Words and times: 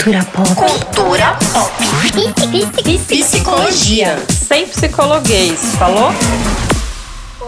Cultura 0.00 0.24
pop. 0.32 0.48
Cultura 0.56 1.36
pop. 1.52 1.76
Psicologia. 3.06 4.16
Sem 4.30 4.66
psicologuês, 4.66 5.76
falou? 5.76 6.08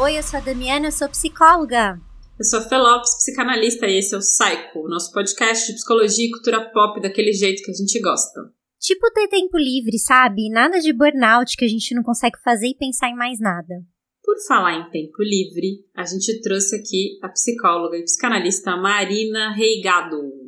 Oi, 0.02 0.18
eu 0.18 0.22
sou 0.22 0.38
a 0.38 0.42
Damiana, 0.42 0.88
eu 0.88 0.92
sou 0.92 1.08
psicóloga. 1.08 1.98
Eu 2.38 2.44
sou 2.44 2.58
a 2.58 2.62
Felopes, 2.62 3.16
psicanalista, 3.16 3.86
e 3.86 3.98
esse 3.98 4.14
é 4.14 4.18
o 4.18 4.20
Psycho, 4.20 4.80
o 4.80 4.88
nosso 4.90 5.10
podcast 5.12 5.66
de 5.66 5.72
psicologia 5.76 6.26
e 6.26 6.30
cultura 6.30 6.60
pop 6.72 7.00
daquele 7.00 7.32
jeito 7.32 7.62
que 7.62 7.70
a 7.70 7.74
gente 7.74 7.98
gosta. 8.02 8.42
Tipo 8.78 9.10
ter 9.14 9.28
tempo 9.28 9.56
livre, 9.56 9.98
sabe? 9.98 10.50
Nada 10.50 10.78
de 10.78 10.92
burnout 10.92 11.56
que 11.56 11.64
a 11.64 11.68
gente 11.68 11.94
não 11.94 12.02
consegue 12.02 12.38
fazer 12.44 12.66
e 12.66 12.76
pensar 12.76 13.08
em 13.08 13.16
mais 13.16 13.40
nada. 13.40 13.76
Por 14.22 14.36
falar 14.46 14.74
em 14.74 14.90
tempo 14.90 15.22
livre, 15.22 15.86
a 15.96 16.04
gente 16.04 16.38
trouxe 16.42 16.76
aqui 16.76 17.18
a 17.22 17.30
psicóloga 17.30 17.96
e 17.96 18.04
psicanalista 18.04 18.76
Marina 18.76 19.54
Reigado. 19.54 20.41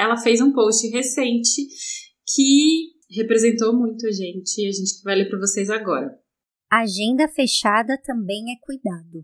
Ela 0.00 0.16
fez 0.16 0.40
um 0.40 0.50
post 0.50 0.88
recente 0.88 1.66
que 2.34 2.92
representou 3.14 3.76
muito 3.76 4.06
a 4.06 4.10
gente 4.10 4.62
e 4.62 4.66
a 4.66 4.72
gente 4.72 5.02
vai 5.04 5.14
ler 5.14 5.28
para 5.28 5.38
vocês 5.38 5.68
agora. 5.68 6.10
Agenda 6.72 7.28
fechada 7.28 8.00
também 8.02 8.50
é 8.50 8.56
cuidado. 8.64 9.22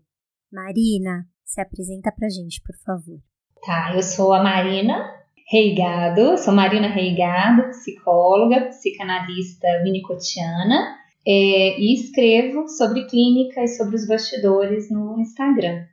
Marina, 0.52 1.26
se 1.46 1.62
apresenta 1.62 2.12
pra 2.12 2.28
gente, 2.28 2.60
por 2.60 2.76
favor. 2.84 3.18
Tá, 3.64 3.94
eu 3.96 4.02
sou 4.02 4.34
a 4.34 4.42
Marina 4.42 5.02
Reigado, 5.48 6.36
sou 6.36 6.52
Marina 6.52 6.88
Reigado, 6.88 7.70
psicóloga, 7.70 8.66
psicanalista 8.66 9.66
winnicottiana 9.82 10.94
é, 11.26 11.80
e 11.80 11.94
escrevo 11.94 12.68
sobre 12.68 13.06
clínica 13.06 13.62
e 13.62 13.68
sobre 13.68 13.96
os 13.96 14.06
bastidores 14.06 14.90
no 14.90 15.18
Instagram. 15.20 15.86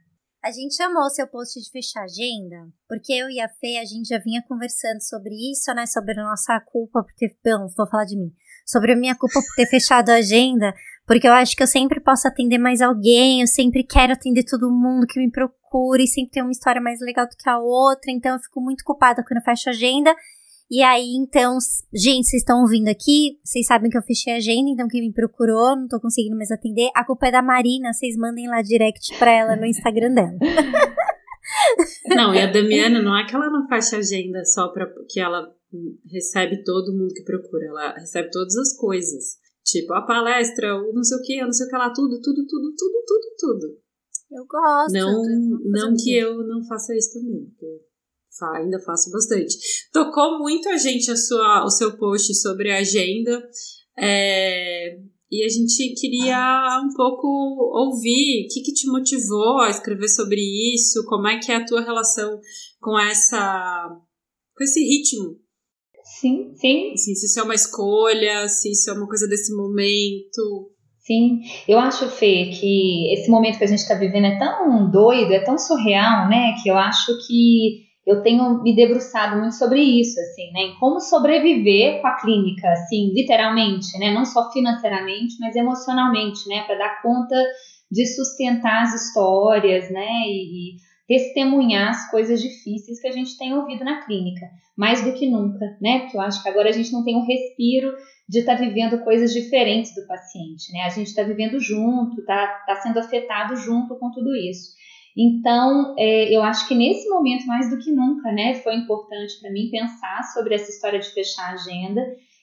A 0.44 0.52
gente 0.52 0.84
amou 0.84 1.10
seu 1.10 1.26
post 1.26 1.58
de 1.58 1.72
fechar 1.72 2.04
agenda, 2.04 2.68
porque 2.90 3.14
eu 3.14 3.30
e 3.30 3.40
a 3.40 3.48
Fê, 3.48 3.78
a 3.78 3.86
gente 3.86 4.10
já 4.10 4.20
vinha 4.20 4.44
conversando 4.46 5.00
sobre 5.00 5.34
isso, 5.50 5.74
né? 5.74 5.86
Sobre 5.86 6.20
a 6.20 6.24
nossa 6.24 6.60
culpa 6.60 7.02
por 7.02 7.14
ter. 7.14 7.34
Não, 7.46 7.70
vou 7.70 7.88
falar 7.88 8.04
de 8.04 8.18
mim. 8.18 8.30
Sobre 8.66 8.92
a 8.92 8.96
minha 8.98 9.16
culpa 9.16 9.36
por 9.36 9.56
ter 9.56 9.66
fechado 9.68 10.10
a 10.10 10.16
agenda, 10.16 10.74
porque 11.08 11.30
eu 11.30 11.32
acho 11.32 11.56
que 11.56 11.64
eu 11.64 11.68
sempre 11.68 12.02
posso 12.02 12.28
atender 12.28 12.58
mais 12.58 12.82
alguém, 12.82 13.40
eu 13.40 13.48
sempre 13.48 13.86
quero 13.86 14.12
atender 14.12 14.44
todo 14.44 14.70
mundo 14.70 15.08
que 15.08 15.18
me 15.18 15.32
procura 15.32 16.02
e 16.02 16.08
sempre 16.08 16.32
tem 16.32 16.44
uma 16.44 16.52
história 16.52 16.82
mais 16.82 17.00
legal 17.00 17.26
do 17.26 17.38
que 17.38 17.50
a 17.50 17.58
outra, 17.58 18.12
então 18.12 18.34
eu 18.34 18.40
fico 18.40 18.60
muito 18.60 18.84
culpada 18.84 19.24
quando 19.24 19.38
eu 19.38 19.46
fecho 19.46 19.70
a 19.70 19.72
agenda. 19.72 20.14
E 20.74 20.82
aí, 20.82 21.14
então, 21.14 21.60
gente, 21.94 22.26
vocês 22.26 22.42
estão 22.42 22.62
ouvindo 22.62 22.88
aqui, 22.88 23.38
vocês 23.44 23.68
sabem 23.68 23.92
que 23.92 23.98
eu 23.98 24.02
fechei 24.02 24.34
a 24.34 24.38
agenda, 24.38 24.72
então 24.72 24.88
quem 24.88 25.02
me 25.02 25.14
procurou, 25.14 25.76
não 25.76 25.88
tô 25.88 26.02
conseguindo 26.02 26.36
mais 26.36 26.50
atender. 26.50 26.90
A 26.96 27.06
culpa 27.06 27.28
é 27.28 27.32
da 27.32 27.44
Marina, 27.44 27.94
vocês 27.94 28.18
mandem 28.18 28.48
lá 28.48 28.60
direct 28.64 29.16
pra 29.20 29.32
ela 29.32 29.56
no 29.56 29.68
Instagram 29.68 30.16
dela. 30.16 30.36
Não, 32.10 32.34
e 32.34 32.40
a 32.40 32.52
Damiana 32.52 33.02
não 33.02 33.16
é 33.16 33.28
que 33.28 33.36
ela 33.36 33.50
não 33.50 33.68
fecha 33.68 33.98
agenda 33.98 34.44
só 34.46 34.70
para 34.70 34.92
que 35.08 35.20
ela 35.20 35.54
recebe 36.12 36.64
todo 36.64 36.98
mundo 36.98 37.14
que 37.14 37.24
procura, 37.24 37.66
ela 37.66 37.94
recebe 37.94 38.32
todas 38.32 38.56
as 38.56 38.76
coisas. 38.76 39.38
Tipo, 39.64 39.94
a 39.94 40.02
palestra, 40.02 40.76
o 40.76 40.92
não 40.94 41.04
sei 41.04 41.18
o 41.18 41.22
que, 41.22 41.42
não 41.42 41.54
sei 41.54 41.68
o 41.68 41.70
que 41.70 41.76
lá, 41.76 41.92
tudo, 41.94 42.20
tudo, 42.22 42.48
tudo, 42.48 42.74
tudo, 42.76 43.04
tudo, 43.06 43.36
tudo. 43.38 43.78
Eu 44.32 44.46
gosto. 44.48 44.94
Não, 44.94 45.22
não 45.66 45.96
que 45.96 46.18
eu 46.18 46.38
não 46.48 46.66
faça 46.66 46.96
isso 46.96 47.14
também, 47.14 47.46
porque 47.46 47.93
ainda 48.42 48.80
faço 48.80 49.12
bastante. 49.12 49.56
Tocou 49.92 50.40
muito 50.40 50.70
a 50.70 50.78
gente 50.78 51.10
a 51.12 51.16
sua, 51.16 51.66
o 51.66 51.70
seu 51.70 51.98
post 51.98 52.34
sobre 52.36 52.72
a 52.72 52.80
agenda. 52.80 53.44
É, 53.98 54.98
e 55.32 55.44
a 55.44 55.50
gente 55.50 55.96
queria 56.00 56.82
um 56.86 56.94
pouco 56.96 57.28
ouvir 57.28 58.46
o 58.46 58.54
que, 58.54 58.62
que 58.62 58.74
te 58.74 58.88
motivou 58.88 59.62
a 59.62 59.70
escrever 59.70 60.08
sobre 60.08 60.42
isso, 60.76 61.06
como 61.08 61.28
é 61.28 61.40
que 61.40 61.52
é 61.52 61.56
a 61.56 61.66
tua 61.66 61.82
relação 61.82 62.40
com 62.80 63.00
essa 63.00 63.90
com 64.56 64.64
esse 64.64 64.80
ritmo. 64.80 65.38
Sim, 66.20 66.54
sim. 66.56 66.92
Assim, 66.94 67.16
se 67.16 67.26
isso 67.26 67.40
é 67.40 67.44
uma 67.44 67.56
escolha, 67.56 68.48
se 68.48 68.72
isso 68.72 68.90
é 68.90 68.94
uma 68.94 69.08
coisa 69.08 69.28
desse 69.28 69.56
momento. 69.56 70.72
Sim, 71.00 71.42
eu 71.68 71.80
acho, 71.80 72.08
Fê, 72.10 72.52
que 72.52 73.14
esse 73.14 73.30
momento 73.30 73.58
que 73.58 73.64
a 73.64 73.68
gente 73.68 73.80
está 73.80 73.96
vivendo 73.96 74.26
é 74.26 74.38
tão 74.38 74.90
doido, 74.90 75.34
é 75.34 75.44
tão 75.44 75.58
surreal, 75.58 76.30
né? 76.30 76.54
Que 76.62 76.70
eu 76.70 76.78
acho 76.78 77.12
que 77.28 77.83
eu 78.06 78.22
tenho 78.22 78.62
me 78.62 78.76
debruçado 78.76 79.40
muito 79.40 79.56
sobre 79.56 79.82
isso, 79.82 80.20
assim, 80.20 80.52
né? 80.52 80.62
Em 80.62 80.76
como 80.80 81.00
sobreviver 81.00 82.02
com 82.02 82.08
a 82.08 82.18
clínica, 82.18 82.70
assim, 82.70 83.14
literalmente, 83.14 83.98
né? 83.98 84.14
Não 84.14 84.26
só 84.26 84.52
financeiramente, 84.52 85.36
mas 85.40 85.56
emocionalmente, 85.56 86.48
né? 86.48 86.64
Para 86.64 86.78
dar 86.78 87.02
conta 87.02 87.36
de 87.90 88.06
sustentar 88.06 88.84
as 88.84 88.94
histórias, 88.94 89.90
né? 89.90 90.10
E, 90.28 90.74
e 90.74 90.76
testemunhar 91.08 91.90
as 91.90 92.10
coisas 92.10 92.42
difíceis 92.42 93.00
que 93.00 93.08
a 93.08 93.12
gente 93.12 93.38
tem 93.38 93.54
ouvido 93.54 93.84
na 93.84 94.04
clínica, 94.04 94.48
mais 94.78 95.02
do 95.04 95.14
que 95.14 95.30
nunca, 95.30 95.66
né? 95.82 96.00
Porque 96.00 96.18
eu 96.18 96.22
acho 96.22 96.42
que 96.42 96.50
agora 96.50 96.70
a 96.70 96.74
gente 96.74 96.92
não 96.92 97.04
tem 97.04 97.16
um 97.16 97.26
respiro 97.26 97.94
de 98.28 98.40
estar 98.40 98.56
tá 98.56 98.62
vivendo 98.62 99.04
coisas 99.04 99.32
diferentes 99.32 99.94
do 99.96 100.06
paciente, 100.08 100.72
né? 100.74 100.82
A 100.82 100.90
gente 100.90 101.08
está 101.08 101.24
vivendo 101.24 101.60
junto, 101.60 102.20
está 102.20 102.48
tá 102.66 102.76
sendo 102.78 103.00
afetado 103.00 103.56
junto 103.56 103.98
com 103.98 104.12
tudo 104.12 104.36
isso. 104.36 104.74
Então, 105.16 105.94
é, 105.98 106.36
eu 106.36 106.42
acho 106.42 106.68
que 106.68 106.74
nesse 106.74 107.08
momento, 107.08 107.46
mais 107.46 107.70
do 107.70 107.78
que 107.78 107.92
nunca, 107.92 108.32
né, 108.32 108.56
foi 108.56 108.76
importante 108.76 109.40
para 109.40 109.52
mim 109.52 109.70
pensar 109.70 110.24
sobre 110.34 110.56
essa 110.56 110.72
história 110.72 111.00
de 111.00 111.14
fechar 111.14 111.52
a 111.52 111.54
agenda 111.54 112.02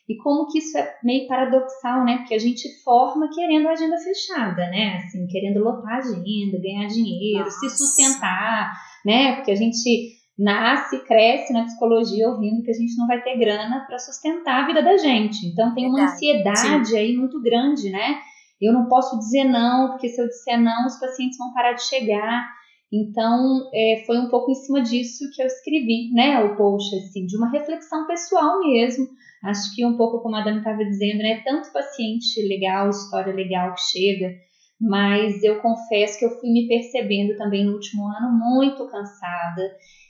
e 0.09 0.17
como 0.17 0.47
que 0.47 0.59
isso 0.59 0.77
é 0.79 0.95
meio 1.03 1.27
paradoxal, 1.27 2.05
né, 2.05 2.19
porque 2.19 2.35
a 2.35 2.39
gente 2.39 2.69
forma 2.85 3.29
querendo 3.35 3.67
a 3.67 3.73
agenda 3.73 3.97
fechada, 3.99 4.69
né, 4.69 4.99
assim, 4.99 5.27
querendo 5.27 5.63
lotar 5.63 5.95
a 5.95 5.99
agenda, 5.99 6.61
ganhar 6.63 6.87
dinheiro, 6.87 7.45
Nossa. 7.45 7.59
se 7.59 7.71
sustentar, 7.71 8.73
né, 9.05 9.37
porque 9.37 9.51
a 9.51 9.57
gente 9.57 10.21
nasce, 10.39 10.99
cresce 11.05 11.53
na 11.53 11.65
psicologia 11.65 12.29
ouvindo 12.29 12.63
que 12.63 12.71
a 12.71 12.75
gente 12.75 12.97
não 12.97 13.07
vai 13.07 13.21
ter 13.23 13.37
grana 13.39 13.85
para 13.87 13.99
sustentar 13.99 14.63
a 14.63 14.67
vida 14.67 14.83
da 14.83 14.97
gente. 14.97 15.47
Então 15.47 15.75
tem 15.75 15.87
uma 15.87 16.05
ansiedade 16.05 16.89
Sim. 16.89 16.97
aí 16.97 17.15
muito 17.15 17.43
grande, 17.43 17.91
né? 17.91 18.19
Eu 18.61 18.73
não 18.73 18.89
posso 18.89 19.19
dizer 19.19 19.45
não, 19.45 19.91
porque 19.91 20.09
se 20.09 20.21
eu 20.21 20.27
disser 20.27 20.59
não, 20.61 20.87
os 20.87 20.99
pacientes 20.99 21.37
vão 21.37 21.53
parar 21.53 21.75
de 21.75 21.83
chegar. 21.83 22.49
Então, 22.93 23.71
é, 23.73 24.03
foi 24.05 24.19
um 24.19 24.29
pouco 24.29 24.51
em 24.51 24.55
cima 24.55 24.83
disso 24.83 25.31
que 25.35 25.41
eu 25.41 25.47
escrevi, 25.47 26.11
né, 26.13 26.43
o 26.43 26.57
post, 26.57 26.95
assim, 26.97 27.25
de 27.25 27.37
uma 27.37 27.51
reflexão 27.51 28.07
pessoal 28.07 28.61
mesmo. 28.61 29.07
Acho 29.45 29.75
que 29.75 29.87
um 29.87 29.97
pouco 29.97 30.21
como 30.21 30.37
a 30.37 30.43
Dani 30.43 30.59
estava 30.59 30.85
dizendo, 30.85 31.19
né, 31.19 31.41
tanto 31.45 31.73
paciente 31.73 32.43
legal, 32.47 32.91
história 32.91 33.33
legal 33.33 33.75
que 33.75 33.81
chega, 33.81 34.35
mas 34.81 35.43
eu 35.45 35.61
confesso 35.61 36.19
que 36.19 36.25
eu 36.25 36.41
fui 36.41 36.51
me 36.51 36.67
percebendo 36.67 37.37
também 37.37 37.65
no 37.65 37.75
último 37.75 38.07
ano 38.07 38.33
muito 38.33 38.89
cansada 38.89 39.63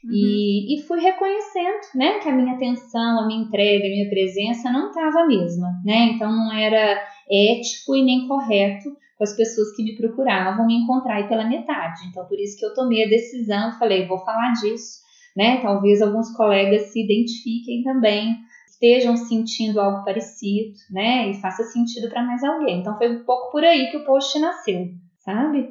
uhum. 0.05 0.11
e, 0.13 0.75
e 0.75 0.83
fui 0.83 1.01
reconhecendo, 1.01 1.81
né, 1.95 2.19
que 2.21 2.29
a 2.29 2.33
minha 2.33 2.55
atenção, 2.55 3.21
a 3.21 3.27
minha 3.27 3.43
entrega, 3.43 3.85
a 3.85 3.91
minha 3.91 4.09
presença 4.09 4.71
não 4.71 4.89
estava 4.89 5.21
a 5.21 5.27
mesma, 5.27 5.69
né, 5.85 6.13
então 6.15 6.31
não 6.31 6.53
era 6.53 6.99
ético 7.31 7.95
e 7.95 8.03
nem 8.03 8.27
correto 8.27 8.89
com 9.21 9.25
as 9.25 9.37
pessoas 9.37 9.77
que 9.77 9.83
me 9.83 9.99
procuravam 9.99 10.67
me 10.67 10.83
encontrar 10.83 11.17
aí 11.17 11.29
pela 11.29 11.47
metade. 11.47 12.09
Então, 12.09 12.25
por 12.25 12.41
isso 12.41 12.59
que 12.59 12.65
eu 12.65 12.73
tomei 12.73 13.05
a 13.05 13.09
decisão, 13.11 13.79
falei, 13.79 14.09
vou 14.09 14.17
falar 14.25 14.55
disso, 14.55 15.01
né? 15.37 15.61
Talvez 15.61 16.01
alguns 16.01 16.35
colegas 16.35 16.91
se 16.91 17.05
identifiquem 17.05 17.83
também, 17.83 18.39
estejam 18.67 19.19
sentindo 19.19 19.79
algo 19.79 20.07
parecido, 20.07 20.73
né? 20.91 21.29
E 21.29 21.35
faça 21.35 21.65
sentido 21.65 22.09
para 22.09 22.23
mais 22.23 22.43
alguém. 22.43 22.81
Então, 22.81 22.97
foi 22.97 23.15
um 23.15 23.23
pouco 23.23 23.53
por 23.53 23.63
aí 23.63 23.91
que 23.91 23.99
o 23.99 24.07
post 24.07 24.39
nasceu, 24.39 24.89
sabe? 25.19 25.69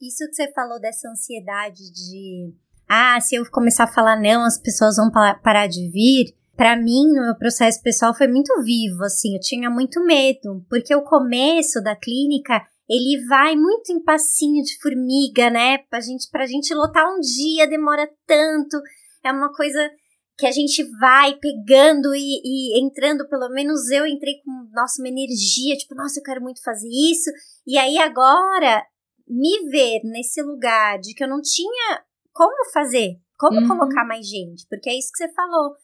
Isso 0.00 0.26
que 0.26 0.34
você 0.34 0.50
falou 0.54 0.80
dessa 0.80 1.06
ansiedade 1.10 1.92
de, 1.92 2.50
ah, 2.88 3.20
se 3.20 3.34
eu 3.34 3.44
começar 3.50 3.84
a 3.84 3.92
falar 3.92 4.18
não, 4.18 4.42
as 4.42 4.58
pessoas 4.58 4.96
vão 4.96 5.10
parar 5.10 5.66
de 5.66 5.86
vir 5.90 6.34
para 6.56 6.76
mim, 6.76 7.06
no 7.08 7.22
meu 7.22 7.36
processo 7.36 7.82
pessoal, 7.82 8.14
foi 8.14 8.28
muito 8.28 8.52
vivo, 8.62 9.02
assim, 9.04 9.34
eu 9.34 9.40
tinha 9.40 9.68
muito 9.68 10.04
medo, 10.04 10.64
porque 10.68 10.94
o 10.94 11.02
começo 11.02 11.82
da 11.82 11.96
clínica, 11.96 12.62
ele 12.88 13.24
vai 13.26 13.56
muito 13.56 13.92
em 13.92 14.02
passinho 14.02 14.62
de 14.62 14.78
formiga, 14.80 15.50
né? 15.50 15.78
Pra 15.90 16.00
gente, 16.00 16.28
pra 16.30 16.46
gente 16.46 16.72
lotar 16.74 17.04
um 17.12 17.20
dia 17.20 17.66
demora 17.66 18.08
tanto, 18.26 18.80
é 19.24 19.32
uma 19.32 19.52
coisa 19.52 19.90
que 20.36 20.46
a 20.46 20.50
gente 20.50 20.82
vai 20.98 21.36
pegando 21.36 22.14
e, 22.14 22.40
e, 22.44 22.84
entrando, 22.84 23.28
pelo 23.28 23.48
menos 23.50 23.88
eu 23.90 24.06
entrei 24.06 24.34
com, 24.44 24.68
nossa, 24.72 25.00
uma 25.00 25.08
energia, 25.08 25.76
tipo, 25.76 25.94
nossa, 25.94 26.18
eu 26.18 26.24
quero 26.24 26.42
muito 26.42 26.62
fazer 26.62 26.88
isso. 26.88 27.30
E 27.66 27.78
aí 27.78 27.98
agora, 27.98 28.84
me 29.28 29.70
ver 29.70 30.00
nesse 30.04 30.42
lugar 30.42 30.98
de 30.98 31.14
que 31.14 31.22
eu 31.22 31.28
não 31.28 31.40
tinha 31.40 32.02
como 32.32 32.70
fazer, 32.72 33.16
como 33.38 33.60
uhum. 33.60 33.68
colocar 33.68 34.04
mais 34.04 34.26
gente, 34.26 34.66
porque 34.68 34.90
é 34.90 34.98
isso 34.98 35.10
que 35.12 35.18
você 35.18 35.32
falou 35.32 35.74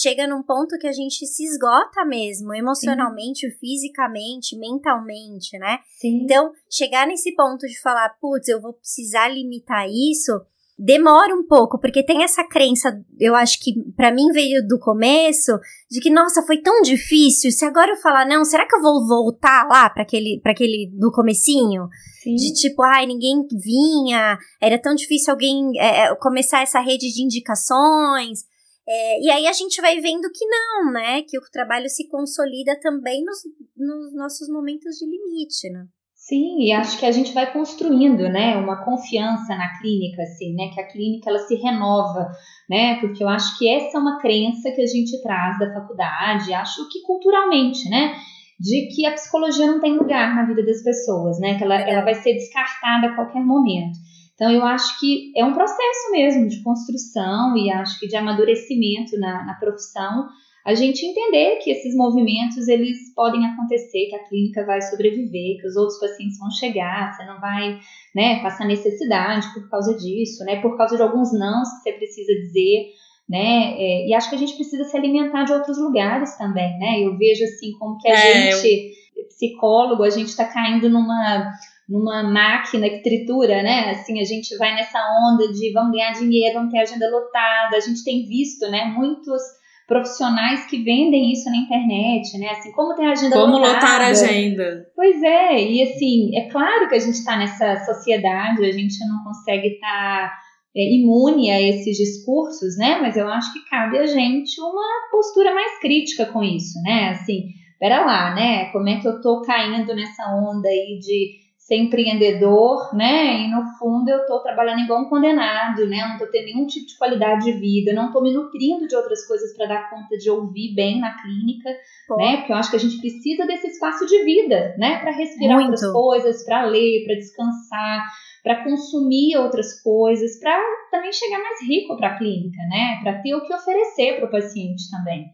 chega 0.00 0.26
num 0.26 0.42
ponto 0.42 0.78
que 0.78 0.86
a 0.86 0.92
gente 0.92 1.26
se 1.26 1.44
esgota 1.44 2.04
mesmo, 2.04 2.54
emocionalmente, 2.54 3.50
fisicamente, 3.58 4.56
mentalmente, 4.56 5.58
né? 5.58 5.78
Sim. 6.00 6.22
Então, 6.22 6.52
chegar 6.70 7.06
nesse 7.06 7.34
ponto 7.34 7.66
de 7.66 7.80
falar, 7.80 8.16
putz, 8.20 8.48
eu 8.48 8.60
vou 8.60 8.74
precisar 8.74 9.28
limitar 9.28 9.88
isso, 9.88 10.32
demora 10.78 11.34
um 11.34 11.44
pouco, 11.44 11.80
porque 11.80 12.04
tem 12.04 12.22
essa 12.22 12.44
crença, 12.44 13.04
eu 13.18 13.34
acho 13.34 13.60
que 13.60 13.72
para 13.96 14.12
mim 14.12 14.30
veio 14.30 14.64
do 14.64 14.78
começo, 14.78 15.58
de 15.90 16.00
que, 16.00 16.08
nossa, 16.08 16.42
foi 16.42 16.58
tão 16.58 16.80
difícil, 16.82 17.50
se 17.50 17.64
agora 17.64 17.90
eu 17.92 17.96
falar 17.96 18.24
não, 18.24 18.44
será 18.44 18.66
que 18.66 18.76
eu 18.76 18.80
vou 18.80 19.04
voltar 19.04 19.66
lá 19.66 19.90
para 19.90 20.04
aquele, 20.04 20.38
pra 20.40 20.52
aquele 20.52 20.88
do 20.96 21.10
comecinho? 21.10 21.88
Sim. 22.22 22.36
De 22.36 22.52
tipo, 22.52 22.82
ai, 22.82 23.06
ninguém 23.06 23.44
vinha, 23.50 24.38
era 24.60 24.80
tão 24.80 24.94
difícil 24.94 25.32
alguém 25.32 25.72
é, 25.80 26.14
começar 26.16 26.62
essa 26.62 26.78
rede 26.78 27.12
de 27.12 27.22
indicações. 27.22 28.44
É, 28.90 29.20
e 29.20 29.30
aí 29.30 29.46
a 29.46 29.52
gente 29.52 29.82
vai 29.82 30.00
vendo 30.00 30.30
que 30.32 30.46
não, 30.46 30.92
né? 30.92 31.20
Que 31.22 31.36
o 31.36 31.42
trabalho 31.52 31.88
se 31.90 32.08
consolida 32.08 32.78
também 32.80 33.22
nos, 33.22 33.38
nos 33.76 34.14
nossos 34.14 34.48
momentos 34.48 34.96
de 34.96 35.04
limite, 35.04 35.70
né? 35.70 35.84
Sim, 36.28 36.60
e 36.60 36.72
acho 36.72 36.98
que 36.98 37.06
a 37.06 37.10
gente 37.10 37.32
vai 37.32 37.50
construindo, 37.50 38.28
né, 38.28 38.54
uma 38.58 38.84
confiança 38.84 39.56
na 39.56 39.78
clínica, 39.78 40.20
assim, 40.20 40.54
né, 40.54 40.68
que 40.74 40.78
a 40.78 40.86
clínica 40.86 41.30
ela 41.30 41.38
se 41.38 41.54
renova, 41.54 42.28
né, 42.68 43.00
porque 43.00 43.24
eu 43.24 43.28
acho 43.30 43.56
que 43.58 43.66
essa 43.66 43.96
é 43.96 44.00
uma 44.00 44.20
crença 44.20 44.70
que 44.72 44.82
a 44.82 44.86
gente 44.86 45.22
traz 45.22 45.58
da 45.58 45.72
faculdade, 45.72 46.52
acho 46.52 46.86
que 46.90 47.00
culturalmente, 47.00 47.88
né, 47.88 48.14
de 48.60 48.88
que 48.94 49.06
a 49.06 49.12
psicologia 49.12 49.66
não 49.66 49.80
tem 49.80 49.96
lugar 49.96 50.34
na 50.34 50.44
vida 50.44 50.62
das 50.66 50.82
pessoas, 50.82 51.40
né, 51.40 51.56
que 51.56 51.64
ela, 51.64 51.76
ela 51.76 52.04
vai 52.04 52.14
ser 52.14 52.34
descartada 52.34 53.06
a 53.06 53.14
qualquer 53.14 53.42
momento. 53.42 53.98
Então, 54.38 54.52
eu 54.52 54.64
acho 54.64 55.00
que 55.00 55.32
é 55.36 55.44
um 55.44 55.52
processo 55.52 56.12
mesmo 56.12 56.46
de 56.46 56.62
construção 56.62 57.56
e 57.56 57.72
acho 57.72 57.98
que 57.98 58.06
de 58.06 58.14
amadurecimento 58.14 59.18
na, 59.18 59.44
na 59.44 59.54
profissão, 59.54 60.28
a 60.64 60.74
gente 60.74 61.04
entender 61.04 61.56
que 61.56 61.72
esses 61.72 61.92
movimentos 61.96 62.68
eles 62.68 63.12
podem 63.16 63.44
acontecer, 63.44 64.06
que 64.06 64.14
a 64.14 64.28
clínica 64.28 64.64
vai 64.64 64.80
sobreviver, 64.80 65.60
que 65.60 65.66
os 65.66 65.74
outros 65.74 65.98
pacientes 65.98 66.38
vão 66.38 66.52
chegar, 66.52 67.12
você 67.12 67.24
não 67.24 67.40
vai 67.40 67.80
né, 68.14 68.40
passar 68.40 68.64
necessidade 68.64 69.52
por 69.54 69.68
causa 69.68 69.96
disso, 69.96 70.44
né, 70.44 70.60
por 70.60 70.76
causa 70.76 70.96
de 70.96 71.02
alguns 71.02 71.32
nãos 71.36 71.68
que 71.70 71.82
você 71.82 71.92
precisa 71.94 72.32
dizer, 72.32 72.92
né, 73.28 73.74
é, 73.76 74.06
e 74.06 74.14
acho 74.14 74.30
que 74.30 74.36
a 74.36 74.38
gente 74.38 74.54
precisa 74.54 74.84
se 74.84 74.96
alimentar 74.96 75.42
de 75.44 75.52
outros 75.52 75.78
lugares 75.78 76.36
também, 76.38 76.78
né, 76.78 77.00
eu 77.00 77.18
vejo 77.18 77.42
assim 77.42 77.72
como 77.76 77.98
que 77.98 78.08
a 78.08 78.14
é, 78.14 78.52
gente, 78.52 78.92
eu... 79.16 79.24
psicólogo, 79.26 80.04
a 80.04 80.10
gente 80.10 80.28
está 80.28 80.44
caindo 80.44 80.88
numa 80.88 81.50
numa 81.88 82.22
máquina 82.22 82.88
que 82.90 83.02
tritura, 83.02 83.62
né? 83.62 83.90
Assim, 83.92 84.20
a 84.20 84.24
gente 84.24 84.54
vai 84.58 84.74
nessa 84.74 84.98
onda 85.24 85.50
de 85.50 85.72
vamos 85.72 85.92
ganhar 85.92 86.12
dinheiro, 86.12 86.58
vamos 86.58 86.70
ter 86.70 86.80
agenda 86.80 87.08
lotada. 87.08 87.76
A 87.76 87.80
gente 87.80 88.04
tem 88.04 88.26
visto, 88.26 88.70
né, 88.70 88.84
muitos 88.84 89.40
profissionais 89.86 90.66
que 90.66 90.82
vendem 90.82 91.32
isso 91.32 91.48
na 91.50 91.56
internet, 91.56 92.36
né? 92.38 92.50
Assim, 92.50 92.70
como 92.72 92.94
tem 92.94 93.06
agenda 93.06 93.34
como 93.34 93.56
lotada. 93.56 93.74
Como 93.74 93.86
lotar 93.86 94.00
a 94.02 94.08
agenda. 94.08 94.86
Pois 94.94 95.22
é, 95.22 95.64
e 95.64 95.82
assim, 95.82 96.36
é 96.36 96.50
claro 96.50 96.88
que 96.90 96.94
a 96.94 96.98
gente 96.98 97.14
está 97.14 97.38
nessa 97.38 97.82
sociedade, 97.86 98.66
a 98.66 98.72
gente 98.72 98.98
não 99.08 99.24
consegue 99.24 99.68
estar 99.68 100.28
tá, 100.28 100.32
é, 100.76 100.94
imune 100.94 101.50
a 101.50 101.62
esses 101.62 101.96
discursos, 101.96 102.76
né? 102.76 102.98
Mas 103.00 103.16
eu 103.16 103.26
acho 103.28 103.50
que 103.54 103.64
cabe 103.70 103.96
a 103.96 104.04
gente 104.04 104.60
uma 104.60 105.08
postura 105.10 105.54
mais 105.54 105.80
crítica 105.80 106.26
com 106.26 106.44
isso, 106.44 106.78
né? 106.82 107.08
Assim, 107.12 107.44
pera 107.80 108.04
lá, 108.04 108.34
né? 108.34 108.66
Como 108.72 108.90
é 108.90 109.00
que 109.00 109.08
eu 109.08 109.22
tô 109.22 109.40
caindo 109.40 109.94
nessa 109.94 110.26
onda 110.34 110.68
aí 110.68 110.98
de 111.00 111.47
ser 111.68 111.76
empreendedor, 111.76 112.94
né? 112.94 113.42
E 113.42 113.50
no 113.50 113.62
fundo 113.78 114.08
eu 114.08 114.20
estou 114.20 114.40
trabalhando 114.40 114.80
igual 114.80 115.02
um 115.02 115.08
condenado, 115.10 115.86
né? 115.86 115.98
não 115.98 116.12
estou 116.12 116.26
tendo 116.28 116.46
nenhum 116.46 116.66
tipo 116.66 116.86
de 116.86 116.96
qualidade 116.96 117.44
de 117.44 117.52
vida, 117.52 117.92
não 117.92 118.06
estou 118.06 118.22
me 118.22 118.32
nutrindo 118.32 118.88
de 118.88 118.96
outras 118.96 119.26
coisas 119.26 119.54
para 119.54 119.66
dar 119.66 119.90
conta 119.90 120.16
de 120.16 120.30
ouvir 120.30 120.74
bem 120.74 120.98
na 120.98 121.14
clínica, 121.20 121.68
Pô. 122.08 122.16
né? 122.16 122.38
Porque 122.38 122.52
eu 122.52 122.56
acho 122.56 122.70
que 122.70 122.76
a 122.76 122.80
gente 122.80 122.98
precisa 122.98 123.46
desse 123.46 123.66
espaço 123.66 124.06
de 124.06 124.24
vida, 124.24 124.74
né? 124.78 124.98
Para 125.00 125.10
respirar 125.10 125.58
Muito. 125.58 125.72
outras 125.72 125.92
coisas, 125.92 126.42
para 126.46 126.64
ler, 126.64 127.04
para 127.04 127.16
descansar, 127.16 128.06
para 128.42 128.64
consumir 128.64 129.36
outras 129.36 129.82
coisas, 129.82 130.40
para 130.40 130.58
também 130.90 131.12
chegar 131.12 131.38
mais 131.38 131.60
rico 131.68 131.98
para 131.98 132.14
a 132.14 132.16
clínica, 132.16 132.62
né? 132.70 132.98
Para 133.02 133.20
ter 133.20 133.34
o 133.34 133.44
que 133.44 133.52
oferecer 133.52 134.16
para 134.16 134.26
o 134.26 134.30
paciente 134.30 134.90
também. 134.90 135.26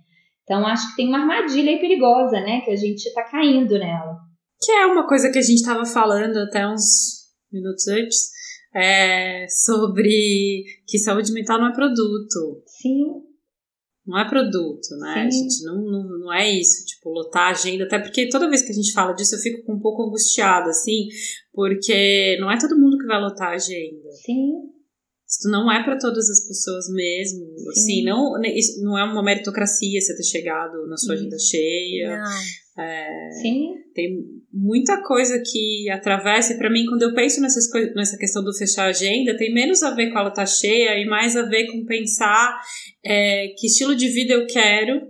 Então 0.43 0.67
acho 0.67 0.91
que 0.91 0.97
tem 0.97 1.07
uma 1.07 1.21
armadilha 1.21 1.71
aí 1.71 1.79
perigosa, 1.79 2.41
né? 2.41 2.61
Que 2.63 2.73
a 2.73 2.77
gente 2.77 3.07
está 3.07 3.23
caindo 3.23 3.79
nela. 3.79 4.19
Que 4.65 4.73
é 4.73 4.87
uma 4.87 5.07
coisa 5.07 5.31
que 5.31 5.39
a 5.39 5.43
gente 5.43 5.59
estava 5.59 5.85
falando 5.85 6.37
até 6.39 6.67
uns 6.67 7.25
minutos 7.53 7.87
antes, 7.89 8.31
é 8.75 9.47
sobre 9.49 10.65
que 10.87 10.99
saúde 10.99 11.33
mental 11.33 11.61
não 11.61 11.69
é 11.69 11.75
produto. 11.75 12.63
Sim. 12.67 13.05
Não 14.07 14.19
é 14.19 14.29
produto, 14.29 14.97
né? 14.99 15.31
Sim. 15.31 15.43
Gente, 15.43 15.65
não, 15.65 15.77
não, 15.77 16.19
não 16.19 16.33
é 16.33 16.51
isso, 16.51 16.85
tipo, 16.85 17.09
lotar 17.11 17.49
a 17.49 17.51
agenda. 17.51 17.85
Até 17.85 17.99
porque 17.99 18.29
toda 18.29 18.49
vez 18.51 18.63
que 18.63 18.73
a 18.73 18.75
gente 18.75 18.93
fala 18.93 19.15
disso, 19.15 19.35
eu 19.35 19.39
fico 19.39 19.73
um 19.73 19.81
pouco 19.81 20.03
angustiada, 20.03 20.69
assim, 20.69 21.09
porque 21.53 22.37
não 22.39 22.51
é 22.51 22.59
todo 22.59 22.79
mundo 22.79 22.99
que 22.99 23.07
vai 23.07 23.21
lotar 23.21 23.49
a 23.49 23.55
agenda. 23.55 24.11
Sim. 24.25 24.75
Isso 25.27 25.49
não 25.51 25.73
é 25.73 25.83
para 25.83 25.99
todas 25.99 26.29
as 26.29 26.47
pessoas 26.47 26.87
mesmo. 26.91 27.47
Sim. 27.59 27.69
Assim, 27.71 28.05
não, 28.05 28.43
isso 28.45 28.83
não 28.83 28.99
é 28.99 29.05
uma 29.05 29.23
meritocracia 29.23 30.01
você 30.01 30.15
ter 30.15 30.23
chegado 30.23 30.87
na 30.87 30.97
sua 30.97 31.15
agenda 31.15 31.39
cheia. 31.39 32.19
Não. 32.19 32.64
É, 32.77 33.31
Sim. 33.41 33.75
Tem 33.95 34.09
muita 34.53 35.01
coisa 35.03 35.41
que 35.45 35.89
atravessa, 35.91 36.53
e 36.55 36.59
para 36.59 36.71
mim, 36.71 36.85
quando 36.87 37.03
eu 37.03 37.15
penso 37.15 37.41
nessas 37.41 37.69
nessa 37.95 38.19
questão 38.19 38.43
do 38.43 38.53
fechar 38.53 38.87
a 38.87 38.89
agenda, 38.89 39.37
tem 39.37 39.55
menos 39.55 39.83
a 39.83 39.95
ver 39.95 40.11
com 40.11 40.19
ela 40.19 40.29
estar 40.29 40.43
tá 40.43 40.47
cheia 40.47 40.99
e 40.99 41.07
mais 41.07 41.37
a 41.37 41.43
ver 41.43 41.67
com 41.71 41.85
pensar 41.85 42.61
é, 43.05 43.49
que 43.57 43.67
estilo 43.69 43.95
de 43.95 44.09
vida 44.09 44.35
eu 44.35 44.47
quero, 44.47 45.07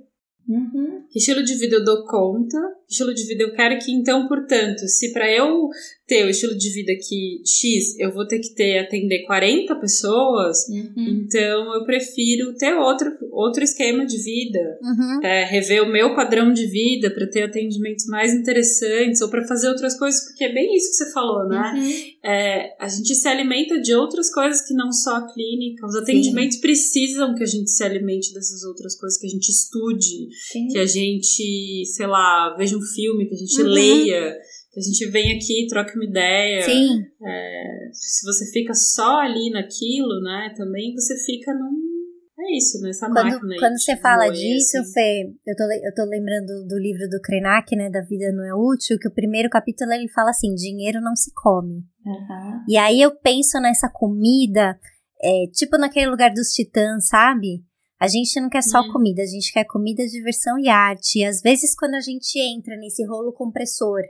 uhum. 0.46 1.06
que 1.10 1.18
estilo 1.18 1.42
de 1.42 1.54
vida 1.56 1.76
eu 1.76 1.84
dou 1.84 2.04
conta, 2.06 2.58
que 2.86 2.92
estilo 2.92 3.14
de 3.14 3.26
vida 3.26 3.44
eu 3.44 3.54
quero, 3.54 3.78
que 3.78 3.92
então, 3.92 4.28
portanto, 4.28 4.80
se 4.86 5.12
para 5.12 5.30
eu 5.32 5.68
ter 6.06 6.26
o 6.26 6.28
estilo 6.28 6.56
de 6.56 6.68
vida 6.70 6.92
que 6.96 7.40
X, 7.46 7.98
eu 7.98 8.12
vou 8.12 8.26
ter 8.26 8.38
que 8.38 8.54
ter 8.54 8.78
atender 8.78 9.24
40 9.24 9.74
pessoas, 9.76 10.68
uhum. 10.68 11.24
então 11.24 11.74
eu 11.74 11.84
prefiro 11.84 12.54
ter 12.56 12.74
outro, 12.74 13.10
outro 13.32 13.64
esquema 13.64 14.04
de 14.04 14.18
vida, 14.18 14.78
uhum. 14.82 15.20
é, 15.22 15.44
rever 15.44 15.82
o 15.82 15.90
meu 15.90 16.14
padrão 16.14 16.52
de 16.52 16.66
vida 16.66 17.10
para 17.10 17.26
ter 17.26 17.44
atendimentos 17.44 18.04
mais 18.06 18.34
interessantes 18.34 19.22
ou 19.22 19.30
para 19.30 19.46
fazer 19.46 19.68
outras 19.68 19.98
coisas, 19.98 20.26
porque 20.26 20.44
é 20.44 20.52
bem 20.52 20.76
isso 20.76 20.90
que 20.90 20.96
você 21.04 21.12
falou, 21.12 21.48
né? 21.48 21.72
Uhum. 21.74 22.30
É, 22.30 22.76
a 22.78 22.88
gente 22.88 23.14
se 23.14 23.26
alimenta 23.26 23.80
de 23.80 23.94
outras 23.94 24.30
coisas 24.30 24.66
que 24.66 24.74
não 24.74 24.92
só 24.92 25.16
a 25.16 25.32
clínica, 25.32 25.86
os 25.86 25.96
atendimentos 25.96 26.56
Sim. 26.56 26.60
precisam 26.60 27.34
que 27.34 27.42
a 27.42 27.46
gente 27.46 27.70
se 27.70 27.82
alimente 27.82 28.34
dessas 28.34 28.62
outras 28.64 28.94
coisas, 28.94 29.18
que 29.18 29.26
a 29.26 29.30
gente 29.30 29.48
estude, 29.48 30.28
Sim. 30.52 30.68
que 30.68 30.78
a 30.78 30.86
gente, 30.86 31.84
sei 31.86 32.06
lá, 32.06 32.54
veja 32.58 32.76
um 32.76 32.82
filme, 32.82 33.26
que 33.26 33.34
a 33.34 33.38
gente 33.38 33.62
uhum. 33.62 33.68
leia 33.68 34.36
a 34.76 34.80
gente 34.80 35.10
vem 35.10 35.36
aqui, 35.36 35.66
troca 35.68 35.92
uma 35.94 36.04
ideia. 36.04 36.62
Sim. 36.62 37.04
É, 37.22 37.88
se 37.92 38.26
você 38.26 38.50
fica 38.50 38.74
só 38.74 39.20
ali 39.20 39.50
naquilo, 39.50 40.20
né, 40.20 40.52
também 40.56 40.92
você 40.94 41.16
fica 41.24 41.52
num. 41.54 41.94
É 42.36 42.56
isso, 42.56 42.80
nessa 42.82 43.06
quando, 43.06 43.30
máquina. 43.30 43.56
Quando 43.60 43.80
você 43.80 43.96
fala 43.96 44.28
disso, 44.28 44.76
assim. 44.78 44.92
Fê, 44.92 45.32
eu 45.46 45.56
tô, 45.56 45.62
eu 45.72 45.94
tô 45.94 46.04
lembrando 46.04 46.66
do 46.66 46.76
livro 46.78 47.08
do 47.08 47.20
Krenak, 47.22 47.76
né, 47.76 47.88
da 47.88 48.00
Vida 48.02 48.32
Não 48.32 48.44
É 48.44 48.52
Útil, 48.52 48.98
que 48.98 49.08
o 49.08 49.14
primeiro 49.14 49.48
capítulo 49.48 49.92
ele 49.92 50.08
fala 50.08 50.30
assim, 50.30 50.52
dinheiro 50.54 51.00
não 51.00 51.14
se 51.14 51.32
come. 51.32 51.84
Uhum. 52.04 52.64
E 52.68 52.76
aí 52.76 53.00
eu 53.00 53.14
penso 53.14 53.60
nessa 53.60 53.88
comida, 53.88 54.76
é, 55.22 55.46
tipo 55.52 55.78
naquele 55.78 56.10
lugar 56.10 56.32
dos 56.34 56.48
titãs, 56.48 57.06
sabe? 57.06 57.62
A 58.00 58.08
gente 58.08 58.38
não 58.40 58.50
quer 58.50 58.62
só 58.62 58.80
hum. 58.80 58.92
comida, 58.92 59.22
a 59.22 59.26
gente 59.26 59.52
quer 59.52 59.64
comida, 59.64 60.04
diversão 60.06 60.58
e 60.58 60.68
arte. 60.68 61.20
E 61.20 61.24
às 61.24 61.40
vezes, 61.40 61.74
quando 61.74 61.94
a 61.94 62.00
gente 62.00 62.38
entra 62.38 62.76
nesse 62.76 63.06
rolo 63.06 63.32
compressor 63.32 64.02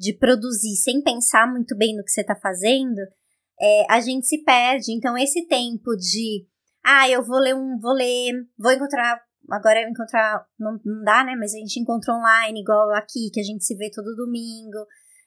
de 0.00 0.14
produzir 0.14 0.76
sem 0.76 1.02
pensar 1.02 1.46
muito 1.46 1.76
bem 1.76 1.94
no 1.94 2.02
que 2.02 2.10
você 2.10 2.22
está 2.22 2.34
fazendo, 2.34 2.98
é, 3.60 3.84
a 3.90 4.00
gente 4.00 4.26
se 4.26 4.42
perde. 4.42 4.92
Então, 4.92 5.16
esse 5.16 5.46
tempo 5.46 5.94
de, 5.94 6.46
ah, 6.82 7.06
eu 7.10 7.22
vou 7.22 7.38
ler 7.38 7.54
um, 7.54 7.78
vou 7.78 7.92
ler, 7.92 8.32
vou 8.58 8.72
encontrar, 8.72 9.20
agora 9.50 9.82
eu 9.82 9.90
encontrar, 9.90 10.42
não, 10.58 10.80
não 10.82 11.04
dá, 11.04 11.22
né? 11.22 11.36
Mas 11.38 11.52
a 11.52 11.58
gente 11.58 11.78
encontra 11.78 12.14
online, 12.14 12.62
igual 12.62 12.90
aqui, 12.94 13.28
que 13.30 13.40
a 13.40 13.42
gente 13.42 13.62
se 13.62 13.76
vê 13.76 13.90
todo 13.90 14.16
domingo, 14.16 14.78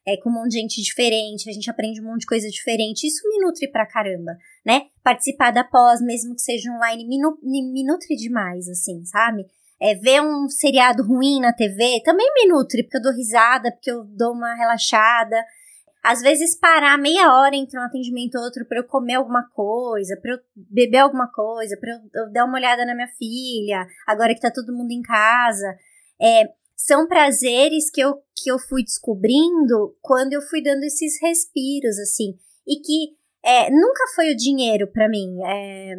é, 0.08 0.18
com 0.18 0.32
um 0.32 0.34
monte 0.34 0.54
de 0.54 0.62
gente 0.62 0.82
diferente, 0.82 1.48
a 1.48 1.54
gente 1.54 1.70
aprende 1.70 2.02
um 2.02 2.06
monte 2.06 2.22
de 2.22 2.28
coisa 2.28 2.50
diferente. 2.50 3.06
Isso 3.06 3.22
me 3.30 3.46
nutre 3.46 3.72
pra 3.72 3.86
caramba, 3.86 4.36
né? 4.66 4.88
Participar 5.04 5.52
da 5.52 5.64
pós, 5.64 6.02
mesmo 6.02 6.34
que 6.34 6.42
seja 6.42 6.72
online, 6.72 7.08
me, 7.08 7.20
me 7.72 7.86
nutre 7.86 8.16
demais, 8.16 8.68
assim, 8.68 9.06
sabe? 9.06 9.46
É, 9.84 9.96
ver 9.96 10.22
um 10.22 10.48
seriado 10.48 11.04
ruim 11.04 11.42
na 11.42 11.52
TV 11.52 12.02
também 12.06 12.32
me 12.34 12.48
nutre, 12.48 12.84
porque 12.84 12.98
eu 12.98 13.02
dou 13.02 13.12
risada, 13.12 13.70
porque 13.70 13.92
eu 13.92 14.06
dou 14.06 14.32
uma 14.32 14.54
relaxada. 14.56 15.36
Às 16.02 16.22
vezes 16.22 16.58
parar 16.58 16.98
meia 16.98 17.34
hora 17.34 17.54
entre 17.54 17.78
um 17.78 17.84
atendimento 17.84 18.36
e 18.36 18.40
outro 18.40 18.66
para 18.66 18.80
eu 18.80 18.86
comer 18.86 19.16
alguma 19.16 19.44
coisa, 19.50 20.18
para 20.22 20.32
eu 20.32 20.40
beber 20.56 21.00
alguma 21.00 21.30
coisa, 21.30 21.78
para 21.78 21.92
eu, 21.92 22.00
eu, 22.14 22.32
dar 22.32 22.46
uma 22.46 22.58
olhada 22.58 22.86
na 22.86 22.96
minha 22.96 23.10
filha, 23.18 23.86
agora 24.08 24.34
que 24.34 24.40
tá 24.40 24.50
todo 24.50 24.74
mundo 24.74 24.92
em 24.92 25.02
casa. 25.02 25.76
É, 26.22 26.44
são 26.78 27.06
prazeres 27.06 27.90
que 27.92 28.02
eu, 28.02 28.16
que 28.36 28.50
eu 28.50 28.60
fui 28.60 28.84
descobrindo 28.84 29.98
quando 30.02 30.32
eu 30.32 30.42
fui 30.42 30.64
dando 30.64 30.84
esses 30.84 31.22
respiros, 31.22 32.00
assim. 32.00 32.38
E 32.66 32.80
que 32.80 33.18
é, 33.44 33.70
nunca 33.70 34.08
foi 34.16 34.32
o 34.32 34.38
dinheiro 34.38 34.88
para 34.88 35.10
mim. 35.10 35.38
É, 35.46 35.94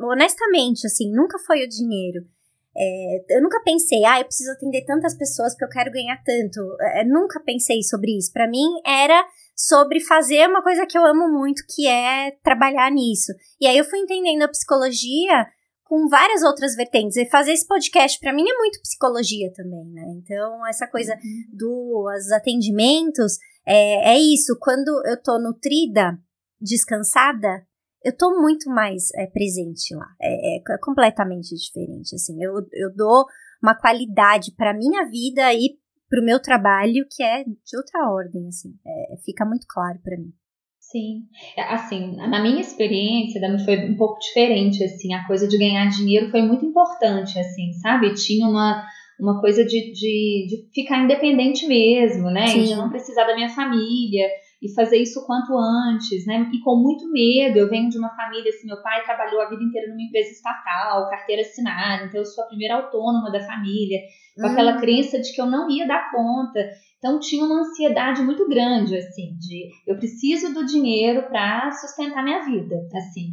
honestamente, 0.00 0.86
assim, 0.86 1.12
nunca 1.12 1.38
foi 1.38 1.64
o 1.64 1.68
dinheiro. 1.68 2.26
É, 2.76 3.36
eu 3.36 3.42
nunca 3.42 3.60
pensei, 3.62 4.04
ah, 4.04 4.18
eu 4.18 4.24
preciso 4.24 4.50
atender 4.52 4.84
tantas 4.84 5.16
pessoas 5.16 5.52
porque 5.52 5.64
eu 5.64 5.68
quero 5.68 5.92
ganhar 5.92 6.22
tanto. 6.24 6.60
É, 6.80 7.04
nunca 7.04 7.40
pensei 7.40 7.82
sobre 7.82 8.16
isso. 8.16 8.32
Para 8.32 8.48
mim 8.48 8.66
era 8.86 9.24
sobre 9.54 10.00
fazer 10.00 10.48
uma 10.48 10.62
coisa 10.62 10.86
que 10.86 10.96
eu 10.96 11.04
amo 11.04 11.28
muito, 11.28 11.62
que 11.68 11.86
é 11.86 12.32
trabalhar 12.42 12.90
nisso. 12.90 13.32
E 13.60 13.66
aí 13.66 13.76
eu 13.76 13.84
fui 13.84 13.98
entendendo 13.98 14.42
a 14.42 14.48
psicologia 14.48 15.46
com 15.92 16.08
várias 16.08 16.42
outras 16.42 16.74
vertentes. 16.74 17.18
E 17.18 17.26
fazer 17.26 17.52
esse 17.52 17.66
podcast 17.66 18.18
para 18.18 18.32
mim 18.32 18.48
é 18.48 18.56
muito 18.56 18.80
psicologia 18.80 19.52
também, 19.52 19.90
né? 19.90 20.04
Então, 20.16 20.66
essa 20.66 20.86
coisa 20.86 21.14
uhum. 21.14 21.44
dos 21.52 22.32
atendimentos 22.32 23.36
é, 23.66 24.14
é 24.14 24.18
isso. 24.18 24.56
Quando 24.58 24.88
eu 25.06 25.22
tô 25.22 25.38
nutrida, 25.38 26.18
descansada, 26.58 27.66
eu 28.04 28.16
tô 28.16 28.40
muito 28.40 28.68
mais 28.70 29.08
é, 29.14 29.26
presente 29.26 29.94
lá. 29.94 30.06
É, 30.20 30.56
é, 30.56 30.78
completamente 30.80 31.54
diferente, 31.54 32.14
assim. 32.14 32.42
Eu, 32.42 32.54
eu 32.72 32.94
dou 32.94 33.24
uma 33.62 33.74
qualidade 33.74 34.52
para 34.56 34.74
minha 34.74 35.08
vida 35.08 35.52
e 35.54 35.76
pro 36.08 36.24
meu 36.24 36.40
trabalho 36.40 37.06
que 37.10 37.22
é 37.22 37.44
de 37.44 37.76
outra 37.76 38.10
ordem, 38.10 38.48
assim. 38.48 38.74
É, 38.86 39.16
fica 39.24 39.44
muito 39.44 39.66
claro 39.68 39.98
para 40.02 40.16
mim. 40.16 40.32
Sim, 40.78 41.22
é, 41.56 41.62
assim, 41.72 42.16
na 42.16 42.42
minha 42.42 42.60
experiência 42.60 43.40
foi 43.64 43.88
um 43.88 43.96
pouco 43.96 44.18
diferente, 44.18 44.84
assim, 44.84 45.14
a 45.14 45.26
coisa 45.26 45.48
de 45.48 45.56
ganhar 45.56 45.88
dinheiro 45.88 46.30
foi 46.30 46.42
muito 46.42 46.66
importante, 46.66 47.38
assim, 47.38 47.72
sabe? 47.80 48.12
Tinha 48.12 48.46
uma, 48.46 48.84
uma 49.18 49.40
coisa 49.40 49.64
de, 49.64 49.90
de, 49.92 50.46
de 50.48 50.68
ficar 50.74 51.02
independente 51.02 51.66
mesmo, 51.66 52.30
né? 52.30 52.48
Sim. 52.48 52.64
De 52.64 52.74
não 52.74 52.90
precisar 52.90 53.24
da 53.24 53.34
minha 53.34 53.48
família 53.48 54.28
e 54.62 54.72
fazer 54.72 54.98
isso 54.98 55.18
o 55.18 55.26
quanto 55.26 55.58
antes, 55.58 56.24
né? 56.24 56.48
E 56.54 56.60
com 56.60 56.76
muito 56.76 57.10
medo. 57.10 57.58
Eu 57.58 57.68
venho 57.68 57.90
de 57.90 57.98
uma 57.98 58.14
família, 58.14 58.48
assim, 58.48 58.68
meu 58.68 58.80
pai 58.80 59.02
trabalhou 59.02 59.42
a 59.42 59.48
vida 59.48 59.62
inteira 59.62 59.88
numa 59.88 60.02
empresa 60.02 60.30
estatal, 60.30 61.10
carteira 61.10 61.42
assinada, 61.42 62.04
então 62.04 62.20
eu 62.20 62.24
sou 62.24 62.44
a 62.44 62.46
primeira 62.46 62.76
autônoma 62.76 63.32
da 63.32 63.40
família, 63.40 63.98
com 64.36 64.46
hum. 64.46 64.52
aquela 64.52 64.80
crença 64.80 65.20
de 65.20 65.32
que 65.32 65.40
eu 65.40 65.46
não 65.46 65.68
ia 65.68 65.86
dar 65.86 66.12
conta. 66.12 66.60
Então 66.96 67.18
tinha 67.18 67.44
uma 67.44 67.62
ansiedade 67.62 68.22
muito 68.22 68.48
grande, 68.48 68.96
assim, 68.96 69.36
de 69.36 69.70
eu 69.84 69.96
preciso 69.96 70.54
do 70.54 70.64
dinheiro 70.64 71.24
para 71.28 71.72
sustentar 71.72 72.22
minha 72.22 72.44
vida, 72.44 72.76
assim. 72.94 73.32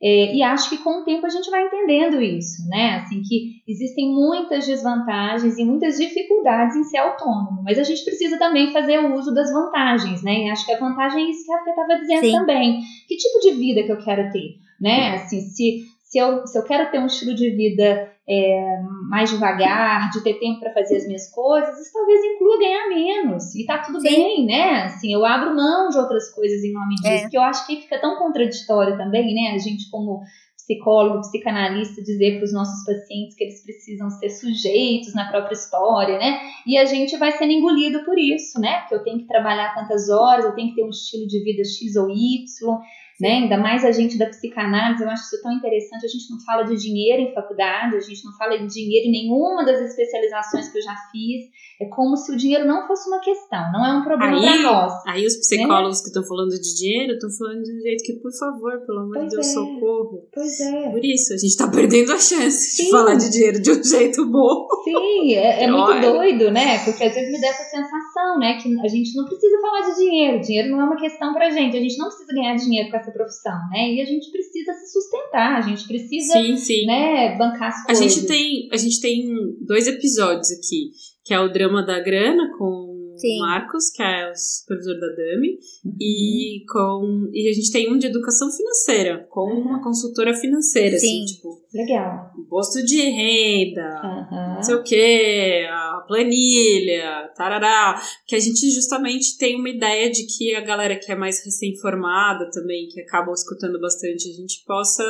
É, 0.00 0.34
e 0.34 0.42
acho 0.42 0.70
que 0.70 0.78
com 0.78 1.00
o 1.00 1.04
tempo 1.04 1.26
a 1.26 1.28
gente 1.28 1.50
vai 1.50 1.66
entendendo 1.66 2.22
isso, 2.22 2.68
né? 2.68 2.96
Assim, 2.96 3.20
que 3.20 3.62
existem 3.66 4.08
muitas 4.14 4.64
desvantagens 4.64 5.58
e 5.58 5.64
muitas 5.64 5.98
dificuldades 5.98 6.76
em 6.76 6.84
ser 6.84 6.98
autônomo, 6.98 7.62
mas 7.64 7.78
a 7.78 7.82
gente 7.82 8.04
precisa 8.04 8.38
também 8.38 8.72
fazer 8.72 8.98
o 9.00 9.14
uso 9.14 9.34
das 9.34 9.52
vantagens, 9.52 10.22
né? 10.22 10.44
E 10.44 10.50
acho 10.50 10.64
que 10.64 10.72
a 10.72 10.78
vantagem 10.78 11.26
é 11.26 11.30
isso 11.30 11.44
que 11.44 11.52
a 11.52 11.64
Fê 11.64 11.70
estava 11.70 12.00
dizendo 12.00 12.20
Sim. 12.20 12.32
também. 12.32 12.80
Que 13.08 13.16
tipo 13.16 13.40
de 13.40 13.50
vida 13.52 13.82
que 13.82 13.90
eu 13.90 13.98
quero 13.98 14.30
ter, 14.30 14.58
né? 14.80 15.16
Assim, 15.16 15.40
se, 15.40 15.84
se, 16.04 16.18
eu, 16.18 16.46
se 16.46 16.56
eu 16.56 16.62
quero 16.62 16.90
ter 16.92 17.00
um 17.00 17.06
estilo 17.06 17.34
de 17.34 17.50
vida 17.50 18.08
é, 18.28 18.82
mais 19.08 19.30
devagar, 19.30 20.10
de 20.10 20.22
ter 20.22 20.34
tempo 20.34 20.60
para 20.60 20.74
fazer 20.74 20.98
as 20.98 21.06
minhas 21.06 21.30
coisas, 21.30 21.78
isso 21.78 21.92
talvez 21.92 22.20
inclua 22.22 22.58
ganhar 22.58 22.88
menos. 22.88 23.54
E 23.54 23.64
tá 23.64 23.78
tudo 23.78 24.00
Sim. 24.00 24.08
bem, 24.08 24.46
né? 24.46 24.82
Assim, 24.82 25.12
eu 25.12 25.24
abro 25.24 25.56
mão 25.56 25.88
de 25.88 25.96
outras 25.96 26.30
coisas 26.34 26.62
em 26.62 26.72
nome 26.72 26.94
disso, 26.96 27.26
é. 27.26 27.28
que 27.30 27.38
eu 27.38 27.42
acho 27.42 27.66
que 27.66 27.80
fica 27.80 27.98
tão 27.98 28.18
contraditório 28.18 28.98
também, 28.98 29.34
né? 29.34 29.54
A 29.54 29.58
gente, 29.58 29.90
como 29.90 30.20
psicólogo, 30.56 31.22
psicanalista, 31.22 32.02
dizer 32.02 32.36
para 32.36 32.44
os 32.44 32.52
nossos 32.52 32.84
pacientes 32.84 33.34
que 33.34 33.44
eles 33.44 33.64
precisam 33.64 34.10
ser 34.10 34.28
sujeitos 34.28 35.14
na 35.14 35.30
própria 35.30 35.54
história, 35.54 36.18
né? 36.18 36.38
E 36.66 36.76
a 36.76 36.84
gente 36.84 37.16
vai 37.16 37.32
sendo 37.32 37.52
engolido 37.52 38.04
por 38.04 38.18
isso, 38.18 38.60
né? 38.60 38.80
Porque 38.80 38.94
eu 38.96 39.02
tenho 39.02 39.18
que 39.20 39.26
trabalhar 39.26 39.74
tantas 39.74 40.10
horas, 40.10 40.44
eu 40.44 40.54
tenho 40.54 40.68
que 40.68 40.74
ter 40.74 40.84
um 40.84 40.90
estilo 40.90 41.26
de 41.26 41.42
vida 41.42 41.62
X 41.64 41.96
ou 41.96 42.10
Y 42.10 42.44
né? 43.20 43.38
Ainda 43.42 43.58
mais 43.58 43.84
a 43.84 43.90
gente 43.90 44.16
da 44.16 44.26
psicanálise, 44.26 45.02
eu 45.02 45.10
acho 45.10 45.24
isso 45.24 45.42
tão 45.42 45.52
interessante. 45.52 46.06
A 46.06 46.08
gente 46.08 46.30
não 46.30 46.40
fala 46.40 46.62
de 46.62 46.76
dinheiro 46.76 47.22
em 47.22 47.34
faculdade, 47.34 47.96
a 47.96 48.00
gente 48.00 48.24
não 48.24 48.32
fala 48.36 48.56
de 48.56 48.66
dinheiro 48.66 49.08
em 49.08 49.10
nenhuma 49.10 49.64
das 49.64 49.80
especializações 49.80 50.68
que 50.68 50.78
eu 50.78 50.82
já 50.82 50.94
fiz. 51.10 51.46
É 51.80 51.86
como 51.86 52.16
se 52.16 52.32
o 52.32 52.36
dinheiro 52.36 52.66
não 52.66 52.86
fosse 52.88 53.08
uma 53.08 53.20
questão, 53.20 53.70
não 53.72 53.86
é 53.86 53.92
um 53.92 54.02
problema 54.02 54.40
para 54.40 54.62
nós. 54.62 54.92
Aí 55.06 55.24
os 55.24 55.36
psicólogos 55.36 55.98
né? 55.98 56.02
que 56.02 56.08
estão 56.08 56.24
falando 56.24 56.50
de 56.50 56.74
dinheiro 56.74 57.12
estão 57.12 57.30
falando 57.30 57.62
de 57.62 57.72
um 57.72 57.80
jeito 57.80 58.02
que, 58.02 58.14
por 58.14 58.32
favor, 58.32 58.80
pelo 58.84 58.98
amor 59.00 59.18
de 59.24 59.28
Deus, 59.28 59.46
é. 59.46 59.50
socorro. 59.50 60.28
Pois 60.32 60.60
é. 60.60 60.90
Por 60.90 61.04
isso, 61.04 61.34
a 61.34 61.36
gente 61.36 61.50
está 61.50 61.68
perdendo 61.70 62.12
a 62.12 62.18
chance 62.18 62.76
Sim. 62.76 62.84
de 62.84 62.90
falar 62.90 63.14
de 63.14 63.30
dinheiro 63.30 63.62
de 63.62 63.70
um 63.70 63.84
jeito 63.84 64.26
bom. 64.26 64.66
Sim, 64.82 65.34
é, 65.34 65.62
é 65.64 65.70
muito 65.70 66.00
doido, 66.00 66.50
né? 66.50 66.84
Porque 66.84 67.04
às 67.04 67.14
vezes 67.14 67.30
me 67.30 67.40
dá 67.40 67.46
essa 67.46 67.64
sensação, 67.64 68.38
né? 68.40 68.58
Que 68.60 68.68
a 68.80 68.88
gente 68.88 69.14
não 69.16 69.24
precisa 69.24 69.60
falar 69.60 69.80
de 69.82 69.96
dinheiro. 69.96 70.40
Dinheiro 70.40 70.70
não 70.70 70.80
é 70.80 70.84
uma 70.84 70.96
questão 70.96 71.32
pra 71.32 71.48
gente. 71.50 71.76
A 71.76 71.80
gente 71.80 71.96
não 71.96 72.06
precisa 72.06 72.32
ganhar 72.32 72.56
dinheiro 72.56 72.90
com 72.90 72.96
essa 72.96 73.07
profissão, 73.12 73.58
né? 73.70 73.94
E 73.94 74.00
a 74.00 74.04
gente 74.04 74.30
precisa 74.30 74.72
se 74.72 74.92
sustentar, 74.92 75.58
a 75.58 75.60
gente 75.60 75.86
precisa, 75.86 76.32
sim, 76.32 76.56
sim. 76.56 76.86
né, 76.86 77.36
bancar 77.36 77.68
as 77.68 77.84
coisas. 77.84 78.04
A 78.04 78.08
gente 78.08 78.26
tem, 78.26 78.68
a 78.72 78.76
gente 78.76 79.00
tem 79.00 79.28
dois 79.66 79.86
episódios 79.86 80.50
aqui 80.52 80.90
que 81.28 81.34
é 81.34 81.38
o 81.38 81.52
drama 81.52 81.84
da 81.84 82.00
grana 82.00 82.50
com 82.56 82.77
Sim. 83.20 83.38
Marcos, 83.40 83.90
que 83.90 84.02
é 84.02 84.30
o 84.30 84.34
supervisor 84.34 84.98
da 85.00 85.08
Dami, 85.08 85.58
uhum. 85.84 85.96
e 86.00 86.64
com 86.70 87.30
e 87.32 87.48
a 87.48 87.52
gente 87.52 87.72
tem 87.72 87.92
um 87.92 87.98
de 87.98 88.06
educação 88.06 88.50
financeira, 88.50 89.26
com 89.30 89.50
uhum. 89.50 89.60
uma 89.60 89.82
consultora 89.82 90.34
financeira, 90.34 90.96
assim, 90.96 91.06
Sim. 91.06 91.24
assim, 91.24 91.34
tipo, 91.34 91.62
legal. 91.72 92.32
Imposto 92.38 92.84
de 92.84 93.00
renda, 93.00 94.00
uhum. 94.02 94.54
não 94.54 94.62
sei 94.62 94.74
o 94.74 94.82
que, 94.82 95.66
a 95.70 96.04
planilha, 96.06 97.30
tarará, 97.36 98.00
que 98.26 98.34
a 98.34 98.40
gente 98.40 98.70
justamente 98.70 99.36
tem 99.38 99.56
uma 99.56 99.68
ideia 99.68 100.10
de 100.10 100.26
que 100.26 100.54
a 100.54 100.60
galera 100.60 100.98
que 100.98 101.10
é 101.12 101.14
mais 101.14 101.44
recém-formada 101.44 102.50
também, 102.50 102.88
que 102.88 103.00
acaba 103.00 103.32
escutando 103.32 103.80
bastante, 103.80 104.28
a 104.28 104.32
gente 104.32 104.64
possa 104.66 105.04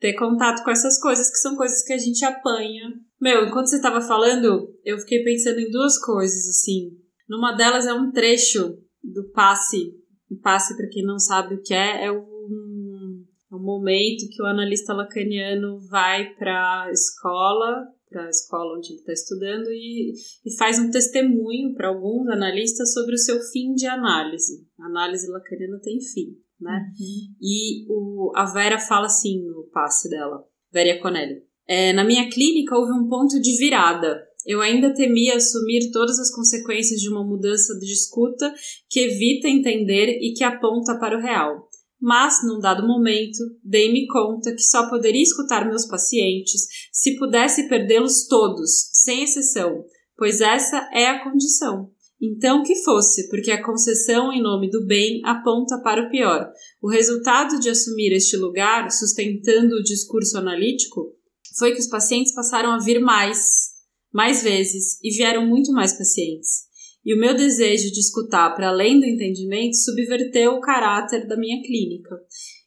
ter 0.00 0.14
contato 0.14 0.62
com 0.62 0.70
essas 0.70 1.00
coisas, 1.00 1.30
que 1.30 1.38
são 1.38 1.56
coisas 1.56 1.82
que 1.82 1.92
a 1.92 1.98
gente 1.98 2.24
apanha. 2.24 2.92
Meu, 3.20 3.46
enquanto 3.46 3.66
você 3.66 3.76
estava 3.76 4.00
falando, 4.00 4.72
eu 4.84 4.98
fiquei 4.98 5.22
pensando 5.24 5.58
em 5.58 5.70
duas 5.70 5.98
coisas, 5.98 6.48
assim. 6.48 6.90
Numa 7.28 7.52
delas 7.52 7.86
é 7.86 7.92
um 7.92 8.10
trecho 8.10 8.78
do 9.02 9.30
passe. 9.32 9.94
O 10.30 10.36
passe, 10.36 10.76
para 10.76 10.88
quem 10.88 11.04
não 11.04 11.18
sabe 11.18 11.54
o 11.54 11.62
que 11.62 11.74
é, 11.74 12.06
é 12.06 12.12
um, 12.12 13.24
é 13.50 13.54
um 13.54 13.62
momento 13.62 14.28
que 14.30 14.42
o 14.42 14.46
analista 14.46 14.92
lacaniano 14.92 15.78
vai 15.88 16.34
para 16.34 16.84
a 16.84 16.90
escola, 16.90 17.86
para 18.10 18.26
a 18.26 18.30
escola 18.30 18.76
onde 18.76 18.88
ele 18.88 19.00
está 19.00 19.12
estudando, 19.12 19.68
e, 19.70 20.12
e 20.44 20.56
faz 20.56 20.78
um 20.78 20.90
testemunho 20.90 21.74
para 21.74 21.88
alguns 21.88 22.28
analistas 22.28 22.92
sobre 22.92 23.14
o 23.14 23.18
seu 23.18 23.40
fim 23.52 23.74
de 23.74 23.86
análise. 23.86 24.66
A 24.78 24.86
análise 24.86 25.30
lacaniana 25.30 25.80
tem 25.82 26.00
fim 26.00 26.36
né? 26.60 26.72
Uhum. 26.72 27.34
E 27.40 27.86
o, 27.88 28.32
a 28.34 28.44
Vera 28.44 28.78
fala 28.78 29.06
assim 29.06 29.44
no 29.44 29.68
passe 29.72 30.08
dela, 30.08 30.44
Vera 30.72 31.00
Conelli. 31.00 31.42
É, 31.66 31.92
na 31.92 32.04
minha 32.04 32.28
clínica 32.30 32.76
houve 32.76 32.92
um 32.92 33.08
ponto 33.08 33.40
de 33.40 33.56
virada. 33.58 34.26
Eu 34.48 34.62
ainda 34.62 34.94
temia 34.94 35.36
assumir 35.36 35.90
todas 35.92 36.18
as 36.18 36.34
consequências 36.34 36.98
de 37.02 37.10
uma 37.10 37.22
mudança 37.22 37.78
de 37.78 37.92
escuta 37.92 38.50
que 38.88 38.98
evita 38.98 39.46
entender 39.46 40.18
e 40.22 40.32
que 40.32 40.42
aponta 40.42 40.98
para 40.98 41.18
o 41.18 41.20
real. 41.20 41.68
Mas, 42.00 42.38
num 42.42 42.58
dado 42.58 42.86
momento, 42.86 43.38
dei-me 43.62 44.06
conta 44.06 44.54
que 44.54 44.62
só 44.62 44.88
poderia 44.88 45.22
escutar 45.22 45.68
meus 45.68 45.84
pacientes 45.84 46.62
se 46.90 47.18
pudesse 47.18 47.68
perdê-los 47.68 48.26
todos, 48.26 48.88
sem 48.94 49.22
exceção, 49.22 49.84
pois 50.16 50.40
essa 50.40 50.88
é 50.94 51.08
a 51.08 51.22
condição. 51.22 51.90
Então 52.18 52.62
que 52.62 52.74
fosse, 52.76 53.28
porque 53.28 53.50
a 53.50 53.62
concessão 53.62 54.32
em 54.32 54.40
nome 54.40 54.70
do 54.70 54.86
bem 54.86 55.20
aponta 55.26 55.78
para 55.82 56.06
o 56.06 56.10
pior. 56.10 56.50
O 56.80 56.88
resultado 56.88 57.60
de 57.60 57.68
assumir 57.68 58.14
este 58.14 58.34
lugar, 58.38 58.90
sustentando 58.90 59.74
o 59.74 59.82
discurso 59.82 60.38
analítico, 60.38 61.14
foi 61.58 61.72
que 61.72 61.80
os 61.80 61.86
pacientes 61.86 62.34
passaram 62.34 62.70
a 62.70 62.78
vir 62.78 62.98
mais, 62.98 63.76
mais 64.18 64.42
vezes, 64.42 64.98
e 65.00 65.16
vieram 65.16 65.46
muito 65.46 65.70
mais 65.70 65.96
pacientes. 65.96 66.66
E 67.06 67.14
o 67.14 67.20
meu 67.20 67.34
desejo 67.36 67.92
de 67.92 68.00
escutar 68.00 68.50
para 68.56 68.70
além 68.70 68.98
do 68.98 69.06
entendimento 69.06 69.76
subverteu 69.76 70.54
o 70.54 70.60
caráter 70.60 71.24
da 71.28 71.36
minha 71.36 71.62
clínica. 71.62 72.16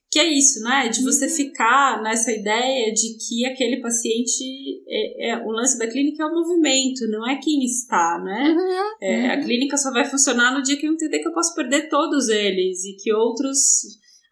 Que 0.10 0.20
é 0.20 0.28
isso, 0.34 0.62
né? 0.62 0.88
De 0.88 1.04
você 1.04 1.26
uhum. 1.26 1.32
ficar 1.32 2.02
nessa 2.02 2.32
ideia 2.32 2.94
de 2.94 3.18
que 3.18 3.46
aquele 3.46 3.82
paciente, 3.82 4.44
é, 4.88 5.32
é, 5.32 5.38
o 5.46 5.52
lance 5.52 5.78
da 5.78 5.88
clínica 5.88 6.24
é 6.24 6.26
o 6.26 6.34
movimento, 6.34 7.06
não 7.10 7.30
é 7.30 7.38
quem 7.38 7.66
está, 7.66 8.22
né? 8.24 8.56
Uhum, 8.58 8.98
é, 9.02 9.34
A 9.34 9.36
uhum. 9.36 9.44
clínica 9.44 9.76
só 9.76 9.92
vai 9.92 10.06
funcionar 10.06 10.54
no 10.54 10.64
dia 10.64 10.78
que 10.78 10.88
eu 10.88 10.94
entender 10.94 11.20
que 11.20 11.28
eu 11.28 11.34
posso 11.34 11.54
perder 11.54 11.90
todos 11.90 12.30
eles 12.30 12.86
e 12.86 12.96
que 12.96 13.14
outros. 13.14 13.60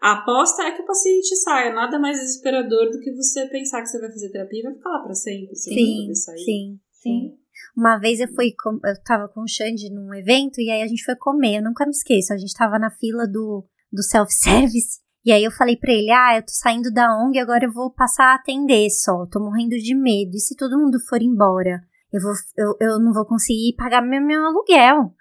A 0.02 0.14
aposta 0.14 0.64
é 0.64 0.72
que 0.72 0.82
o 0.82 0.86
paciente 0.86 1.36
saia, 1.36 1.74
nada 1.74 2.00
mais 2.00 2.18
desesperador 2.18 2.90
do 2.90 3.02
que 3.02 3.12
você 3.12 3.46
pensar 3.48 3.82
que 3.82 3.90
você 3.90 4.00
vai 4.00 4.10
fazer 4.10 4.30
terapia 4.30 4.60
e 4.60 4.64
vai 4.64 4.74
ficar 4.74 4.90
lá 4.90 5.00
para 5.04 5.14
sempre. 5.14 5.54
Você 5.54 5.74
sim, 5.74 6.06
vai 6.06 6.16
sair. 6.16 6.46
sim, 6.46 6.80
sim. 7.02 7.38
Uma 7.76 7.98
vez 7.98 8.20
eu 8.20 8.28
fui, 8.34 8.54
eu 8.86 9.04
tava 9.04 9.28
com 9.28 9.42
o 9.42 9.48
Xande 9.48 9.90
num 9.90 10.14
evento 10.14 10.62
e 10.62 10.70
aí 10.70 10.82
a 10.82 10.88
gente 10.88 11.04
foi 11.04 11.16
comer, 11.16 11.58
eu 11.58 11.64
nunca 11.64 11.86
me 11.86 11.92
esqueço, 11.92 12.34
a 12.34 12.38
gente 12.38 12.54
tava 12.54 12.80
na 12.80 12.90
fila 12.90 13.28
do, 13.28 13.66
do 13.92 14.02
self-service 14.04 15.00
e 15.26 15.32
aí 15.32 15.44
eu 15.44 15.52
falei 15.52 15.76
para 15.76 15.92
ele: 15.92 16.12
"Ah, 16.12 16.38
eu 16.38 16.42
tô 16.42 16.52
saindo 16.52 16.92
da 16.92 17.08
ONG, 17.22 17.40
agora 17.40 17.66
eu 17.66 17.72
vou 17.72 17.92
passar 17.92 18.32
a 18.32 18.36
atender 18.36 18.90
só. 18.90 19.26
Tô 19.26 19.40
morrendo 19.40 19.76
de 19.78 19.96
medo. 19.96 20.36
E 20.36 20.40
se 20.40 20.56
todo 20.56 20.80
mundo 20.80 21.00
for 21.08 21.22
embora, 21.22 21.82
eu 22.12 22.22
vou 22.22 22.34
eu, 22.58 22.76
eu 22.80 23.00
não 23.00 23.14
vou 23.14 23.26
conseguir 23.26 23.76
pagar 23.76 24.02
meu, 24.02 24.22
meu 24.22 24.46
aluguel". 24.46 25.14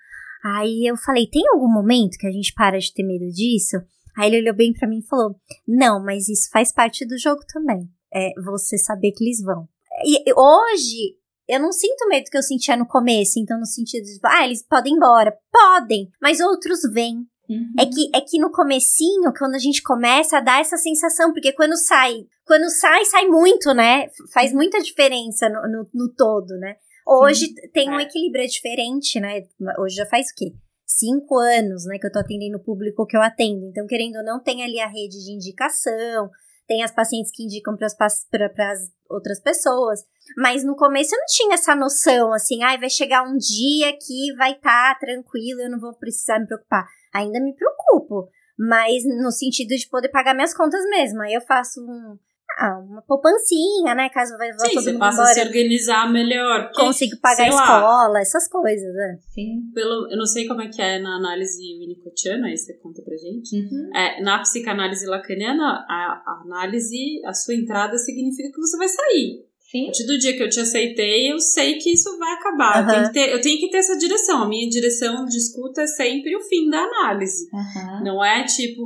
Aí 0.45 0.87
eu 0.89 0.97
falei: 0.97 1.29
"Tem 1.29 1.43
algum 1.49 1.71
momento 1.71 2.17
que 2.19 2.27
a 2.27 2.31
gente 2.31 2.55
para 2.55 2.79
de 2.79 2.93
ter 2.93 3.03
medo 3.03 3.29
disso?" 3.33 3.77
Aí 4.17 4.29
ele 4.29 4.41
olhou 4.41 4.55
bem 4.55 4.73
para 4.73 4.89
mim 4.89 4.99
e 4.99 5.07
falou: 5.07 5.37
"Não, 5.67 6.03
mas 6.03 6.29
isso 6.29 6.49
faz 6.53 6.73
parte 6.73 7.05
do 7.07 7.19
jogo 7.19 7.41
também. 7.53 7.89
É 8.15 8.33
você 8.41 8.79
saber 8.79 9.13
que 9.13 9.25
eles 9.25 9.43
vão". 9.43 9.69
E 10.05 10.33
hoje 10.33 11.18
eu 11.49 11.61
não 11.61 11.73
sinto 11.73 12.07
medo 12.09 12.31
que 12.31 12.37
eu 12.37 12.43
sentia 12.43 12.77
no 12.77 12.87
começo, 12.87 13.39
então 13.39 13.59
no 13.59 13.67
sentido 13.67 14.05
de, 14.05 14.19
ah, 14.25 14.45
eles 14.45 14.63
podem 14.63 14.93
ir 14.93 14.97
embora. 14.97 15.35
Podem, 15.51 16.11
mas 16.21 16.41
outros 16.41 16.81
vêm. 16.93 17.27
Uhum. 17.49 17.73
É, 17.81 17.87
que, 17.87 18.11
é 18.15 18.21
que 18.21 18.39
no 18.39 18.51
comecinho, 18.51 19.33
quando 19.37 19.55
a 19.55 19.59
gente 19.59 19.83
começa 19.83 20.37
a 20.37 20.41
dar 20.41 20.61
essa 20.61 20.77
sensação, 20.77 21.33
porque 21.33 21.53
quando 21.53 21.77
sai, 21.77 22.27
quando 22.47 22.69
sai, 22.69 23.07
sai 23.07 23.27
muito, 23.27 23.73
né? 23.73 24.07
Faz 24.35 24.53
muita 24.53 24.79
diferença 24.83 25.49
no, 25.49 25.63
no, 25.63 25.87
no 25.95 26.15
todo, 26.15 26.59
né? 26.59 26.77
Hoje 27.07 27.47
Sim. 27.47 27.55
tem 27.73 27.89
um 27.89 27.99
é. 27.99 28.03
equilíbrio 28.03 28.47
diferente, 28.47 29.19
né? 29.19 29.43
Hoje 29.79 29.97
já 29.97 30.05
faz 30.05 30.27
o 30.27 30.35
quê? 30.37 30.53
cinco 30.89 31.39
anos, 31.39 31.85
né, 31.85 31.99
que 31.99 32.07
eu 32.07 32.11
tô 32.11 32.19
atendendo 32.19 32.57
o 32.57 32.65
público 32.65 33.07
que 33.07 33.17
eu 33.17 33.21
atendo. 33.21 33.67
Então, 33.67 33.87
querendo 33.87 34.17
ou 34.17 34.25
não, 34.25 34.43
tem 34.43 34.65
ali 34.65 34.81
a 34.81 34.89
rede 34.89 35.23
de 35.23 35.33
indicação, 35.33 36.31
tem 36.69 36.85
as 36.85 36.93
pacientes 36.93 37.33
que 37.35 37.43
indicam 37.43 37.77
para 37.77 37.87
as 37.87 38.93
outras 39.09 39.41
pessoas. 39.41 40.01
Mas 40.37 40.63
no 40.63 40.77
começo 40.77 41.15
eu 41.15 41.19
não 41.19 41.27
tinha 41.27 41.55
essa 41.55 41.75
noção, 41.75 42.33
assim, 42.33 42.63
ai, 42.63 42.77
ah, 42.77 42.81
vai 42.81 42.91
chegar 42.91 43.23
um 43.23 43.37
dia 43.39 43.97
que 43.99 44.35
vai 44.37 44.53
estar 44.53 44.95
tá 44.95 45.01
tranquilo, 45.01 45.63
eu 45.63 45.71
não 45.71 45.81
vou 45.81 45.95
precisar 45.95 46.39
me 46.39 46.47
preocupar. 46.47 46.87
Ainda 47.15 47.41
me 47.41 47.57
preocupo, 47.57 48.29
mas 48.59 49.03
no 49.05 49.33
sentido 49.33 49.75
de 49.75 49.89
poder 49.89 50.11
pagar 50.11 50.35
minhas 50.35 50.55
contas 50.55 50.85
mesmo. 50.91 51.23
Aí 51.23 51.33
eu 51.33 51.41
faço 51.41 51.81
um, 51.81 52.19
ah, 52.59 52.79
uma 52.79 53.03
poupancinha, 53.03 53.95
né? 53.95 54.09
Caso 54.09 54.37
vai 54.37 54.51
Sim, 54.53 54.75
todo 54.75 54.83
você 54.83 54.93
passa 54.95 55.19
embora, 55.19 55.31
a 55.31 55.35
se 55.35 55.41
organizar 55.43 56.13
melhor. 56.13 56.73
Consigo 56.75 57.17
pagar 57.21 57.45
a 57.45 57.49
escola, 57.49 58.09
lá, 58.09 58.21
essas 58.21 58.49
coisas, 58.49 58.93
né? 58.95 59.19
Sim. 59.33 59.71
Pelo, 59.73 60.11
eu 60.11 60.17
não 60.19 60.27
sei 60.27 60.49
como 60.49 60.63
é 60.63 60.69
que 60.69 60.83
é 60.83 60.99
na 60.99 61.17
análise 61.17 61.57
winnicottiana, 61.79 62.49
aí 62.49 62.57
você 62.57 62.75
conta 62.75 63.01
pra 63.03 63.17
gente. 63.17 63.55
Uhum. 63.55 63.91
É, 63.95 64.21
na 64.23 64.41
psicanálise 64.41 65.07
lacaniana, 65.07 65.87
a, 65.89 66.23
a 66.27 66.43
análise, 66.45 67.23
a 67.25 67.33
sua 67.33 67.55
entrada 67.55 67.97
significa 67.97 68.51
que 68.53 68.61
você 68.61 68.77
vai 68.77 68.89
sair. 68.89 69.47
Sim. 69.71 69.83
A 69.83 69.85
partir 69.87 70.07
do 70.07 70.19
dia 70.19 70.37
que 70.37 70.43
eu 70.43 70.49
te 70.49 70.59
aceitei, 70.59 71.31
eu 71.31 71.39
sei 71.39 71.75
que 71.79 71.93
isso 71.93 72.19
vai 72.19 72.33
acabar. 72.33 72.83
Uhum. 72.83 72.91
Eu, 72.91 72.95
tenho 72.95 73.07
que 73.07 73.13
ter, 73.13 73.33
eu 73.35 73.41
tenho 73.41 73.61
que 73.61 73.71
ter 73.71 73.79
essa 73.79 73.97
direção. 73.97 74.43
A 74.43 74.49
minha 74.49 74.69
direção 74.69 75.25
de 75.27 75.37
escuta 75.37 75.83
é 75.83 75.87
sempre 75.87 76.35
o 76.35 76.41
fim 76.41 76.69
da 76.69 76.79
análise. 76.79 77.49
Uhum. 77.53 78.05
Não 78.05 78.25
é 78.25 78.45
tipo, 78.45 78.83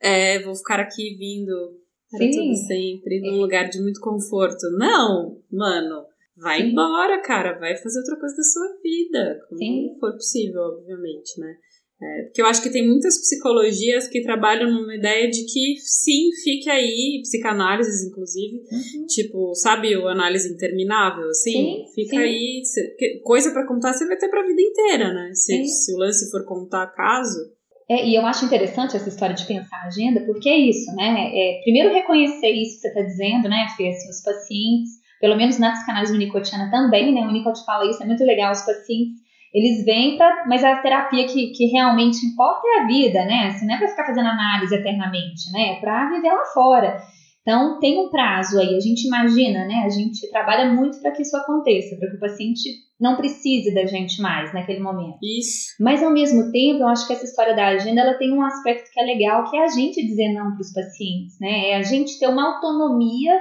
é, 0.00 0.42
vou 0.42 0.56
ficar 0.56 0.80
aqui 0.80 1.14
vindo 1.16 1.83
para 2.16 2.30
tudo 2.30 2.54
sempre, 2.54 3.20
num 3.20 3.40
lugar 3.40 3.68
de 3.68 3.80
muito 3.80 4.00
conforto. 4.00 4.70
Não, 4.78 5.38
mano, 5.50 6.04
vai 6.36 6.60
Sim. 6.60 6.70
embora, 6.70 7.22
cara, 7.22 7.58
vai 7.58 7.76
fazer 7.76 7.98
outra 8.00 8.16
coisa 8.18 8.36
da 8.36 8.42
sua 8.42 8.76
vida, 8.82 9.40
como 9.48 9.58
Sim. 9.58 9.96
for 10.00 10.12
possível, 10.12 10.60
obviamente, 10.62 11.40
né? 11.40 11.56
É, 12.02 12.22
porque 12.24 12.42
eu 12.42 12.46
acho 12.46 12.62
que 12.62 12.70
tem 12.70 12.86
muitas 12.86 13.18
psicologias 13.20 14.08
que 14.08 14.22
trabalham 14.22 14.70
numa 14.70 14.94
ideia 14.94 15.30
de 15.30 15.44
que 15.44 15.76
sim, 15.78 16.28
fique 16.42 16.68
aí, 16.68 17.20
psicanálises, 17.22 18.04
inclusive, 18.04 18.56
uhum. 18.56 19.06
tipo, 19.06 19.54
sabe, 19.54 19.96
o 19.96 20.08
análise 20.08 20.52
interminável, 20.52 21.28
assim, 21.28 21.52
sim, 21.52 21.84
fica 21.94 22.16
sim. 22.16 22.22
aí, 22.22 22.62
coisa 23.22 23.52
para 23.52 23.66
contar 23.66 23.92
você 23.92 24.06
vai 24.06 24.18
ter 24.18 24.28
pra 24.28 24.46
vida 24.46 24.60
inteira, 24.60 25.14
né? 25.14 25.30
Se, 25.34 25.64
se 25.66 25.94
o 25.94 25.98
lance 25.98 26.30
for 26.30 26.44
contar 26.44 26.88
caso, 26.88 27.38
é, 27.88 28.06
e 28.06 28.14
eu 28.14 28.24
acho 28.24 28.44
interessante 28.44 28.96
essa 28.96 29.08
história 29.08 29.34
de 29.34 29.44
pensar 29.44 29.76
a 29.76 29.86
agenda, 29.86 30.20
porque 30.20 30.48
é 30.48 30.56
isso, 30.56 30.94
né? 30.94 31.30
É, 31.34 31.60
primeiro 31.62 31.92
reconhecer 31.92 32.50
isso 32.50 32.76
que 32.76 32.80
você 32.80 32.88
está 32.88 33.02
dizendo, 33.02 33.48
né, 33.48 33.66
Fê? 33.76 33.88
Assim, 33.88 34.08
os 34.08 34.22
pacientes, 34.22 34.90
pelo 35.20 35.36
menos 35.36 35.58
na 35.58 35.72
psicanálise 35.72 36.14
unicotiana 36.14 36.70
também, 36.70 37.12
né? 37.12 37.20
O 37.22 37.26
Winnicott 37.26 37.64
fala 37.64 37.88
isso, 37.88 38.02
é 38.02 38.06
muito 38.06 38.24
legal, 38.24 38.52
os 38.52 38.62
pacientes, 38.62 39.22
eles 39.52 39.84
vêm 39.84 40.16
para, 40.16 40.46
mas 40.46 40.64
a 40.64 40.76
terapia 40.76 41.26
que, 41.26 41.52
que 41.52 41.66
realmente 41.66 42.24
importa 42.26 42.62
é 42.66 42.80
a 42.80 42.86
vida, 42.86 43.24
né? 43.24 43.48
Assim, 43.48 43.66
não 43.66 43.74
é 43.74 43.78
para 43.78 43.88
ficar 43.88 44.06
fazendo 44.06 44.28
análise 44.28 44.74
eternamente, 44.74 45.52
né? 45.52 45.74
É 45.74 45.80
para 45.80 46.08
viver 46.08 46.32
lá 46.32 46.44
fora. 46.46 46.96
Então, 47.46 47.78
tem 47.78 48.00
um 48.00 48.08
prazo 48.08 48.58
aí, 48.58 48.74
a 48.74 48.80
gente 48.80 49.06
imagina, 49.06 49.66
né? 49.66 49.82
A 49.84 49.90
gente 49.90 50.26
trabalha 50.30 50.72
muito 50.72 50.98
para 51.02 51.10
que 51.10 51.20
isso 51.20 51.36
aconteça, 51.36 51.94
para 51.96 52.08
que 52.08 52.16
o 52.16 52.20
paciente 52.20 52.70
não 52.98 53.16
precise 53.16 53.74
da 53.74 53.84
gente 53.84 54.22
mais 54.22 54.54
naquele 54.54 54.80
momento. 54.80 55.18
Isso. 55.22 55.74
Mas, 55.78 56.02
ao 56.02 56.10
mesmo 56.10 56.50
tempo, 56.50 56.80
eu 56.80 56.88
acho 56.88 57.06
que 57.06 57.12
essa 57.12 57.26
história 57.26 57.54
da 57.54 57.66
agenda, 57.66 58.00
ela 58.00 58.14
tem 58.14 58.32
um 58.32 58.42
aspecto 58.42 58.90
que 58.90 58.98
é 58.98 59.04
legal, 59.04 59.50
que 59.50 59.58
é 59.58 59.62
a 59.62 59.68
gente 59.68 60.06
dizer 60.06 60.32
não 60.32 60.52
para 60.52 60.60
os 60.62 60.72
pacientes, 60.72 61.38
né? 61.38 61.68
É 61.68 61.76
a 61.76 61.82
gente 61.82 62.18
ter 62.18 62.28
uma 62.28 62.54
autonomia 62.54 63.38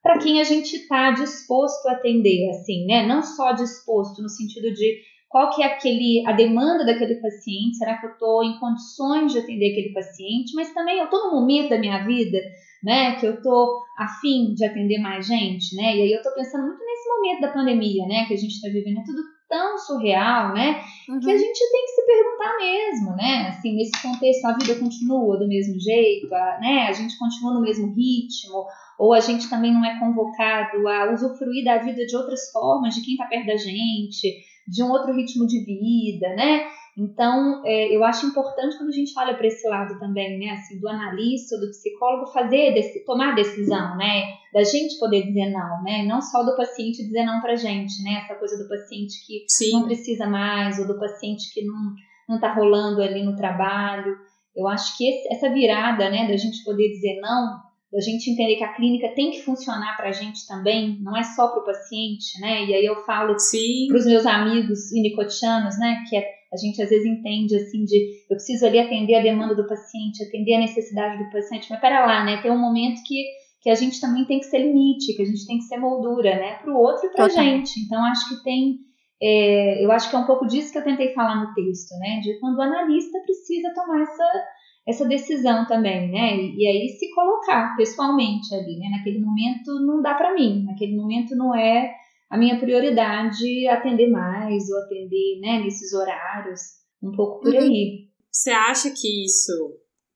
para 0.00 0.18
quem 0.18 0.40
a 0.40 0.44
gente 0.44 0.76
está 0.76 1.10
disposto 1.10 1.88
a 1.88 1.94
atender, 1.94 2.50
assim, 2.50 2.86
né? 2.86 3.04
Não 3.04 3.20
só 3.20 3.50
disposto 3.50 4.22
no 4.22 4.28
sentido 4.28 4.72
de 4.72 5.10
qual 5.28 5.50
que 5.50 5.62
é 5.62 5.66
aquele, 5.66 6.22
a 6.24 6.32
demanda 6.32 6.84
daquele 6.86 7.16
paciente, 7.16 7.78
será 7.78 7.98
que 7.98 8.06
eu 8.06 8.12
estou 8.12 8.44
em 8.44 8.58
condições 8.60 9.32
de 9.32 9.40
atender 9.40 9.72
aquele 9.72 9.92
paciente, 9.92 10.54
mas 10.54 10.72
também 10.72 10.98
eu 10.98 11.04
estou 11.04 11.26
no 11.26 11.40
momento 11.40 11.70
da 11.70 11.78
minha 11.78 12.04
vida 12.04 12.38
né? 12.82 13.16
Que 13.16 13.26
eu 13.26 13.40
tô 13.42 13.82
afim 13.98 14.54
de 14.54 14.64
atender 14.64 14.98
mais 14.98 15.26
gente, 15.26 15.74
né? 15.76 15.96
E 15.96 16.02
aí 16.02 16.12
eu 16.12 16.22
tô 16.22 16.32
pensando 16.34 16.66
muito 16.66 16.84
nesse 16.84 17.08
momento 17.08 17.40
da 17.40 17.52
pandemia, 17.52 18.06
né? 18.06 18.24
Que 18.26 18.34
a 18.34 18.36
gente 18.36 18.54
está 18.54 18.68
vivendo, 18.68 19.00
é 19.00 19.04
tudo 19.04 19.22
tão 19.48 19.76
surreal, 19.76 20.54
né? 20.54 20.80
Uhum. 21.08 21.18
Que 21.18 21.30
a 21.30 21.36
gente 21.36 21.58
tem 21.58 21.84
que 21.84 21.90
se 21.90 22.06
perguntar 22.06 22.56
mesmo, 22.56 23.16
né? 23.16 23.48
Assim, 23.48 23.74
nesse 23.74 24.00
contexto, 24.00 24.44
a 24.46 24.56
vida 24.56 24.76
continua 24.76 25.38
do 25.38 25.48
mesmo 25.48 25.78
jeito, 25.80 26.32
a, 26.32 26.58
né? 26.60 26.86
A 26.88 26.92
gente 26.92 27.18
continua 27.18 27.54
no 27.54 27.60
mesmo 27.60 27.92
ritmo, 27.92 28.64
ou 28.98 29.12
a 29.12 29.20
gente 29.20 29.50
também 29.50 29.74
não 29.74 29.84
é 29.84 29.98
convocado 29.98 30.86
a 30.86 31.12
usufruir 31.12 31.64
da 31.64 31.78
vida 31.78 32.06
de 32.06 32.16
outras 32.16 32.50
formas, 32.52 32.94
de 32.94 33.02
quem 33.02 33.14
está 33.14 33.26
perto 33.26 33.46
da 33.46 33.56
gente, 33.56 34.40
de 34.68 34.82
um 34.82 34.90
outro 34.90 35.14
ritmo 35.14 35.46
de 35.46 35.64
vida, 35.64 36.28
né? 36.36 36.66
Então, 36.96 37.62
é, 37.64 37.94
eu 37.94 38.04
acho 38.04 38.26
importante 38.26 38.76
quando 38.76 38.88
a 38.88 38.92
gente 38.92 39.12
olha 39.18 39.34
para 39.34 39.46
esse 39.46 39.66
lado 39.68 39.98
também, 39.98 40.38
né, 40.38 40.50
assim, 40.50 40.78
do 40.78 40.88
analista, 40.88 41.58
do 41.58 41.68
psicólogo 41.68 42.30
fazer, 42.30 42.74
tomar 43.06 43.34
decisão, 43.34 43.96
né, 43.96 44.24
da 44.52 44.62
gente 44.64 44.98
poder 44.98 45.22
dizer 45.22 45.50
não, 45.50 45.82
né, 45.82 46.04
não 46.04 46.20
só 46.20 46.42
do 46.42 46.56
paciente 46.56 47.04
dizer 47.04 47.24
não 47.24 47.40
para 47.40 47.54
gente, 47.54 48.02
né, 48.02 48.22
essa 48.24 48.34
coisa 48.34 48.62
do 48.62 48.68
paciente 48.68 49.24
que 49.26 49.44
Sim. 49.48 49.72
não 49.72 49.84
precisa 49.84 50.26
mais 50.26 50.78
ou 50.78 50.86
do 50.86 50.98
paciente 50.98 51.52
que 51.54 51.64
não 51.64 51.94
não 52.30 52.36
está 52.36 52.54
rolando 52.54 53.02
ali 53.02 53.24
no 53.24 53.34
trabalho. 53.34 54.16
Eu 54.54 54.68
acho 54.68 54.96
que 54.96 55.08
esse, 55.08 55.34
essa 55.34 55.52
virada, 55.52 56.08
né, 56.08 56.28
da 56.28 56.36
gente 56.36 56.62
poder 56.64 56.88
dizer 56.88 57.20
não, 57.20 57.58
da 57.92 58.00
gente 58.00 58.30
entender 58.30 58.54
que 58.54 58.62
a 58.62 58.72
clínica 58.72 59.08
tem 59.14 59.32
que 59.32 59.42
funcionar 59.42 59.96
para 59.96 60.10
a 60.10 60.12
gente 60.12 60.46
também, 60.46 60.98
não 61.02 61.16
é 61.16 61.24
só 61.24 61.48
para 61.48 61.60
o 61.60 61.64
paciente, 61.64 62.40
né? 62.40 62.64
E 62.66 62.74
aí 62.74 62.84
eu 62.84 63.04
falo 63.04 63.34
para 63.34 63.96
os 63.96 64.06
meus 64.06 64.24
amigos 64.26 64.92
inicotianos, 64.92 65.76
né, 65.78 66.04
que 66.08 66.16
é 66.16 66.39
a 66.52 66.56
gente 66.56 66.82
às 66.82 66.90
vezes 66.90 67.06
entende 67.06 67.54
assim 67.54 67.84
de 67.84 68.24
eu 68.28 68.36
preciso 68.36 68.66
ali 68.66 68.78
atender 68.78 69.14
a 69.14 69.22
demanda 69.22 69.54
do 69.54 69.66
paciente, 69.66 70.24
atender 70.24 70.54
a 70.54 70.60
necessidade 70.60 71.22
do 71.22 71.30
paciente, 71.30 71.68
mas 71.70 71.80
pera 71.80 72.04
lá, 72.04 72.24
né? 72.24 72.42
Tem 72.42 72.50
um 72.50 72.58
momento 72.58 73.00
que, 73.06 73.24
que 73.62 73.70
a 73.70 73.74
gente 73.74 74.00
também 74.00 74.24
tem 74.24 74.40
que 74.40 74.46
ser 74.46 74.58
limite, 74.58 75.14
que 75.14 75.22
a 75.22 75.24
gente 75.26 75.46
tem 75.46 75.58
que 75.58 75.64
ser 75.64 75.78
moldura, 75.78 76.34
né? 76.36 76.54
Para 76.54 76.72
o 76.72 76.76
outro 76.76 77.06
e 77.06 77.12
para 77.12 77.26
a 77.26 77.28
gente. 77.28 77.80
Então 77.80 78.04
acho 78.04 78.28
que 78.28 78.42
tem, 78.42 78.78
é, 79.22 79.84
eu 79.84 79.92
acho 79.92 80.10
que 80.10 80.16
é 80.16 80.18
um 80.18 80.26
pouco 80.26 80.46
disso 80.46 80.72
que 80.72 80.78
eu 80.78 80.84
tentei 80.84 81.14
falar 81.14 81.36
no 81.36 81.54
texto, 81.54 81.96
né? 81.98 82.20
De 82.20 82.38
quando 82.40 82.58
o 82.58 82.62
analista 82.62 83.18
precisa 83.20 83.72
tomar 83.74 84.02
essa 84.02 84.44
essa 84.88 85.06
decisão 85.06 85.66
também, 85.66 86.10
né? 86.10 86.36
E, 86.36 86.56
e 86.56 86.66
aí 86.66 86.88
se 86.88 87.14
colocar 87.14 87.76
pessoalmente 87.76 88.52
ali, 88.54 88.78
né? 88.78 88.88
Naquele 88.90 89.20
momento 89.20 89.72
não 89.86 90.02
dá 90.02 90.14
para 90.14 90.34
mim, 90.34 90.64
naquele 90.64 90.96
momento 90.96 91.36
não 91.36 91.54
é 91.54 91.94
a 92.30 92.38
minha 92.38 92.60
prioridade 92.60 93.66
é 93.66 93.72
atender 93.72 94.08
mais 94.08 94.70
ou 94.70 94.78
atender 94.78 95.40
né, 95.40 95.60
nesses 95.64 95.92
horários, 95.92 96.60
um 97.02 97.10
pouco 97.10 97.40
por 97.40 97.52
uhum. 97.52 97.60
aí. 97.60 98.08
Você 98.30 98.50
acha 98.50 98.90
que 98.90 99.24
isso 99.24 99.52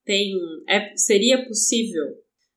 tem 0.04 0.32
é, 0.68 0.94
seria 0.96 1.44
possível 1.44 2.04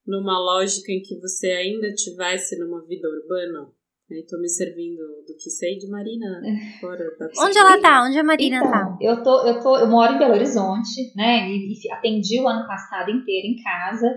numa 0.05 0.37
lógica 0.37 0.91
em 0.91 1.01
que 1.01 1.19
você 1.19 1.47
ainda 1.47 1.91
tivesse 1.93 2.57
numa 2.59 2.85
vida 2.85 3.07
urbana? 3.09 3.73
Estou 4.09 4.39
me 4.39 4.47
servindo 4.47 5.01
do 5.27 5.35
que 5.35 5.49
sei 5.49 5.77
de 5.77 5.89
Marina 5.89 6.39
fora 6.79 7.03
da 7.17 7.27
Onde 7.39 7.57
ela 7.57 7.81
tá? 7.81 8.05
Onde 8.05 8.17
a 8.17 8.23
Marina 8.23 8.57
então, 8.57 8.71
tá? 8.71 8.97
Eu 9.01 9.23
tô, 9.23 9.45
eu 9.45 9.59
tô, 9.59 9.77
eu 9.77 9.87
moro 9.87 10.13
em 10.13 10.19
Belo 10.19 10.35
Horizonte, 10.35 11.11
né? 11.15 11.49
E, 11.49 11.73
e 11.73 11.91
atendi 11.91 12.39
o 12.39 12.47
ano 12.47 12.65
passado 12.67 13.09
inteiro 13.09 13.47
em 13.47 13.61
casa 13.61 14.07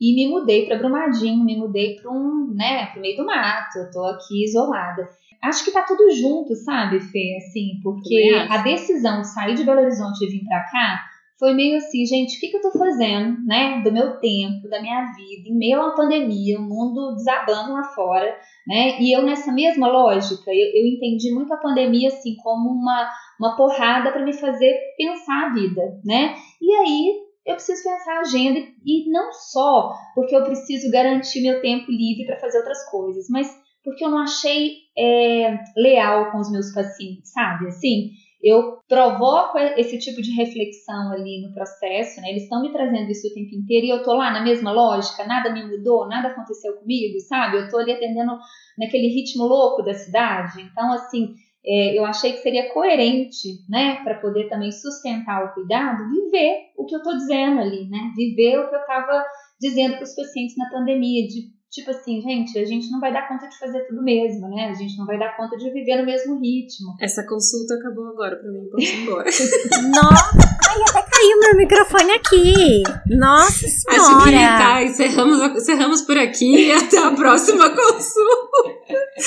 e 0.00 0.14
me 0.14 0.28
mudei 0.28 0.66
para 0.66 0.78
Brumadinho, 0.78 1.44
me 1.44 1.56
mudei 1.56 1.96
para 1.96 2.10
um, 2.10 2.54
né, 2.54 2.86
pro 2.86 3.02
meio 3.02 3.16
do 3.16 3.26
mato, 3.26 3.78
eu 3.78 3.90
tô 3.90 4.04
aqui 4.06 4.44
isolada. 4.44 5.08
Acho 5.42 5.64
que 5.64 5.70
tá 5.70 5.82
tudo 5.82 6.10
junto, 6.10 6.54
sabe, 6.54 7.00
Fê, 7.00 7.36
assim, 7.38 7.80
porque 7.82 8.30
a 8.48 8.58
decisão 8.58 9.20
de 9.20 9.28
sair 9.28 9.54
de 9.54 9.64
Belo 9.64 9.80
Horizonte 9.80 10.24
e 10.24 10.28
vir 10.28 10.44
para 10.44 10.64
cá 10.64 11.00
foi 11.38 11.54
meio 11.54 11.78
assim, 11.78 12.04
gente, 12.04 12.36
o 12.36 12.40
que, 12.40 12.48
que 12.48 12.56
eu 12.58 12.60
tô 12.60 12.78
fazendo, 12.78 13.38
né, 13.46 13.80
do 13.82 13.90
meu 13.90 14.18
tempo, 14.20 14.68
da 14.68 14.80
minha 14.82 15.06
vida, 15.12 15.48
em 15.48 15.56
meio 15.56 15.80
a 15.80 15.86
uma 15.86 15.96
pandemia, 15.96 16.58
o 16.58 16.62
mundo 16.62 17.14
desabando 17.14 17.72
lá 17.72 17.82
fora, 17.82 18.36
né, 18.66 19.00
e 19.00 19.16
eu 19.16 19.22
nessa 19.22 19.50
mesma 19.50 19.88
lógica, 19.88 20.50
eu, 20.50 20.68
eu 20.74 20.86
entendi 20.86 21.32
muito 21.32 21.52
a 21.54 21.56
pandemia, 21.56 22.08
assim, 22.08 22.36
como 22.42 22.68
uma, 22.68 23.08
uma 23.38 23.56
porrada 23.56 24.12
para 24.12 24.22
me 24.22 24.34
fazer 24.34 24.78
pensar 24.98 25.46
a 25.46 25.54
vida, 25.54 25.80
né, 26.04 26.34
e 26.60 26.74
aí 26.74 27.29
eu 27.46 27.54
preciso 27.54 27.82
pensar 27.82 28.18
a 28.18 28.20
agenda 28.20 28.60
e 28.84 29.10
não 29.10 29.32
só 29.32 29.92
porque 30.14 30.34
eu 30.34 30.44
preciso 30.44 30.90
garantir 30.90 31.40
meu 31.42 31.60
tempo 31.60 31.90
livre 31.90 32.26
para 32.26 32.38
fazer 32.38 32.58
outras 32.58 32.88
coisas, 32.90 33.26
mas 33.30 33.48
porque 33.82 34.04
eu 34.04 34.10
não 34.10 34.18
achei 34.18 34.76
é, 34.96 35.58
leal 35.76 36.30
com 36.30 36.38
os 36.38 36.50
meus 36.50 36.72
pacientes, 36.72 37.32
sabe? 37.32 37.66
Assim, 37.68 38.10
eu 38.42 38.78
provoco 38.88 39.58
esse 39.58 39.98
tipo 39.98 40.22
de 40.22 40.32
reflexão 40.32 41.12
ali 41.12 41.42
no 41.42 41.52
processo, 41.52 42.20
né? 42.20 42.30
Eles 42.30 42.44
estão 42.44 42.62
me 42.62 42.72
trazendo 42.72 43.10
isso 43.10 43.26
o 43.28 43.34
tempo 43.34 43.54
inteiro 43.54 43.86
e 43.86 43.90
eu 43.90 44.02
tô 44.02 44.14
lá 44.14 44.30
na 44.30 44.42
mesma 44.42 44.72
lógica, 44.72 45.26
nada 45.26 45.52
me 45.52 45.64
mudou, 45.64 46.08
nada 46.08 46.28
aconteceu 46.28 46.74
comigo, 46.76 47.18
sabe? 47.20 47.58
Eu 47.58 47.68
tô 47.68 47.78
ali 47.78 47.92
atendendo 47.92 48.32
naquele 48.78 49.08
ritmo 49.08 49.44
louco 49.44 49.82
da 49.82 49.92
cidade. 49.92 50.62
Então, 50.62 50.92
assim, 50.92 51.34
é, 51.64 51.98
eu 51.98 52.04
achei 52.04 52.32
que 52.32 52.38
seria 52.38 52.72
coerente, 52.72 53.64
né, 53.68 54.02
para 54.02 54.18
poder 54.18 54.48
também 54.48 54.72
sustentar 54.72 55.44
o 55.44 55.54
cuidado, 55.54 56.08
viver 56.08 56.70
o 56.76 56.86
que 56.86 56.94
eu 56.94 56.98
estou 56.98 57.16
dizendo 57.16 57.60
ali, 57.60 57.88
né, 57.88 58.12
viver 58.16 58.58
o 58.58 58.68
que 58.68 58.74
eu 58.74 58.80
estava 58.80 59.24
dizendo 59.60 59.96
para 59.96 60.04
os 60.04 60.14
pacientes 60.14 60.56
na 60.56 60.70
pandemia, 60.70 61.26
de 61.26 61.50
tipo 61.70 61.90
assim, 61.90 62.20
gente, 62.20 62.58
a 62.58 62.64
gente 62.64 62.90
não 62.90 63.00
vai 63.00 63.12
dar 63.12 63.28
conta 63.28 63.48
de 63.48 63.58
fazer 63.58 63.80
tudo 63.86 64.02
mesmo, 64.02 64.48
né? 64.48 64.68
A 64.70 64.74
gente 64.74 64.98
não 64.98 65.06
vai 65.06 65.18
dar 65.18 65.36
conta 65.36 65.56
de 65.56 65.70
viver 65.72 65.96
no 65.96 66.04
mesmo 66.04 66.40
ritmo. 66.40 66.94
Essa 67.00 67.24
consulta 67.26 67.74
acabou 67.74 68.08
agora 68.08 68.36
pra 68.36 68.50
mim, 68.50 68.68
posso 68.70 68.84
ir 68.84 69.02
embora. 69.02 69.24
Nossa! 69.94 70.50
Ai, 70.70 70.82
até 70.88 71.02
caiu 71.02 71.40
meu 71.40 71.56
microfone 71.56 72.12
aqui. 72.12 72.82
Nossa 73.08 73.66
senhora. 73.66 74.00
Acho 74.00 74.24
que 74.24 74.30
tá, 74.30 74.82
encerramos, 74.84 75.56
encerramos 75.56 76.02
por 76.02 76.16
aqui 76.16 76.68
e 76.68 76.72
até 76.72 76.98
a 76.98 77.10
próxima 77.10 77.70
consulta. 77.70 78.70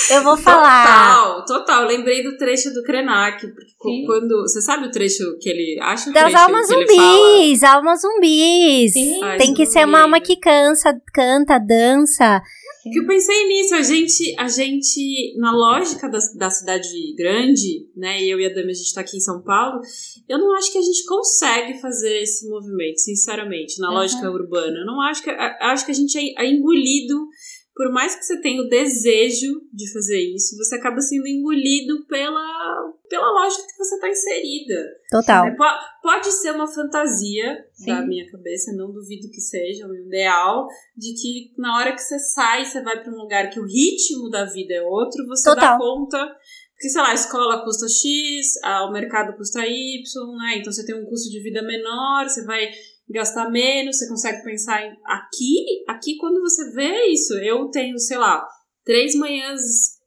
Eu 0.09 0.23
vou 0.23 0.37
falar. 0.37 0.85
Total, 0.85 1.45
total. 1.45 1.85
Lembrei 1.85 2.23
do 2.23 2.37
trecho 2.37 2.73
do 2.73 2.81
Krenak, 2.83 3.45
porque 3.47 3.73
Sim. 3.81 4.05
quando. 4.05 4.41
Você 4.43 4.61
sabe 4.61 4.87
o 4.87 4.91
trecho 4.91 5.37
que 5.39 5.49
ele 5.49 5.79
acha? 5.81 6.11
Das 6.11 6.33
almas 6.33 6.67
zumbis, 6.67 7.63
almas 7.63 8.01
zumbis. 8.01 8.93
Sim. 8.93 9.19
Tem 9.37 9.53
que 9.53 9.65
ser 9.65 9.85
uma 9.85 10.01
alma 10.01 10.21
que 10.21 10.37
cansa, 10.37 10.95
canta, 11.13 11.57
dança. 11.59 12.32
Que 12.91 12.99
eu 12.99 13.07
pensei 13.07 13.47
nisso, 13.47 13.75
a 13.75 13.81
gente, 13.81 14.35
a 14.37 14.47
gente, 14.49 15.35
na 15.37 15.53
lógica 15.53 16.09
da, 16.09 16.19
da 16.35 16.49
cidade 16.49 16.89
grande, 17.17 17.87
né, 17.95 18.21
eu 18.21 18.39
e 18.41 18.45
a 18.45 18.49
Dami, 18.49 18.71
a 18.71 18.73
gente 18.73 18.93
tá 18.93 18.99
aqui 18.99 19.15
em 19.15 19.21
São 19.21 19.41
Paulo, 19.41 19.79
eu 20.27 20.37
não 20.37 20.53
acho 20.53 20.69
que 20.71 20.77
a 20.77 20.81
gente 20.81 21.05
consegue 21.05 21.79
fazer 21.79 22.21
esse 22.21 22.47
movimento, 22.49 22.99
sinceramente, 22.99 23.79
na 23.79 23.87
uhum. 23.87 23.95
lógica 23.95 24.29
urbana. 24.29 24.79
Eu 24.79 24.85
não 24.85 24.99
acho 24.99 25.23
que, 25.23 25.29
acho 25.29 25.85
que 25.85 25.91
a 25.91 25.95
gente 25.95 26.17
é, 26.17 26.43
é 26.43 26.49
engolido 26.49 27.29
por 27.75 27.91
mais 27.91 28.15
que 28.15 28.23
você 28.23 28.39
tenha 28.39 28.61
o 28.61 28.69
desejo 28.69 29.61
de 29.73 29.91
fazer 29.91 30.19
isso, 30.19 30.55
você 30.57 30.75
acaba 30.75 31.01
sendo 31.01 31.27
engolido 31.27 32.05
pela, 32.05 32.93
pela 33.09 33.31
lógica 33.31 33.63
que 33.65 33.77
você 33.77 33.95
está 33.95 34.09
inserida. 34.09 34.75
Total. 35.09 35.47
É, 35.47 35.55
pode 36.01 36.31
ser 36.31 36.51
uma 36.51 36.67
fantasia 36.67 37.65
Sim. 37.73 37.87
da 37.87 38.05
minha 38.05 38.29
cabeça, 38.29 38.73
não 38.73 38.91
duvido 38.91 39.29
que 39.31 39.41
seja 39.41 39.87
um 39.87 39.95
ideal, 39.95 40.67
de 40.95 41.13
que 41.15 41.53
na 41.57 41.77
hora 41.77 41.93
que 41.93 42.01
você 42.01 42.19
sai, 42.19 42.63
você 42.63 42.81
vai 42.81 43.01
para 43.01 43.11
um 43.11 43.17
lugar 43.17 43.49
que 43.49 43.59
o 43.59 43.65
ritmo 43.65 44.29
da 44.29 44.45
vida 44.45 44.75
é 44.75 44.81
outro, 44.83 45.25
você 45.25 45.49
Total. 45.49 45.77
dá 45.77 45.77
conta. 45.77 46.37
Porque, 46.73 46.89
sei 46.89 47.01
lá, 47.01 47.11
a 47.11 47.15
escola 47.15 47.63
custa 47.63 47.87
X, 47.87 48.59
o 48.87 48.91
mercado 48.91 49.37
custa 49.37 49.65
Y, 49.65 50.03
né? 50.37 50.57
Então 50.57 50.71
você 50.71 50.85
tem 50.85 50.93
um 50.93 51.05
custo 51.05 51.29
de 51.31 51.41
vida 51.41 51.61
menor, 51.61 52.27
você 52.27 52.43
vai 52.43 52.69
gastar 53.09 53.49
menos, 53.49 53.97
você 53.97 54.07
consegue 54.07 54.43
pensar 54.43 54.85
em 54.85 54.91
aqui, 55.05 55.83
aqui 55.87 56.17
quando 56.17 56.41
você 56.41 56.71
vê 56.71 57.07
isso, 57.07 57.33
eu 57.39 57.69
tenho, 57.69 57.97
sei 57.99 58.17
lá, 58.17 58.45
três 58.85 59.15
manhãs 59.15 59.61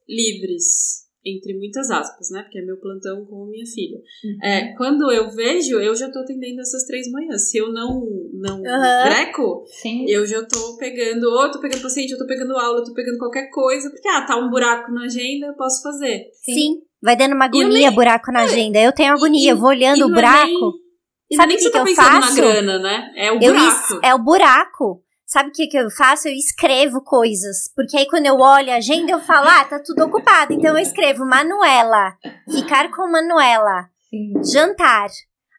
livres, 0.09 1.07
entre 1.25 1.59
muitas 1.59 1.91
aspas, 1.91 2.31
né? 2.31 2.43
Porque 2.43 2.59
é 2.59 2.63
meu 2.63 2.79
plantão 2.79 3.27
com 3.27 3.47
minha 3.47 3.67
filha. 3.67 3.99
Uhum. 3.99 4.49
É, 4.49 4.75
quando 4.77 5.11
eu 5.11 5.29
vejo, 5.31 5.81
eu 5.81 5.95
já 5.95 6.11
tô 6.11 6.21
atendendo 6.21 6.61
essas 6.61 6.85
três 6.85 7.11
manhãs. 7.11 7.51
Se 7.51 7.59
eu 7.59 7.73
não 7.73 8.07
não 8.33 8.59
uhum. 8.59 8.63
breco, 8.63 9.65
Sim. 9.67 10.05
eu 10.09 10.25
já 10.25 10.45
tô 10.45 10.77
pegando, 10.77 11.25
ou 11.25 11.51
tô 11.51 11.61
pegando 11.61 11.83
paciente, 11.83 12.13
eu 12.13 12.19
tô 12.19 12.27
pegando 12.27 12.57
aula, 12.57 12.79
eu 12.79 12.85
tô 12.85 12.95
pegando 12.95 13.19
qualquer 13.19 13.51
coisa, 13.51 13.91
porque 13.91 14.09
ah, 14.09 14.25
tá 14.25 14.37
um 14.37 14.51
buraco 14.51 14.93
na 14.93 15.05
agenda, 15.05 15.47
eu 15.47 15.55
posso 15.55 15.83
fazer. 15.83 16.31
Sim. 16.45 16.55
Sim. 16.55 16.83
Vai 17.03 17.17
dando 17.17 17.35
uma 17.35 17.45
agonia, 17.45 17.89
nem... 17.89 17.95
buraco 17.95 18.33
na 18.33 18.43
é. 18.43 18.45
agenda. 18.45 18.81
Eu 18.81 18.93
tenho 18.93 19.13
agonia, 19.13 19.49
e, 19.49 19.49
eu 19.49 19.57
vou 19.57 19.69
olhando 19.69 20.07
o 20.07 20.11
é 20.11 20.15
buraco. 20.15 20.47
Nem 20.47 20.86
e 21.31 21.37
Sabe 21.37 21.55
o 21.55 21.57
que, 21.57 21.65
que, 21.65 21.71
tá 21.71 21.79
eu 21.81 21.95
faço? 21.95 22.21
Na 22.21 22.35
grana, 22.35 22.79
né? 22.79 23.13
É 23.17 23.33
o 23.33 23.39
buraco. 23.39 24.01
é 24.03 24.15
o 24.15 24.19
buraco. 24.19 25.03
Sabe 25.27 25.49
o 25.49 25.53
que, 25.53 25.67
que 25.67 25.77
eu 25.77 25.91
faço? 25.91 26.29
Eu 26.29 26.35
escrevo 26.35 27.03
coisas. 27.03 27.69
Porque 27.75 27.97
aí 27.97 28.07
quando 28.07 28.27
eu 28.27 28.37
olho 28.37 28.71
a 28.71 28.77
agenda, 28.77 29.11
eu 29.11 29.21
falo, 29.21 29.49
ah, 29.49 29.65
tá 29.65 29.81
tudo 29.81 30.05
ocupado. 30.05 30.53
Então 30.53 30.77
eu 30.77 30.83
escrevo 30.83 31.27
Manuela. 31.27 32.17
Ficar 32.49 32.91
com 32.93 33.11
Manuela. 33.11 33.89
Sim. 34.09 34.33
Jantar. 34.53 35.09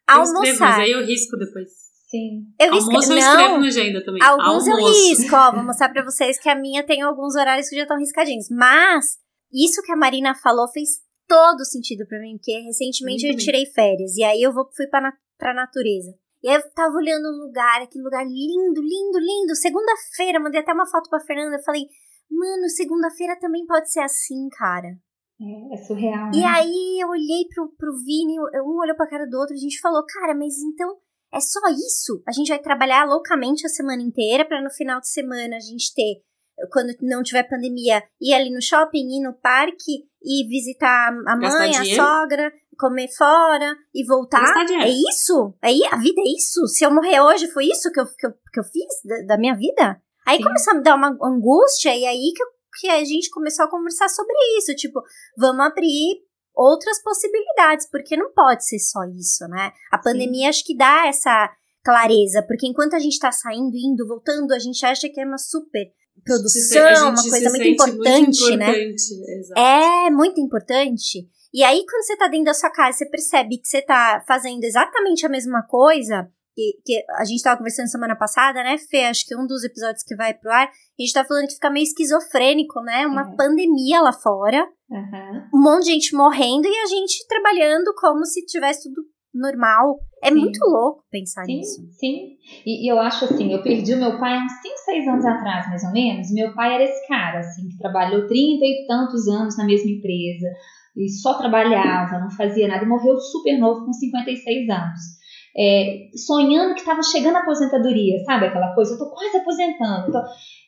Eu 0.10 0.22
almoçar. 0.22 0.44
Escrevo, 0.46 0.60
mas 0.60 0.80
aí 0.80 0.92
eu 0.92 1.06
risco 1.06 1.38
depois. 1.38 1.68
Sim. 2.10 2.46
Eu 2.58 2.74
Almoço 2.74 3.12
eu 3.12 3.18
escrevo 3.18 3.58
na 3.58 3.68
agenda 3.68 4.06
também. 4.06 4.24
Alguns 4.24 4.68
Almoço. 4.68 4.70
eu 4.70 4.78
risco, 4.78 5.36
ó. 5.36 5.52
Vou 5.52 5.64
mostrar 5.64 5.90
pra 5.90 6.06
vocês 6.06 6.40
que 6.40 6.48
a 6.48 6.56
minha 6.56 6.86
tem 6.86 7.02
alguns 7.02 7.36
horários 7.36 7.68
que 7.68 7.76
já 7.76 7.82
estão 7.82 7.98
riscadinhos. 7.98 8.48
Mas, 8.50 9.18
isso 9.54 9.82
que 9.82 9.92
a 9.92 9.98
Marina 9.98 10.34
falou 10.34 10.70
fez 10.70 11.02
todo 11.28 11.66
sentido 11.66 12.08
para 12.08 12.20
mim, 12.20 12.38
porque 12.38 12.58
recentemente 12.62 13.28
eu 13.28 13.36
tirei 13.36 13.66
férias. 13.66 14.16
E 14.16 14.24
aí 14.24 14.42
eu 14.42 14.54
vou, 14.54 14.70
fui 14.74 14.88
pra, 14.88 15.12
pra 15.38 15.54
natureza. 15.54 16.12
E 16.44 16.50
aí 16.50 16.56
eu 16.56 16.74
tava 16.74 16.96
olhando 16.96 17.30
um 17.30 17.46
lugar, 17.46 17.82
aquele 17.82 18.04
lugar 18.04 18.24
lindo, 18.24 18.82
lindo, 18.82 19.20
lindo. 19.20 19.56
Segunda-feira, 19.56 20.40
mandei 20.40 20.62
até 20.62 20.74
uma 20.74 20.88
foto 20.88 21.10
pra 21.10 21.20
Fernanda. 21.20 21.62
Falei, 21.64 21.88
mano, 22.30 22.70
segunda-feira 22.70 23.40
também 23.40 23.66
pode 23.66 23.92
ser 23.92 24.02
assim, 24.02 24.48
cara. 24.58 24.90
É, 25.40 25.74
é 25.74 25.78
surreal. 25.78 26.26
Né? 26.28 26.32
E 26.36 26.44
aí 26.44 27.00
eu 27.02 27.10
olhei 27.10 27.48
pro, 27.54 27.70
pro 27.78 27.98
Vini, 28.04 28.40
um 28.40 28.80
olhou 28.80 28.96
pra 28.96 29.10
cara 29.10 29.28
do 29.28 29.38
outro, 29.38 29.56
a 29.56 29.60
gente 29.60 29.80
falou, 29.80 30.04
cara, 30.06 30.34
mas 30.34 30.58
então 30.58 30.98
é 31.34 31.40
só 31.40 31.60
isso? 31.70 32.24
A 32.28 32.32
gente 32.32 32.50
vai 32.50 32.60
trabalhar 32.60 33.06
loucamente 33.06 33.66
a 33.66 33.70
semana 33.70 34.02
inteira 34.02 34.46
para 34.46 34.64
no 34.64 34.72
final 34.72 35.00
de 35.00 35.10
semana 35.10 35.58
a 35.58 35.60
gente 35.60 35.94
ter, 35.94 36.22
quando 36.72 36.94
não 37.02 37.22
tiver 37.22 37.44
pandemia, 37.44 38.02
ir 38.22 38.34
ali 38.34 38.50
no 38.50 38.62
shopping, 38.62 39.18
ir 39.18 39.22
no 39.22 39.34
parque 39.34 40.08
e 40.24 40.48
visitar 40.48 41.10
a 41.10 41.36
mãe, 41.38 41.76
a 41.76 41.96
sogra, 41.96 42.52
comer 42.78 43.08
fora 43.10 43.76
e 43.94 44.06
voltar. 44.06 44.66
É 44.82 44.90
isso? 44.90 45.54
É, 45.62 45.70
a 45.92 45.98
vida 45.98 46.22
é 46.22 46.38
isso? 46.38 46.66
Se 46.68 46.86
eu 46.86 46.94
morrer 46.94 47.20
hoje, 47.22 47.48
foi 47.52 47.66
isso 47.66 47.92
que 47.92 48.00
eu, 48.00 48.06
que 48.06 48.28
eu, 48.28 48.32
que 48.32 48.60
eu 48.60 48.64
fiz 48.64 48.86
da, 49.04 49.36
da 49.36 49.38
minha 49.38 49.56
vida? 49.56 50.02
Aí 50.26 50.38
Sim. 50.38 50.44
começou 50.44 50.74
a 50.74 50.78
me 50.78 50.84
dar 50.84 50.96
uma 50.96 51.18
angústia, 51.24 51.96
e 51.96 52.06
aí 52.06 52.34
que, 52.36 52.44
que 52.80 52.90
a 52.90 53.04
gente 53.04 53.30
começou 53.30 53.66
a 53.66 53.70
conversar 53.70 54.10
sobre 54.10 54.36
isso. 54.58 54.76
Tipo, 54.76 55.02
vamos 55.38 55.66
abrir 55.66 56.22
outras 56.54 57.02
possibilidades, 57.02 57.88
porque 57.90 58.18
não 58.18 58.34
pode 58.34 58.66
ser 58.66 58.80
só 58.80 59.04
isso, 59.06 59.48
né? 59.48 59.72
A 59.92 59.98
pandemia 59.98 60.44
Sim. 60.44 60.50
acho 60.50 60.66
que 60.66 60.76
dá 60.76 61.08
essa 61.08 61.50
clareza, 61.84 62.44
porque 62.46 62.68
enquanto 62.68 62.96
a 62.96 63.00
gente 63.00 63.18
tá 63.20 63.32
saindo, 63.32 63.72
indo, 63.78 64.06
voltando, 64.08 64.52
a 64.54 64.60
gente 64.60 64.86
acha 64.86 65.08
que 65.08 65.22
é 65.22 65.26
uma 65.26 65.38
super 65.38 65.88
produção, 66.26 67.10
uma 67.12 67.30
coisa 67.30 67.50
muito 67.50 67.68
importante, 67.68 68.42
muito 68.42 68.58
né? 68.58 68.70
importante, 68.70 69.18
né? 69.20 69.34
Exato. 69.40 69.62
É 69.62 70.12
muito 70.12 70.42
importante. 70.42 71.30
E 71.58 71.64
aí, 71.64 71.84
quando 71.90 72.04
você 72.04 72.16
tá 72.16 72.28
dentro 72.28 72.46
da 72.46 72.54
sua 72.54 72.70
casa, 72.70 73.00
você 73.00 73.10
percebe 73.10 73.58
que 73.58 73.68
você 73.68 73.82
tá 73.82 74.24
fazendo 74.28 74.64
exatamente 74.64 75.26
a 75.26 75.30
mesma 75.30 75.64
coisa, 75.64 76.30
que, 76.54 76.74
que 76.86 77.04
a 77.18 77.26
gente 77.26 77.42
tava 77.42 77.58
conversando 77.58 77.88
semana 77.88 78.16
passada, 78.16 78.62
né, 78.62 78.78
Fê? 78.78 79.06
Acho 79.06 79.26
que 79.26 79.36
um 79.36 79.48
dos 79.48 79.64
episódios 79.64 80.04
que 80.04 80.16
vai 80.16 80.36
pro 80.36 80.52
ar, 80.52 80.68
a 80.68 81.02
gente 81.02 81.12
tá 81.12 81.26
falando 81.26 81.48
que 81.48 81.56
fica 81.56 81.72
meio 81.72 81.82
esquizofrênico, 81.82 82.80
né? 82.82 83.08
Uma 83.08 83.28
uhum. 83.28 83.36
pandemia 83.36 84.00
lá 84.02 84.14
fora, 84.14 84.70
uhum. 84.88 85.50
um 85.52 85.64
monte 85.64 85.86
de 85.86 85.94
gente 85.94 86.16
morrendo 86.16 86.68
e 86.68 86.78
a 86.78 86.86
gente 86.86 87.26
trabalhando 87.28 87.92
como 88.00 88.24
se 88.24 88.46
tivesse 88.46 88.84
tudo 88.84 89.02
normal. 89.34 89.98
É 90.24 90.28
sim. 90.28 90.36
muito 90.36 90.60
louco 90.64 91.06
pensar 91.10 91.44
sim, 91.44 91.56
nisso. 91.56 91.82
Sim, 91.98 92.38
e, 92.68 92.86
e, 92.86 92.92
eu 92.92 93.00
acho 93.00 93.26
assim, 93.26 93.52
eu 93.52 93.64
perdi 93.64 93.96
o 93.96 94.00
meu 94.00 94.20
pai 94.20 94.38
uns 94.38 94.62
5, 94.62 94.76
6 94.86 95.08
anos 95.08 95.26
atrás, 95.26 95.68
mais 95.70 95.84
ou 95.84 95.92
menos. 95.92 96.32
Meu 96.32 96.54
pai 96.54 96.76
era 96.76 96.84
esse 96.84 97.08
cara, 97.08 97.40
assim, 97.40 97.68
que 97.68 97.78
trabalhou 97.80 98.28
30 98.28 98.38
e 98.38 98.86
tantos 98.88 99.28
anos 99.28 99.58
na 99.58 99.66
mesma 99.66 99.90
empresa 99.90 100.50
e 100.98 101.10
só 101.10 101.36
trabalhava, 101.36 102.20
não 102.20 102.32
fazia 102.32 102.68
nada, 102.68 102.84
e 102.84 102.88
morreu 102.88 103.18
super 103.20 103.58
novo 103.60 103.86
com 103.86 103.94
56 103.94 104.70
anos. 104.70 105.00
É, 105.56 106.10
sonhando 106.16 106.74
que 106.74 106.82
estava 106.82 107.02
chegando 107.04 107.36
a 107.36 107.40
aposentadoria, 107.40 108.18
sabe? 108.26 108.46
Aquela 108.46 108.74
coisa, 108.74 108.94
eu 108.94 108.98
tô 108.98 109.10
quase 109.10 109.38
aposentando. 109.38 110.12
Tô... 110.12 110.20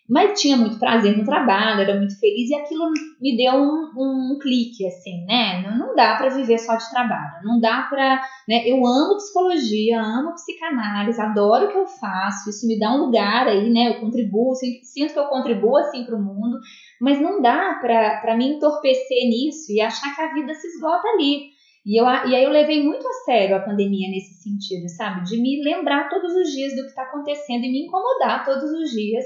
Mas 0.10 0.42
tinha 0.42 0.58
muito 0.58 0.80
prazer 0.80 1.16
no 1.16 1.24
trabalho, 1.24 1.82
era 1.82 1.96
muito 1.96 2.20
feliz, 2.20 2.50
e 2.50 2.56
aquilo 2.56 2.90
me 3.22 3.38
deu 3.38 3.54
um, 3.54 3.92
um 3.96 4.40
clique, 4.42 4.88
assim, 4.88 5.24
né? 5.26 5.62
Não, 5.62 5.78
não 5.78 5.96
dá 5.96 6.16
para 6.16 6.30
viver 6.30 6.58
só 6.58 6.76
de 6.76 6.90
trabalho, 6.90 7.44
não 7.44 7.60
dá 7.60 7.84
para. 7.84 8.20
Né? 8.48 8.68
Eu 8.68 8.78
amo 8.78 9.18
psicologia, 9.18 10.02
amo 10.02 10.34
psicanálise, 10.34 11.22
adoro 11.22 11.68
o 11.68 11.72
que 11.72 11.78
eu 11.78 11.86
faço, 11.86 12.50
isso 12.50 12.66
me 12.66 12.80
dá 12.80 12.92
um 12.92 13.06
lugar 13.06 13.48
aí, 13.48 13.70
né? 13.70 13.90
Eu 13.90 14.02
contribuo, 14.02 14.56
sinto 14.56 15.14
que 15.14 15.20
eu 15.20 15.28
contribuo 15.28 15.78
assim 15.78 16.04
para 16.04 16.16
o 16.16 16.22
mundo, 16.24 16.58
mas 17.00 17.22
não 17.22 17.40
dá 17.40 17.78
para 17.80 18.36
me 18.36 18.56
entorpecer 18.56 19.30
nisso 19.30 19.72
e 19.72 19.80
achar 19.80 20.16
que 20.16 20.22
a 20.24 20.34
vida 20.34 20.56
se 20.56 20.68
esgota 20.70 21.08
ali. 21.10 21.50
E, 21.86 22.02
eu, 22.02 22.06
e 22.06 22.36
aí 22.36 22.44
eu 22.44 22.50
levei 22.50 22.84
muito 22.84 23.08
a 23.08 23.14
sério 23.26 23.56
a 23.56 23.60
pandemia 23.60 24.10
nesse 24.10 24.42
sentido, 24.42 24.90
sabe? 24.90 25.24
De 25.24 25.40
me 25.40 25.64
lembrar 25.64 26.10
todos 26.10 26.34
os 26.34 26.50
dias 26.52 26.76
do 26.76 26.82
que 26.82 26.90
está 26.90 27.04
acontecendo 27.04 27.64
e 27.64 27.72
me 27.72 27.86
incomodar 27.86 28.44
todos 28.44 28.72
os 28.72 28.90
dias 28.90 29.24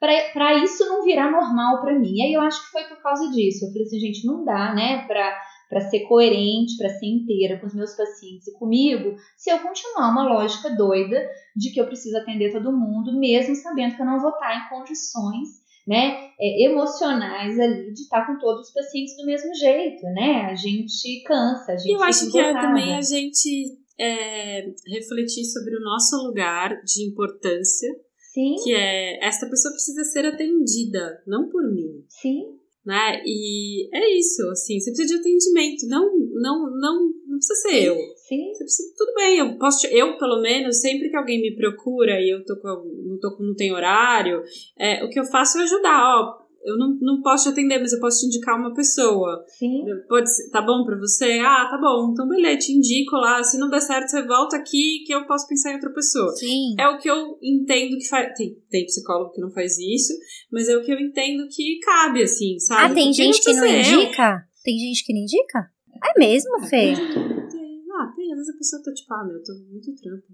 para 0.00 0.54
isso 0.64 0.88
não 0.88 1.04
virar 1.04 1.30
normal 1.30 1.82
para 1.82 1.98
mim. 1.98 2.16
E 2.16 2.22
aí 2.22 2.32
eu 2.32 2.40
acho 2.40 2.64
que 2.64 2.72
foi 2.72 2.84
por 2.84 3.02
causa 3.02 3.30
disso. 3.30 3.66
Eu 3.66 3.68
falei 3.68 3.82
assim, 3.82 4.00
gente, 4.00 4.26
não 4.26 4.44
dá, 4.44 4.74
né, 4.74 5.06
para 5.06 5.80
ser 5.90 6.00
coerente, 6.00 6.78
para 6.78 6.88
ser 6.88 7.06
inteira 7.06 7.60
com 7.60 7.66
os 7.66 7.74
meus 7.74 7.94
pacientes 7.94 8.48
e 8.48 8.58
comigo, 8.58 9.14
se 9.36 9.50
eu 9.50 9.58
continuar 9.58 10.10
uma 10.10 10.26
lógica 10.26 10.70
doida 10.70 11.22
de 11.54 11.70
que 11.70 11.80
eu 11.80 11.86
preciso 11.86 12.16
atender 12.16 12.50
todo 12.50 12.72
mundo, 12.72 13.18
mesmo 13.18 13.54
sabendo 13.54 13.94
que 13.94 14.02
eu 14.02 14.06
não 14.06 14.18
vou 14.18 14.30
estar 14.30 14.56
em 14.56 14.68
condições 14.70 15.60
né, 15.86 16.30
é, 16.40 16.64
emocionais 16.64 17.58
ali 17.58 17.92
de 17.92 18.02
estar 18.02 18.26
com 18.26 18.38
todos 18.38 18.68
os 18.68 18.72
pacientes 18.72 19.16
do 19.16 19.26
mesmo 19.26 19.54
jeito, 19.54 20.02
né? 20.14 20.46
A 20.46 20.54
gente 20.54 21.22
cansa, 21.26 21.72
a 21.72 21.76
gente 21.76 21.92
Eu 21.92 22.02
acho 22.02 22.30
que 22.30 22.38
é 22.38 22.52
também 22.52 22.94
a 22.94 23.00
gente 23.00 23.78
é, 23.98 24.66
refletir 24.86 25.44
sobre 25.44 25.76
o 25.76 25.80
nosso 25.80 26.16
lugar 26.26 26.80
de 26.84 27.08
importância 27.08 27.88
Sim. 28.32 28.54
Que 28.62 28.72
é, 28.72 29.24
esta 29.26 29.48
pessoa 29.48 29.72
precisa 29.72 30.04
ser 30.04 30.24
atendida, 30.24 31.22
não 31.26 31.48
por 31.48 31.62
mim. 31.72 32.04
Sim. 32.08 32.58
né? 32.86 33.22
E 33.26 33.88
é 33.92 34.16
isso, 34.16 34.48
assim, 34.50 34.78
você 34.78 34.90
precisa 34.92 35.14
de 35.14 35.20
atendimento, 35.20 35.86
não, 35.88 36.16
não, 36.34 36.70
não, 36.78 37.10
não 37.26 37.38
precisa 37.38 37.60
ser 37.62 37.84
eu. 37.84 37.96
Sim. 38.28 38.52
Você 38.54 38.64
precisa, 38.64 38.94
tudo 38.96 39.14
bem, 39.14 39.38
eu 39.38 39.58
posso, 39.58 39.86
eu 39.88 40.16
pelo 40.16 40.40
menos, 40.40 40.80
sempre 40.80 41.10
que 41.10 41.16
alguém 41.16 41.40
me 41.40 41.56
procura 41.56 42.20
e 42.20 42.30
eu 42.30 42.44
tô 42.44 42.56
com, 42.56 42.68
não, 43.04 43.18
tô, 43.18 43.36
não 43.40 43.54
tem 43.54 43.72
horário, 43.72 44.42
é, 44.78 45.04
o 45.04 45.10
que 45.10 45.18
eu 45.18 45.24
faço 45.24 45.58
é 45.58 45.62
ajudar, 45.62 46.20
ó, 46.20 46.39
eu 46.62 46.76
não, 46.76 46.96
não 47.00 47.22
posso 47.22 47.44
te 47.44 47.52
atender, 47.52 47.78
mas 47.78 47.92
eu 47.92 48.00
posso 48.00 48.20
te 48.20 48.26
indicar 48.26 48.58
uma 48.58 48.74
pessoa. 48.74 49.44
Sim. 49.58 49.84
Pode 50.08 50.34
ser, 50.34 50.50
tá 50.50 50.60
bom 50.60 50.84
pra 50.84 50.96
você? 50.98 51.38
Ah, 51.40 51.68
tá 51.70 51.78
bom. 51.80 52.10
Então, 52.12 52.28
beleza, 52.28 52.58
te 52.58 52.72
indico 52.72 53.16
lá. 53.16 53.42
Se 53.42 53.58
não 53.58 53.70
der 53.70 53.80
certo, 53.80 54.08
você 54.08 54.26
volta 54.26 54.56
aqui 54.56 55.02
que 55.06 55.14
eu 55.14 55.26
posso 55.26 55.48
pensar 55.48 55.70
em 55.70 55.74
outra 55.74 55.90
pessoa. 55.90 56.30
Sim. 56.32 56.74
É 56.78 56.88
o 56.88 56.98
que 56.98 57.10
eu 57.10 57.38
entendo 57.42 57.96
que 57.96 58.08
faz. 58.08 58.34
Tem, 58.36 58.54
tem 58.70 58.84
psicólogo 58.84 59.32
que 59.32 59.40
não 59.40 59.50
faz 59.50 59.78
isso, 59.78 60.12
mas 60.52 60.68
é 60.68 60.76
o 60.76 60.82
que 60.82 60.92
eu 60.92 60.98
entendo 61.00 61.48
que 61.48 61.78
cabe, 61.80 62.22
assim, 62.22 62.58
sabe? 62.58 62.92
Ah, 62.92 62.94
tem 62.94 63.06
Porque 63.06 63.22
gente 63.22 63.42
que 63.42 63.52
não 63.52 63.62
ser 63.62 63.94
eu. 63.94 64.02
indica? 64.02 64.44
Tem 64.62 64.78
gente 64.78 65.04
que 65.04 65.14
não 65.14 65.20
indica? 65.22 65.70
É 66.02 66.18
mesmo, 66.18 66.60
Fê? 66.66 66.94
Tem, 66.94 67.82
ah, 67.92 68.12
tem. 68.14 68.32
Às 68.32 68.38
vezes 68.38 68.54
a 68.54 68.58
pessoa 68.58 68.82
tá 68.82 68.92
tipo, 68.92 69.14
ah, 69.14 69.24
meu, 69.24 69.36
eu 69.36 69.42
tô 69.42 69.52
muito 69.70 69.94
trampo. 69.94 70.24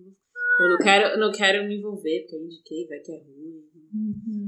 Ou 0.59 0.71
não 0.71 0.79
quero, 0.79 1.21
não 1.21 1.33
quero 1.33 1.69
me 1.69 1.77
envolver, 1.77 2.21
porque 2.21 2.37
eu 2.37 2.45
indiquei, 2.45 2.87
vai 2.89 2.99
que 3.01 3.13
é 3.13 3.19
ruim. 3.19 3.36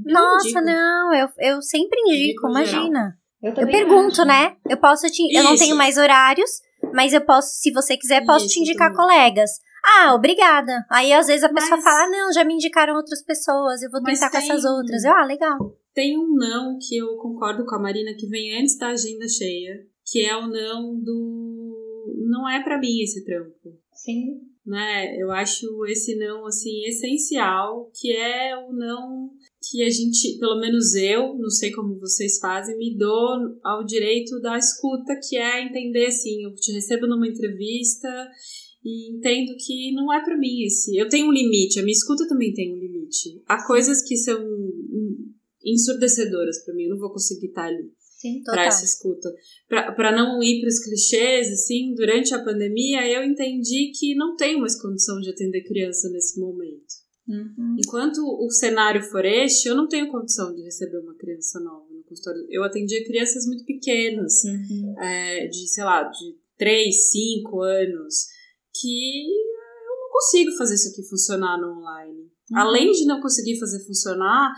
Eu 0.05 0.13
Nossa, 0.13 0.61
não, 0.61 1.13
eu, 1.13 1.27
eu 1.39 1.61
sempre 1.61 1.99
indico, 2.01 2.47
Indico 2.47 2.49
imagina. 2.49 3.17
Eu, 3.41 3.53
Eu 3.53 3.67
pergunto, 3.67 4.21
acho. 4.21 4.25
né? 4.25 4.55
Eu 4.67 4.77
posso 4.77 5.07
te. 5.07 5.21
Eu 5.35 5.43
não 5.43 5.53
Isso. 5.53 5.63
tenho 5.63 5.75
mais 5.75 5.97
horários, 5.97 6.49
mas 6.93 7.13
eu 7.13 7.21
posso, 7.21 7.49
se 7.55 7.71
você 7.71 7.95
quiser, 7.95 8.25
posso 8.25 8.45
te 8.47 8.51
Isso, 8.51 8.59
indicar 8.61 8.91
também. 8.91 9.07
colegas. 9.07 9.51
Ah, 9.97 10.13
obrigada. 10.13 10.85
Aí 10.89 11.13
às 11.13 11.27
vezes 11.27 11.43
a 11.43 11.49
pessoa 11.53 11.77
Mas- 11.77 11.83
fala, 11.83 12.03
ah, 12.03 12.09
não, 12.09 12.33
já 12.33 12.43
me 12.43 12.53
indicaram 12.53 12.95
outras 12.95 13.23
pessoas, 13.23 13.81
eu 13.81 13.89
vou 13.89 14.03
tentar 14.03 14.29
com 14.29 14.37
essas 14.37 14.61
tem- 14.61 14.71
outras. 14.71 15.03
Eu, 15.05 15.13
ah, 15.15 15.25
legal. 15.25 15.57
Tem 15.93 16.17
um 16.17 16.33
não 16.35 16.77
que 16.79 16.97
eu 16.97 17.15
concordo 17.17 17.65
com 17.65 17.75
a 17.75 17.79
Marina 17.81 18.13
que 18.17 18.27
vem 18.27 18.59
antes 18.59 18.77
da 18.77 18.89
agenda 18.89 19.27
cheia, 19.27 19.85
que 20.05 20.21
é 20.25 20.35
o 20.35 20.47
não 20.47 20.99
do. 21.01 22.25
Não 22.29 22.47
é 22.49 22.61
pra 22.61 22.77
mim 22.77 23.01
esse 23.01 23.23
trampo. 23.23 23.53
Sim. 23.93 24.39
Né? 24.69 25.19
Eu 25.19 25.31
acho 25.31 25.65
esse 25.87 26.15
não 26.15 26.45
assim 26.45 26.85
essencial, 26.85 27.91
que 27.99 28.11
é 28.11 28.55
o 28.55 28.71
não 28.71 29.31
que 29.61 29.83
a 29.83 29.89
gente, 29.89 30.37
pelo 30.39 30.59
menos 30.59 30.93
eu, 30.95 31.35
não 31.35 31.49
sei 31.49 31.71
como 31.71 31.99
vocês 31.99 32.39
fazem, 32.39 32.77
me 32.77 32.95
dou 32.95 33.59
ao 33.63 33.83
direito 33.83 34.39
da 34.39 34.57
escuta, 34.57 35.19
que 35.27 35.35
é 35.35 35.61
entender 35.61 36.05
assim, 36.05 36.43
eu 36.43 36.53
te 36.55 36.71
recebo 36.71 37.07
numa 37.07 37.27
entrevista 37.27 38.07
e 38.85 39.11
entendo 39.17 39.53
que 39.57 39.91
não 39.93 40.13
é 40.13 40.23
pra 40.23 40.37
mim 40.37 40.63
esse. 40.63 40.95
Eu 40.95 41.09
tenho 41.09 41.27
um 41.27 41.33
limite, 41.33 41.79
a 41.79 41.83
minha 41.83 41.91
escuta 41.91 42.27
também 42.27 42.53
tem 42.53 42.71
um 42.71 42.77
limite. 42.77 43.41
Há 43.47 43.65
coisas 43.65 44.01
que 44.07 44.15
são 44.15 44.39
ensurdecedoras 45.65 46.63
pra 46.63 46.73
mim, 46.73 46.83
eu 46.83 46.91
não 46.91 46.99
vou 46.99 47.11
conseguir 47.11 47.47
estar 47.47 47.65
ali 47.65 47.83
Sim. 47.83 47.98
Para 48.45 48.65
essa 48.65 48.85
escuta. 48.85 49.33
Para 49.67 50.11
não 50.11 50.41
ir 50.41 50.61
para 50.61 50.69
os 50.69 50.79
clichês, 50.83 51.51
assim, 51.51 51.93
durante 51.95 52.33
a 52.33 52.43
pandemia, 52.43 53.07
eu 53.07 53.23
entendi 53.23 53.91
que 53.97 54.15
não 54.15 54.35
tenho 54.35 54.59
mais 54.59 54.79
condição 54.81 55.19
de 55.19 55.29
atender 55.29 55.63
criança 55.63 56.09
nesse 56.09 56.39
momento. 56.39 57.09
Uhum. 57.27 57.75
Enquanto 57.77 58.17
o 58.17 58.49
cenário 58.49 59.03
for 59.03 59.23
este, 59.23 59.69
eu 59.69 59.75
não 59.75 59.87
tenho 59.87 60.09
condição 60.11 60.53
de 60.53 60.63
receber 60.63 60.97
uma 60.97 61.15
criança 61.15 61.59
nova 61.59 61.85
no 61.91 62.03
consultório. 62.03 62.45
Eu 62.49 62.63
atendia 62.63 63.05
crianças 63.05 63.45
muito 63.45 63.63
pequenas, 63.65 64.43
Uhum. 64.43 64.95
é, 64.99 65.47
de, 65.47 65.67
sei 65.67 65.83
lá, 65.83 66.03
de 66.03 66.35
3, 66.57 67.11
5 67.11 67.61
anos, 67.61 68.25
que 68.73 69.27
eu 69.27 69.95
não 70.01 70.09
consigo 70.11 70.51
fazer 70.57 70.73
isso 70.75 70.89
aqui 70.89 71.07
funcionar 71.07 71.59
no 71.61 71.77
online. 71.77 72.29
Além 72.53 72.91
de 72.91 73.05
não 73.05 73.21
conseguir 73.21 73.59
fazer 73.59 73.85
funcionar, 73.85 74.51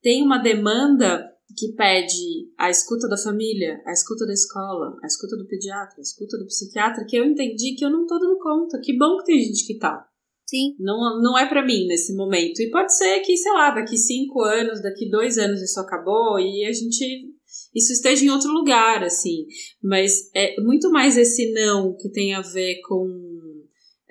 tem 0.00 0.22
uma 0.22 0.38
demanda 0.38 1.30
que 1.56 1.72
pede 1.74 2.50
a 2.58 2.70
escuta 2.70 3.08
da 3.08 3.16
família, 3.16 3.80
a 3.86 3.92
escuta 3.92 4.26
da 4.26 4.32
escola, 4.32 4.96
a 5.02 5.06
escuta 5.06 5.36
do 5.36 5.46
pediatra, 5.46 5.96
a 5.98 6.00
escuta 6.00 6.38
do 6.38 6.46
psiquiatra, 6.46 7.04
que 7.06 7.16
eu 7.16 7.24
entendi 7.24 7.74
que 7.76 7.84
eu 7.84 7.90
não 7.90 8.06
tô 8.06 8.18
dando 8.18 8.38
conta. 8.38 8.80
Que 8.82 8.96
bom 8.96 9.18
que 9.18 9.24
tem 9.24 9.40
gente 9.40 9.66
que 9.66 9.78
tá. 9.78 10.06
Sim. 10.46 10.74
Não, 10.78 11.20
não 11.22 11.38
é 11.38 11.48
pra 11.48 11.64
mim 11.64 11.86
nesse 11.86 12.14
momento. 12.14 12.60
E 12.60 12.70
pode 12.70 12.96
ser 12.96 13.20
que, 13.20 13.36
sei 13.36 13.52
lá, 13.52 13.70
daqui 13.70 13.96
cinco 13.96 14.42
anos, 14.42 14.82
daqui 14.82 15.08
dois 15.08 15.38
anos 15.38 15.60
isso 15.60 15.80
acabou 15.80 16.38
e 16.38 16.64
a 16.64 16.72
gente. 16.72 17.34
Isso 17.74 17.92
esteja 17.92 18.24
em 18.24 18.30
outro 18.30 18.52
lugar, 18.52 19.02
assim. 19.02 19.46
Mas 19.82 20.30
é 20.34 20.60
muito 20.60 20.90
mais 20.90 21.16
esse 21.16 21.52
não 21.52 21.96
que 21.96 22.10
tem 22.10 22.34
a 22.34 22.40
ver 22.40 22.80
com 22.86 23.33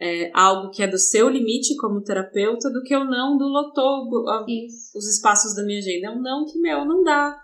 é, 0.04 0.32
algo 0.34 0.70
que 0.70 0.84
é 0.84 0.88
do 0.88 0.98
seu 0.98 1.30
limite 1.30 1.78
como 1.78 2.04
terapeuta 2.04 2.70
do 2.70 2.84
que 2.84 2.94
o 2.94 3.06
não 3.06 3.38
do 3.38 3.46
lotou 3.46 4.10
os 4.94 5.16
espaços 5.16 5.56
da 5.56 5.63
minha 5.63 5.80
agenda. 5.80 6.08
É 6.08 6.12
um 6.12 6.22
não 6.22 6.46
que, 6.46 6.60
meu, 6.60 6.84
não 6.84 7.04
dá. 7.04 7.39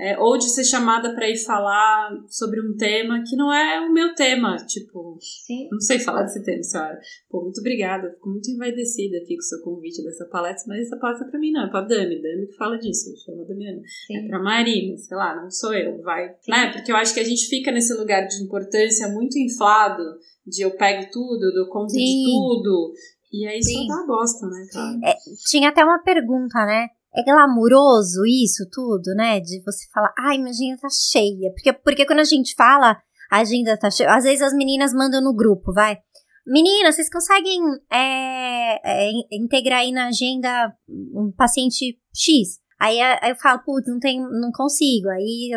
É, 0.00 0.18
ou 0.18 0.38
de 0.38 0.48
ser 0.48 0.64
chamada 0.64 1.14
pra 1.14 1.28
ir 1.28 1.36
falar 1.36 2.10
sobre 2.26 2.58
um 2.58 2.74
tema 2.74 3.22
que 3.22 3.36
não 3.36 3.52
é 3.52 3.80
o 3.80 3.92
meu 3.92 4.14
tema. 4.14 4.56
Tipo, 4.66 5.18
Sim. 5.20 5.68
não 5.70 5.78
sei 5.78 5.98
falar 5.98 6.22
desse 6.22 6.42
tema, 6.42 6.62
senhora. 6.62 6.98
Pô, 7.28 7.42
muito 7.42 7.60
obrigada. 7.60 8.10
Fico 8.10 8.30
muito 8.30 8.50
envaidecida 8.50 9.18
aqui 9.18 9.34
com 9.36 9.40
o 9.40 9.44
seu 9.44 9.60
convite 9.60 10.02
dessa 10.02 10.24
palestra, 10.24 10.74
mas 10.74 10.86
essa 10.86 10.96
palestra 10.96 11.26
é 11.26 11.30
pra 11.30 11.38
mim 11.38 11.52
não, 11.52 11.66
é 11.66 11.70
pra 11.70 11.82
Dami. 11.82 12.22
Dami 12.22 12.46
que 12.46 12.56
fala 12.56 12.78
disso, 12.78 13.14
chama 13.22 13.42
a 13.42 13.46
Damiana. 13.46 13.82
É 14.12 14.26
pra 14.26 14.42
Marina, 14.42 14.96
sei 14.96 15.16
lá, 15.18 15.36
não 15.36 15.50
sou 15.50 15.74
eu, 15.74 16.00
vai. 16.02 16.34
Né? 16.48 16.72
Porque 16.72 16.90
eu 16.90 16.96
acho 16.96 17.12
que 17.12 17.20
a 17.20 17.24
gente 17.24 17.46
fica 17.46 17.70
nesse 17.70 17.92
lugar 17.92 18.26
de 18.26 18.42
importância 18.42 19.06
muito 19.08 19.38
inflado, 19.38 20.02
de 20.46 20.62
eu 20.62 20.70
pego 20.78 21.10
tudo, 21.12 21.44
eu 21.44 21.52
dou 21.52 21.68
conta 21.68 21.92
de 21.92 21.98
Sim. 21.98 22.24
tudo. 22.24 22.94
E 23.30 23.46
aí 23.46 23.62
Sim. 23.62 23.86
só 23.86 23.96
dá 23.96 24.06
bosta, 24.06 24.46
né, 24.46 24.66
cara? 24.72 25.16
Tinha 25.46 25.68
até 25.68 25.84
uma 25.84 26.02
pergunta, 26.02 26.64
né? 26.64 26.88
É 27.14 27.24
glamuroso 27.24 28.24
isso 28.24 28.68
tudo, 28.70 29.14
né? 29.16 29.40
De 29.40 29.60
você 29.64 29.86
falar, 29.92 30.12
ai, 30.18 30.38
minha 30.38 30.50
agenda 30.50 30.78
tá 30.80 30.88
cheia. 30.88 31.50
Porque, 31.52 31.72
porque 31.72 32.06
quando 32.06 32.20
a 32.20 32.24
gente 32.24 32.54
fala, 32.54 32.96
a 33.30 33.38
agenda 33.40 33.76
tá 33.76 33.90
cheia. 33.90 34.14
Às 34.14 34.24
vezes 34.24 34.42
as 34.42 34.52
meninas 34.54 34.92
mandam 34.92 35.20
no 35.22 35.34
grupo, 35.34 35.72
vai. 35.72 35.98
Meninas, 36.46 36.94
vocês 36.94 37.10
conseguem 37.10 37.60
é, 37.92 38.80
é, 38.84 39.10
in- 39.10 39.26
integrar 39.44 39.80
aí 39.80 39.92
na 39.92 40.08
agenda 40.08 40.72
um 40.88 41.32
paciente 41.36 41.98
X? 42.14 42.58
Aí 42.80 42.98
eu 43.28 43.36
falo, 43.36 43.60
putz, 43.64 43.88
não, 43.88 43.98
tem, 43.98 44.20
não 44.20 44.50
consigo. 44.52 45.08
Aí, 45.10 45.50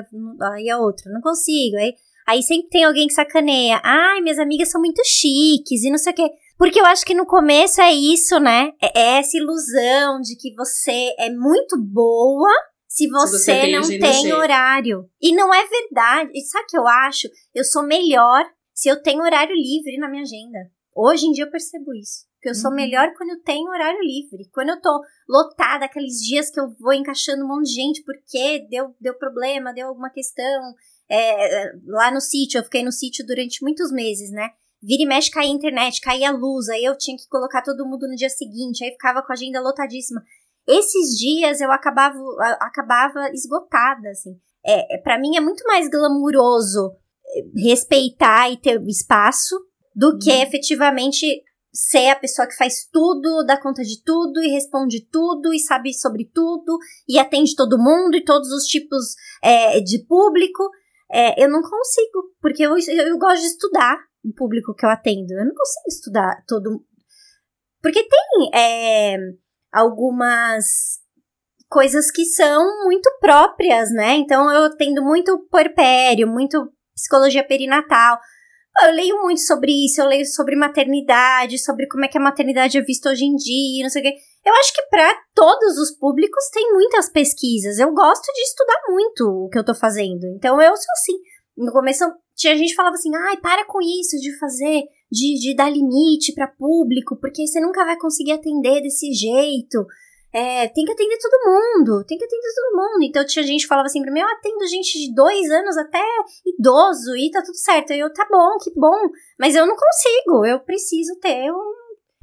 aí 0.53 0.69
a 0.69 0.77
outra, 0.77 1.09
não 1.11 1.21
consigo. 1.21 1.77
Aí, 1.77 1.93
aí 2.27 2.43
sempre 2.43 2.67
tem 2.69 2.83
alguém 2.83 3.07
que 3.07 3.13
sacaneia. 3.13 3.79
Ai, 3.83 4.21
minhas 4.21 4.39
amigas 4.39 4.69
são 4.69 4.81
muito 4.81 5.01
chiques 5.05 5.83
e 5.83 5.89
não 5.89 5.97
sei 5.97 6.11
o 6.13 6.15
quê. 6.15 6.29
Porque 6.57 6.79
eu 6.79 6.85
acho 6.85 7.05
que 7.05 7.13
no 7.13 7.25
começo 7.25 7.81
é 7.81 7.91
isso, 7.91 8.39
né? 8.39 8.71
É 8.81 8.99
é 8.99 9.19
essa 9.19 9.37
ilusão 9.37 10.21
de 10.21 10.35
que 10.37 10.53
você 10.55 11.13
é 11.19 11.29
muito 11.29 11.77
boa 11.81 12.49
se 12.87 13.07
você, 13.09 13.37
você 13.37 13.61
tem 13.61 13.71
não 13.73 13.87
tem 13.87 14.33
horário. 14.33 15.09
E 15.21 15.33
não 15.33 15.53
é 15.53 15.65
verdade. 15.67 16.29
E 16.33 16.41
sabe 16.41 16.65
o 16.65 16.67
que 16.67 16.77
eu 16.77 16.87
acho? 16.87 17.27
Eu 17.53 17.63
sou 17.63 17.83
melhor 17.83 18.45
se 18.73 18.87
eu 18.87 19.01
tenho 19.01 19.23
horário 19.23 19.55
livre 19.55 19.97
na 19.97 20.07
minha 20.09 20.21
agenda. 20.23 20.59
Hoje 20.95 21.25
em 21.25 21.31
dia 21.31 21.45
eu 21.45 21.51
percebo 21.51 21.93
isso. 21.95 22.25
Que 22.39 22.49
eu 22.49 22.55
sou 22.55 22.69
Uhum. 22.69 22.75
melhor 22.75 23.11
quando 23.17 23.31
eu 23.31 23.41
tenho 23.41 23.67
horário 23.69 23.99
livre. 24.01 24.49
Quando 24.53 24.69
eu 24.69 24.81
tô 24.81 25.01
lotada, 25.27 25.85
aqueles 25.85 26.17
dias 26.21 26.51
que 26.51 26.59
eu 26.59 26.69
vou 26.79 26.93
encaixando 26.93 27.43
um 27.43 27.47
monte 27.47 27.67
de 27.67 27.73
gente 27.73 28.03
porque 28.03 28.67
deu, 28.69 28.93
deu 28.99 29.17
problema, 29.17 29.73
deu 29.73 29.87
alguma 29.87 30.09
questão. 30.09 30.73
É, 31.09 31.71
lá 31.87 32.11
no 32.11 32.21
sítio, 32.21 32.59
eu 32.59 32.63
fiquei 32.63 32.83
no 32.83 32.91
sítio 32.91 33.25
durante 33.25 33.63
muitos 33.63 33.91
meses, 33.91 34.29
né? 34.31 34.49
Vira 34.83 35.03
e 35.03 35.05
mexe, 35.05 35.31
caía 35.31 35.49
a 35.49 35.55
internet, 35.55 36.01
caía 36.01 36.29
a 36.29 36.33
luz, 36.33 36.67
aí 36.67 36.83
eu 36.83 36.97
tinha 36.97 37.15
que 37.15 37.27
colocar 37.29 37.61
todo 37.61 37.85
mundo 37.85 38.05
no 38.05 38.15
dia 38.15 38.29
seguinte, 38.29 38.83
aí 38.83 38.91
ficava 38.91 39.21
com 39.21 39.31
a 39.31 39.35
agenda 39.35 39.61
lotadíssima. 39.61 40.21
Esses 40.67 41.17
dias 41.17 41.61
eu 41.61 41.71
acabava, 41.71 42.19
acabava 42.59 43.29
esgotada, 43.33 44.09
assim. 44.09 44.37
É, 44.65 44.95
é, 44.95 44.97
para 44.97 45.17
mim 45.17 45.37
é 45.37 45.39
muito 45.39 45.63
mais 45.65 45.89
glamuroso 45.89 46.95
é, 47.25 47.61
respeitar 47.61 48.49
e 48.49 48.57
ter 48.57 48.81
espaço 48.87 49.55
do 49.95 50.17
que 50.17 50.29
efetivamente 50.29 51.25
ser 51.73 52.09
a 52.09 52.15
pessoa 52.15 52.47
que 52.47 52.55
faz 52.55 52.85
tudo, 52.91 53.45
dá 53.45 53.59
conta 53.59 53.83
de 53.83 54.03
tudo 54.03 54.41
e 54.41 54.49
responde 54.49 55.07
tudo 55.09 55.53
e 55.53 55.59
sabe 55.59 55.93
sobre 55.93 56.29
tudo 56.33 56.77
e 57.07 57.17
atende 57.17 57.55
todo 57.55 57.79
mundo 57.79 58.15
e 58.15 58.23
todos 58.23 58.51
os 58.51 58.65
tipos 58.65 59.15
é, 59.41 59.79
de 59.79 60.05
público. 60.05 60.69
É, 61.09 61.41
eu 61.41 61.49
não 61.49 61.61
consigo, 61.61 62.33
porque 62.41 62.63
eu, 62.63 62.75
eu, 62.77 63.07
eu 63.07 63.17
gosto 63.17 63.41
de 63.41 63.47
estudar 63.47 63.97
o 64.23 64.33
público 64.33 64.73
que 64.73 64.85
eu 64.85 64.89
atendo. 64.89 65.33
Eu 65.33 65.45
não 65.45 65.53
consigo 65.53 65.87
estudar 65.87 66.43
todo. 66.47 66.85
Porque 67.81 68.07
tem 68.07 68.49
é, 68.53 69.17
algumas 69.71 70.65
coisas 71.69 72.11
que 72.11 72.23
são 72.25 72.85
muito 72.85 73.09
próprias, 73.19 73.91
né? 73.91 74.15
Então 74.15 74.49
eu 74.51 74.65
atendo 74.65 75.03
muito 75.03 75.47
puerpério, 75.49 76.27
muito 76.27 76.71
psicologia 76.95 77.43
perinatal. 77.43 78.19
Eu 78.85 78.91
leio 78.91 79.21
muito 79.21 79.41
sobre 79.41 79.71
isso, 79.85 80.01
eu 80.01 80.07
leio 80.07 80.25
sobre 80.25 80.55
maternidade, 80.55 81.59
sobre 81.59 81.87
como 81.87 82.05
é 82.05 82.07
que 82.07 82.17
a 82.17 82.21
maternidade 82.21 82.77
é 82.77 82.81
vista 82.81 83.09
hoje 83.09 83.23
em 83.23 83.35
dia, 83.35 83.83
não 83.83 83.89
sei 83.89 84.01
o 84.01 84.05
quê. 84.05 84.15
Eu 84.45 84.53
acho 84.55 84.73
que 84.73 84.81
para 84.83 85.13
todos 85.33 85.77
os 85.77 85.91
públicos 85.91 86.49
tem 86.51 86.71
muitas 86.73 87.09
pesquisas. 87.09 87.79
Eu 87.79 87.93
gosto 87.93 88.25
de 88.33 88.41
estudar 88.41 88.81
muito 88.89 89.45
o 89.45 89.49
que 89.49 89.57
eu 89.57 89.65
tô 89.65 89.75
fazendo. 89.75 90.25
Então 90.35 90.61
eu 90.61 90.75
sou 90.75 90.91
assim. 90.93 91.13
No 91.57 91.71
começo 91.71 92.03
tinha 92.35 92.55
gente 92.55 92.69
que 92.69 92.75
falava 92.75 92.95
assim: 92.95 93.15
ai, 93.15 93.37
para 93.37 93.65
com 93.65 93.79
isso 93.81 94.17
de 94.19 94.37
fazer, 94.39 94.83
de, 95.11 95.39
de 95.39 95.55
dar 95.55 95.69
limite 95.69 96.33
para 96.33 96.47
público, 96.47 97.15
porque 97.19 97.45
você 97.45 97.59
nunca 97.59 97.85
vai 97.85 97.97
conseguir 97.97 98.33
atender 98.33 98.81
desse 98.81 99.11
jeito. 99.13 99.85
é, 100.33 100.67
tem 100.69 100.83
que 100.83 100.91
atender 100.91 101.17
todo 101.19 101.45
mundo, 101.45 102.03
tem 102.07 102.17
que 102.17 102.25
atender 102.25 102.53
todo 102.55 102.75
mundo. 102.75 103.03
Então 103.03 103.23
tinha 103.23 103.45
gente 103.45 103.61
que 103.61 103.67
falava 103.67 103.85
assim 103.85 104.01
pra 104.01 104.11
mim, 104.11 104.19
eu 104.19 104.27
atendo 104.27 104.67
gente 104.67 104.97
de 104.97 105.13
dois 105.13 105.49
anos 105.51 105.77
até 105.77 106.03
idoso 106.43 107.15
e 107.15 107.29
tá 107.29 107.43
tudo 107.43 107.55
certo. 107.55 107.93
Aí 107.93 107.99
eu, 107.99 108.11
tá 108.11 108.27
bom, 108.29 108.57
que 108.63 108.71
bom, 108.75 109.09
mas 109.39 109.55
eu 109.55 109.67
não 109.67 109.75
consigo, 109.75 110.45
eu 110.45 110.59
preciso 110.59 111.19
ter 111.19 111.51
um, 111.51 111.73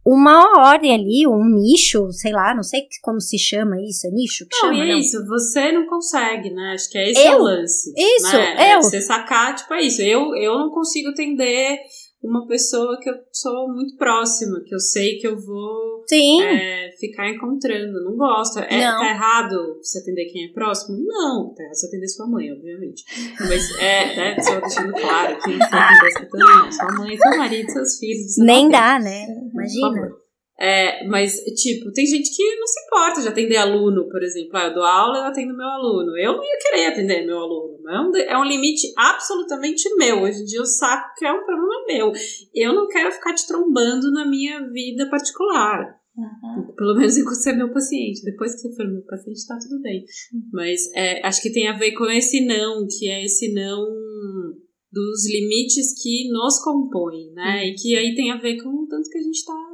uma 0.04 0.70
ordem 0.70 0.94
ali, 0.94 1.26
um 1.26 1.44
nicho, 1.44 2.10
sei 2.12 2.32
lá, 2.32 2.54
não 2.54 2.62
sei 2.62 2.82
como 3.02 3.20
se 3.20 3.38
chama 3.38 3.76
isso, 3.82 4.06
é 4.06 4.10
nicho 4.10 4.46
que 4.46 4.56
não, 4.56 4.72
chama? 4.72 4.74
E 4.74 4.88
é 4.88 4.92
não, 4.92 4.98
isso, 4.98 5.26
você 5.26 5.72
não 5.72 5.86
consegue, 5.86 6.50
né? 6.50 6.72
Acho 6.74 6.90
que 6.90 6.98
é 6.98 7.10
esse 7.10 7.26
eu? 7.26 7.38
o 7.38 7.42
lance. 7.42 7.92
Isso, 7.96 8.32
né? 8.32 8.54
eu. 8.54 8.78
É, 8.78 8.82
você 8.82 9.00
sacar, 9.00 9.54
tipo, 9.54 9.72
é 9.74 9.82
isso. 9.82 10.00
Eu, 10.00 10.34
eu 10.36 10.58
não 10.58 10.70
consigo 10.70 11.10
atender 11.10 11.78
uma 12.22 12.46
pessoa 12.46 12.98
que 13.00 13.08
eu 13.08 13.14
sou 13.32 13.68
muito 13.72 13.96
próxima, 13.96 14.60
que 14.64 14.74
eu 14.74 14.78
sei 14.78 15.18
que 15.18 15.26
eu 15.26 15.40
vou 15.40 16.04
é, 16.42 16.90
ficar 16.98 17.30
encontrando. 17.30 18.04
Não 18.04 18.16
gosto. 18.16 18.58
É, 18.58 18.84
Não. 18.84 19.00
Tá 19.00 19.10
errado 19.10 19.78
você 19.82 19.98
atender 19.98 20.26
quem 20.26 20.46
é 20.46 20.52
próximo? 20.52 20.98
Não. 21.06 21.54
Tá 21.54 21.62
errado 21.62 21.74
você 21.74 21.86
atender 21.86 22.08
sua 22.08 22.26
mãe, 22.26 22.52
obviamente. 22.52 23.04
Mas 23.40 23.78
é, 23.78 24.16
né, 24.16 24.40
só 24.40 24.60
deixando 24.60 24.92
claro 24.92 25.38
que 25.40 25.56
não 25.56 25.68
tem 25.68 26.14
que 26.14 26.30
também. 26.30 26.72
Sua 26.72 26.98
mãe, 26.98 27.16
seu 27.16 27.38
marido, 27.38 27.70
seus 27.70 27.98
filhos. 27.98 28.36
Nem 28.38 28.68
dá, 28.68 28.98
né? 28.98 29.26
Imagina. 29.52 30.12
É, 30.60 31.06
mas, 31.06 31.36
tipo, 31.54 31.90
tem 31.90 32.04
gente 32.04 32.36
que 32.36 32.56
não 32.56 32.66
se 32.66 32.84
importa 32.84 33.22
de 33.22 33.28
atender 33.28 33.56
aluno, 33.56 34.06
por 34.10 34.22
exemplo. 34.22 34.50
Ah, 34.58 34.66
eu 34.66 34.74
dou 34.74 34.82
aula, 34.82 35.16
eu 35.16 35.24
atendo 35.24 35.56
meu 35.56 35.66
aluno. 35.66 36.14
Eu 36.18 36.36
não 36.36 36.44
ia 36.44 36.58
querer 36.60 36.86
atender 36.86 37.24
meu 37.24 37.38
aluno. 37.38 37.88
É 37.88 38.00
um, 38.00 38.16
é 38.16 38.38
um 38.38 38.44
limite 38.44 38.92
absolutamente 38.94 39.88
meu. 39.96 40.20
Hoje 40.20 40.42
em 40.42 40.44
dia 40.44 40.58
eu 40.58 40.66
saco 40.66 41.14
que 41.16 41.24
é 41.24 41.32
um 41.32 41.46
problema 41.46 41.86
meu. 41.86 42.12
Eu 42.54 42.74
não 42.74 42.86
quero 42.88 43.10
ficar 43.10 43.32
te 43.32 43.46
trombando 43.46 44.12
na 44.12 44.28
minha 44.28 44.68
vida 44.68 45.08
particular. 45.08 45.98
Uhum. 46.14 46.74
Pelo 46.76 46.94
menos 46.94 47.16
enquanto 47.16 47.36
você 47.36 47.50
é 47.50 47.56
meu 47.56 47.72
paciente. 47.72 48.22
Depois 48.22 48.54
que 48.54 48.60
você 48.60 48.76
for 48.76 48.86
meu 48.86 49.02
paciente, 49.06 49.46
tá 49.46 49.58
tudo 49.58 49.80
bem. 49.80 50.04
Mas 50.52 50.90
é, 50.94 51.26
acho 51.26 51.40
que 51.40 51.52
tem 51.52 51.68
a 51.68 51.78
ver 51.78 51.92
com 51.92 52.04
esse 52.04 52.44
não, 52.44 52.86
que 52.86 53.08
é 53.08 53.24
esse 53.24 53.50
não 53.54 53.86
dos 54.92 55.26
limites 55.32 56.02
que 56.02 56.28
nos 56.30 56.62
compõem, 56.62 57.32
né? 57.32 57.66
E 57.66 57.74
que 57.74 57.96
aí 57.96 58.14
tem 58.14 58.30
a 58.30 58.36
ver 58.36 58.62
com 58.62 58.68
o 58.68 58.86
tanto 58.86 59.08
que 59.08 59.18
a 59.18 59.22
gente 59.22 59.44
tá 59.44 59.69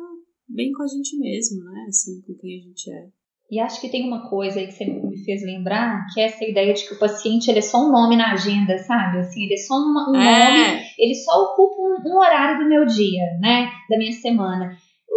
bem 0.48 0.72
com 0.72 0.82
a 0.82 0.86
gente 0.86 1.18
mesmo, 1.18 1.64
né? 1.64 1.86
Assim, 1.88 2.20
com 2.22 2.34
quem 2.34 2.58
a 2.58 2.62
gente 2.62 2.90
é. 2.90 3.06
E 3.48 3.60
acho 3.60 3.80
que 3.80 3.88
tem 3.88 4.04
uma 4.06 4.28
coisa 4.28 4.58
aí 4.58 4.66
que 4.66 4.72
você 4.72 4.84
me 4.86 5.24
fez 5.24 5.42
lembrar, 5.44 6.04
que 6.12 6.20
é 6.20 6.24
essa 6.24 6.44
ideia 6.44 6.74
de 6.74 6.86
que 6.86 6.94
o 6.94 6.98
paciente 6.98 7.48
ele 7.48 7.60
é 7.60 7.62
só 7.62 7.78
um 7.78 7.92
nome 7.92 8.16
na 8.16 8.32
agenda, 8.32 8.76
sabe? 8.78 9.18
Assim, 9.18 9.44
ele 9.44 9.54
é 9.54 9.58
só 9.58 9.74
um, 9.74 9.90
um 9.90 10.12
nome, 10.12 10.18
É, 10.18 10.82
ele 10.98 11.14
só 11.14 11.30
ocupa 11.44 11.80
um, 11.80 12.12
um 12.12 12.18
horário 12.18 12.58
do 12.58 12.68
meu 12.68 12.84
dia, 12.86 13.22
né? 13.40 13.70
Da 13.88 13.96
minha 13.96 14.12
semana. 14.12 14.76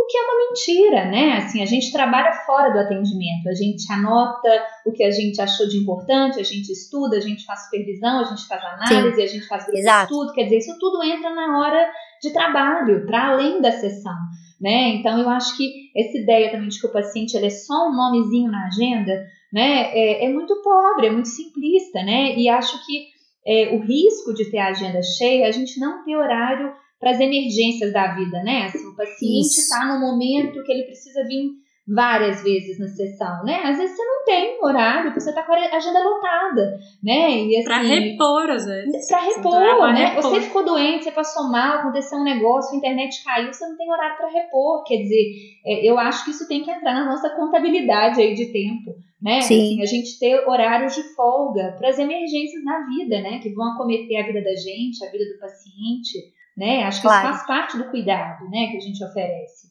Que 0.09 0.17
é 0.17 0.21
uma 0.21 0.47
mentira, 0.47 1.05
né? 1.05 1.37
Assim, 1.37 1.61
a 1.61 1.65
gente 1.65 1.91
trabalha 1.91 2.33
fora 2.45 2.71
do 2.71 2.79
atendimento, 2.79 3.47
a 3.47 3.53
gente 3.53 3.91
anota 3.91 4.49
o 4.85 4.91
que 4.91 5.03
a 5.03 5.11
gente 5.11 5.39
achou 5.39 5.67
de 5.67 5.77
importante, 5.77 6.39
a 6.39 6.43
gente 6.43 6.71
estuda, 6.71 7.17
a 7.17 7.21
gente 7.21 7.45
faz 7.45 7.65
supervisão, 7.65 8.21
a 8.21 8.23
gente 8.23 8.47
faz 8.47 8.61
análise, 8.63 9.21
a 9.21 9.27
gente 9.27 9.47
faz 9.47 9.67
estudo, 9.67 10.33
quer 10.33 10.45
dizer, 10.45 10.57
isso 10.57 10.77
tudo 10.79 11.03
entra 11.03 11.29
na 11.29 11.59
hora 11.59 11.91
de 12.21 12.33
trabalho, 12.33 13.05
para 13.05 13.29
além 13.29 13.61
da 13.61 13.71
sessão. 13.71 14.15
Né? 14.59 14.95
Então, 14.95 15.19
eu 15.19 15.29
acho 15.29 15.55
que 15.55 15.91
essa 15.95 16.17
ideia 16.17 16.51
também 16.51 16.69
de 16.69 16.79
que 16.79 16.87
o 16.87 16.91
paciente 16.91 17.35
ele 17.37 17.45
é 17.45 17.51
só 17.51 17.87
um 17.87 17.95
nomezinho 17.95 18.51
na 18.51 18.65
agenda 18.65 19.13
né? 19.53 19.91
é, 19.93 20.25
é 20.25 20.29
muito 20.29 20.61
pobre, 20.61 21.07
é 21.07 21.11
muito 21.11 21.29
simplista. 21.29 22.03
Né? 22.03 22.35
E 22.35 22.49
acho 22.49 22.85
que 22.85 23.07
é, 23.45 23.75
o 23.75 23.79
risco 23.79 24.33
de 24.33 24.49
ter 24.49 24.59
a 24.59 24.69
agenda 24.69 25.01
cheia 25.01 25.45
é 25.45 25.47
a 25.47 25.51
gente 25.51 25.79
não 25.79 26.03
ter 26.03 26.15
horário 26.15 26.73
para 26.99 27.11
as 27.11 27.19
emergências 27.19 27.93
da 27.93 28.13
vida. 28.13 28.43
Né? 28.43 28.65
Assim, 28.65 28.85
o 28.87 28.95
paciente 28.95 29.59
está 29.59 29.85
no 29.85 29.99
momento 29.99 30.63
que 30.63 30.71
ele 30.71 30.83
precisa 30.83 31.23
vir 31.25 31.51
várias 31.93 32.43
vezes 32.43 32.79
na 32.79 32.87
sessão, 32.87 33.43
né? 33.43 33.61
Às 33.63 33.77
vezes 33.77 33.95
você 33.95 34.03
não 34.03 34.23
tem 34.23 34.57
horário, 34.61 35.05
porque 35.05 35.21
você 35.21 35.29
está 35.29 35.41
com 35.41 35.53
a 35.53 35.75
agenda 35.75 36.03
lotada, 36.03 36.79
né? 37.03 37.45
E 37.45 37.57
assim, 37.57 37.65
pra 37.65 37.81
repor, 37.81 38.49
às 38.49 38.65
vezes. 38.65 39.07
Pra 39.07 39.19
Você 39.21 39.35
repor, 39.35 39.59
trabalha 39.59 39.93
né? 39.93 40.05
repor. 40.05 40.31
Você 40.31 40.41
ficou 40.41 40.63
doente, 40.63 41.03
você 41.03 41.11
passou 41.11 41.49
mal, 41.49 41.79
aconteceu 41.79 42.19
um 42.19 42.23
negócio, 42.23 42.73
a 42.73 42.77
internet 42.77 43.23
caiu, 43.23 43.51
você 43.51 43.67
não 43.67 43.75
tem 43.75 43.91
horário 43.91 44.17
para 44.17 44.29
repor. 44.29 44.83
Quer 44.83 44.97
dizer, 44.97 45.31
é, 45.65 45.89
eu 45.89 45.97
acho 45.97 46.25
que 46.25 46.31
isso 46.31 46.47
tem 46.47 46.63
que 46.63 46.69
entrar 46.69 46.93
na 46.93 47.05
nossa 47.05 47.29
contabilidade 47.31 48.21
aí 48.21 48.35
de 48.35 48.51
tempo, 48.51 48.95
né? 49.19 49.41
Sim. 49.41 49.55
Assim, 49.55 49.81
a 49.81 49.85
gente 49.85 50.19
ter 50.19 50.47
horários 50.47 50.93
de 50.93 51.01
folga 51.15 51.75
para 51.77 51.89
as 51.89 51.97
emergências 51.97 52.63
na 52.63 52.85
vida, 52.85 53.19
né? 53.21 53.39
Que 53.39 53.49
vão 53.49 53.73
acometer 53.73 54.17
a 54.17 54.27
vida 54.27 54.43
da 54.43 54.55
gente, 54.55 55.03
a 55.03 55.09
vida 55.09 55.25
do 55.25 55.39
paciente, 55.39 56.31
né? 56.57 56.83
Acho 56.83 57.01
que 57.01 57.07
Claro. 57.07 57.27
isso 57.29 57.37
faz 57.37 57.47
parte 57.47 57.77
do 57.77 57.85
cuidado, 57.89 58.49
né? 58.49 58.67
Que 58.71 58.77
a 58.77 58.81
gente 58.81 59.03
oferece. 59.03 59.69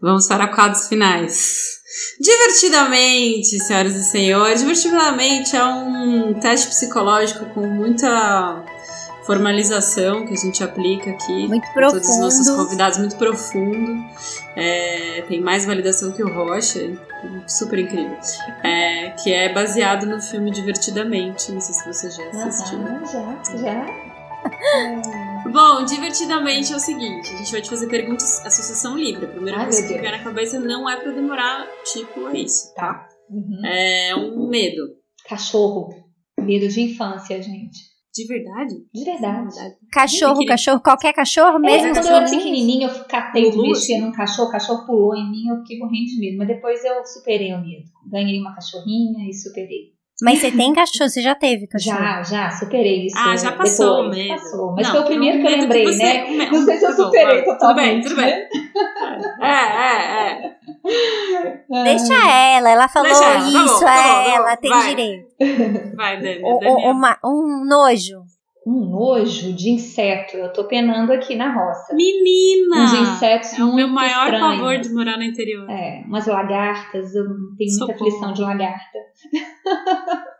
Vamos 0.00 0.26
para 0.28 0.48
quadros 0.48 0.88
finais. 0.88 1.78
Divertidamente, 2.20 3.58
senhoras 3.64 3.94
e 3.96 4.04
senhores. 4.04 4.60
Divertidamente 4.60 5.56
é 5.56 5.64
um 5.64 6.34
teste 6.38 6.68
psicológico 6.68 7.44
com 7.54 7.66
muita 7.66 8.64
formalização 9.26 10.24
que 10.26 10.32
a 10.32 10.36
gente 10.36 10.62
aplica 10.64 11.10
aqui. 11.10 11.48
Muito 11.48 11.66
com 11.68 11.80
Todos 11.80 12.08
os 12.08 12.18
nossos 12.20 12.46
profundo. 12.46 12.64
convidados, 12.64 12.98
muito 12.98 13.16
profundo. 13.16 14.04
É, 14.56 15.22
tem 15.28 15.40
mais 15.40 15.66
validação 15.66 16.12
que 16.12 16.22
o 16.22 16.32
Rocha, 16.32 16.80
super 17.46 17.78
incrível. 17.78 18.16
É, 18.64 19.10
que 19.22 19.32
é 19.32 19.52
baseado 19.52 20.06
no 20.06 20.20
filme 20.20 20.50
Divertidamente. 20.50 21.52
Não 21.52 21.60
sei 21.60 21.74
se 21.74 21.86
você 21.86 22.10
já 22.10 22.46
assistiu. 22.46 22.78
Aham, 22.78 23.04
já, 23.04 23.56
já. 23.58 24.17
Bom, 25.52 25.84
divertidamente 25.84 26.72
é 26.72 26.76
o 26.76 26.80
seguinte: 26.80 27.32
a 27.34 27.38
gente 27.38 27.52
vai 27.52 27.62
te 27.62 27.70
fazer 27.70 27.88
perguntas 27.88 28.44
associação 28.44 28.96
livre. 28.96 29.26
A 29.26 29.28
primeira 29.28 29.58
Ai, 29.58 29.64
coisa 29.64 29.86
que 29.86 29.98
vier 29.98 30.12
na 30.12 30.22
cabeça 30.22 30.60
não 30.60 30.88
é 30.88 30.96
pra 30.96 31.12
demorar, 31.12 31.66
tipo, 31.84 32.28
é 32.28 32.38
isso, 32.38 32.72
tá? 32.74 33.08
Uhum. 33.30 33.64
É 33.64 34.14
um 34.16 34.48
medo. 34.48 34.82
Cachorro. 35.28 35.88
Medo 36.40 36.68
de 36.68 36.80
infância, 36.82 37.40
gente. 37.42 37.88
De 38.14 38.26
verdade? 38.26 38.74
De 38.92 39.04
verdade. 39.04 39.54
Cachorro, 39.92 40.44
cachorro, 40.44 40.80
qualquer 40.80 41.12
cachorro, 41.12 41.58
Mesmo 41.58 41.88
mesmo 41.88 41.94
quando 41.94 42.06
eu 42.06 42.16
era 42.16 42.24
assim. 42.24 42.38
pequenininha, 42.38 42.88
eu 42.88 43.04
catei 43.04 43.50
de 43.50 43.56
mexer 43.58 43.94
assim? 43.94 44.00
num 44.00 44.12
cachorro, 44.12 44.48
o 44.48 44.52
cachorro 44.52 44.86
pulou 44.86 45.14
em 45.14 45.30
mim, 45.30 45.48
eu 45.48 45.58
fiquei 45.58 45.78
morrendo 45.78 46.06
de 46.06 46.18
medo. 46.18 46.38
Mas 46.38 46.48
depois 46.48 46.84
eu 46.84 47.04
superei 47.04 47.52
o 47.52 47.60
medo. 47.60 47.84
Ganhei 48.10 48.40
uma 48.40 48.54
cachorrinha 48.54 49.28
e 49.28 49.32
superei. 49.32 49.97
Mas 50.20 50.40
você 50.40 50.50
tem 50.50 50.72
cachorro, 50.74 51.08
você 51.08 51.20
já 51.22 51.34
teve 51.34 51.66
cachorro? 51.68 51.96
Já, 51.98 52.22
já, 52.22 52.50
superei 52.50 53.06
isso. 53.06 53.16
Ah, 53.18 53.36
já 53.36 53.52
passou 53.52 54.02
depois. 54.10 54.16
medo. 54.16 54.28
Passou. 54.40 54.72
Mas 54.74 54.86
Não, 54.86 54.92
foi 54.94 55.00
o 55.00 55.04
primeiro 55.06 55.38
que 55.40 55.46
eu 55.46 55.50
lembrei, 55.50 55.84
você- 55.86 55.96
né? 56.02 56.24
me- 56.30 56.50
Não 56.50 56.64
sei 56.64 56.76
se 56.76 56.84
eu 56.84 56.90
tá 56.90 56.96
bom, 56.96 57.02
superei. 57.04 57.26
Tudo 57.26 57.44
bem, 57.44 57.44
totalmente. 57.44 58.02
tudo 58.08 58.16
bem. 58.16 58.26
né? 58.26 58.48
É, 59.40 59.48
é, 59.84 60.54
é. 60.54 61.84
Deixa 61.84 62.14
ela, 62.30 62.70
ela 62.70 62.88
falou 62.88 63.08
ela, 63.10 63.20
tá 63.20 63.38
bom, 63.40 63.48
isso, 63.64 63.80
tá 63.80 63.86
bom, 63.86 63.86
tá 63.86 63.96
é, 63.96 64.24
bom, 64.24 64.30
ela 64.36 64.56
tem 64.56 64.70
vai. 64.70 64.88
direito. 64.88 65.28
Vai, 65.96 66.20
Dani. 66.20 66.40
O- 66.42 66.58
o- 66.64 66.90
uma- 66.90 67.18
um 67.24 67.64
nojo. 67.64 68.22
Um 68.70 68.90
nojo 68.90 69.52
de 69.54 69.70
inseto. 69.70 70.36
Eu 70.36 70.52
tô 70.52 70.64
penando 70.64 71.10
aqui 71.12 71.34
na 71.34 71.54
roça. 71.54 71.94
Menina! 71.94 72.84
Uns 72.84 72.92
insetos 72.92 73.52
É 73.54 73.62
o 73.64 73.74
meu 73.74 73.88
muito 73.88 73.94
maior 73.94 74.24
estranhos. 74.32 74.58
pavor 74.58 74.78
de 74.78 74.92
morar 74.92 75.16
no 75.16 75.22
interior. 75.22 75.70
É, 75.70 76.02
umas 76.06 76.26
lagartas, 76.26 77.14
eu 77.14 77.24
tenho 77.24 77.38
muita 77.38 77.70
Socorro. 77.78 77.94
aflição 77.94 78.32
de 78.34 78.42
lagarta. 78.42 78.98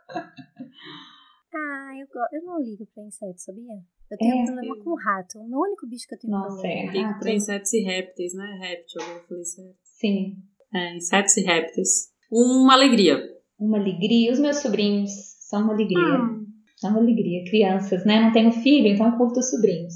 Ah, 1.51 1.91
eu, 1.99 2.05
eu 2.39 2.45
não 2.45 2.61
ligo 2.61 2.85
pra 2.93 3.03
inseto, 3.03 3.39
sabia? 3.41 3.73
Eu 4.11 4.17
tenho 4.17 4.31
É, 4.37 4.41
um 4.43 4.45
problema 4.45 4.75
com 4.83 4.95
rato. 4.95 5.39
O 5.39 5.47
meu 5.49 5.59
único 5.59 5.87
bicho 5.87 6.07
que 6.07 6.13
eu 6.15 6.19
tenho 6.19 6.31
Nossa, 6.31 6.49
problema. 6.61 6.89
é. 6.91 6.93
Ligo 6.93 7.09
pra 7.09 7.19
tô- 7.19 7.29
insetos 7.29 7.73
e 7.73 7.81
répteis, 7.81 8.33
né? 8.35 8.57
Réptil, 8.61 9.01
eu 9.01 9.19
falei 9.27 9.43
certo. 9.45 9.75
Sim. 9.83 10.35
É, 10.73 10.95
insetos 10.95 11.37
e 11.37 11.41
répteis. 11.41 12.09
Uma 12.31 12.73
alegria. 12.73 13.19
Uma 13.59 13.79
alegria. 13.79 14.31
Os 14.31 14.39
meus 14.39 14.57
sobrinhos 14.57 15.09
são 15.39 15.63
uma 15.63 15.73
alegria. 15.73 15.97
Ah, 15.99 16.39
São 16.79 16.91
uma 16.91 16.99
alegria. 16.99 17.43
Crianças, 17.49 18.05
né? 18.05 18.21
Não 18.21 18.31
tenho 18.31 18.51
filho, 18.51 18.87
então 18.87 19.11
curto 19.17 19.39
os 19.39 19.49
sobrinhos. 19.49 19.93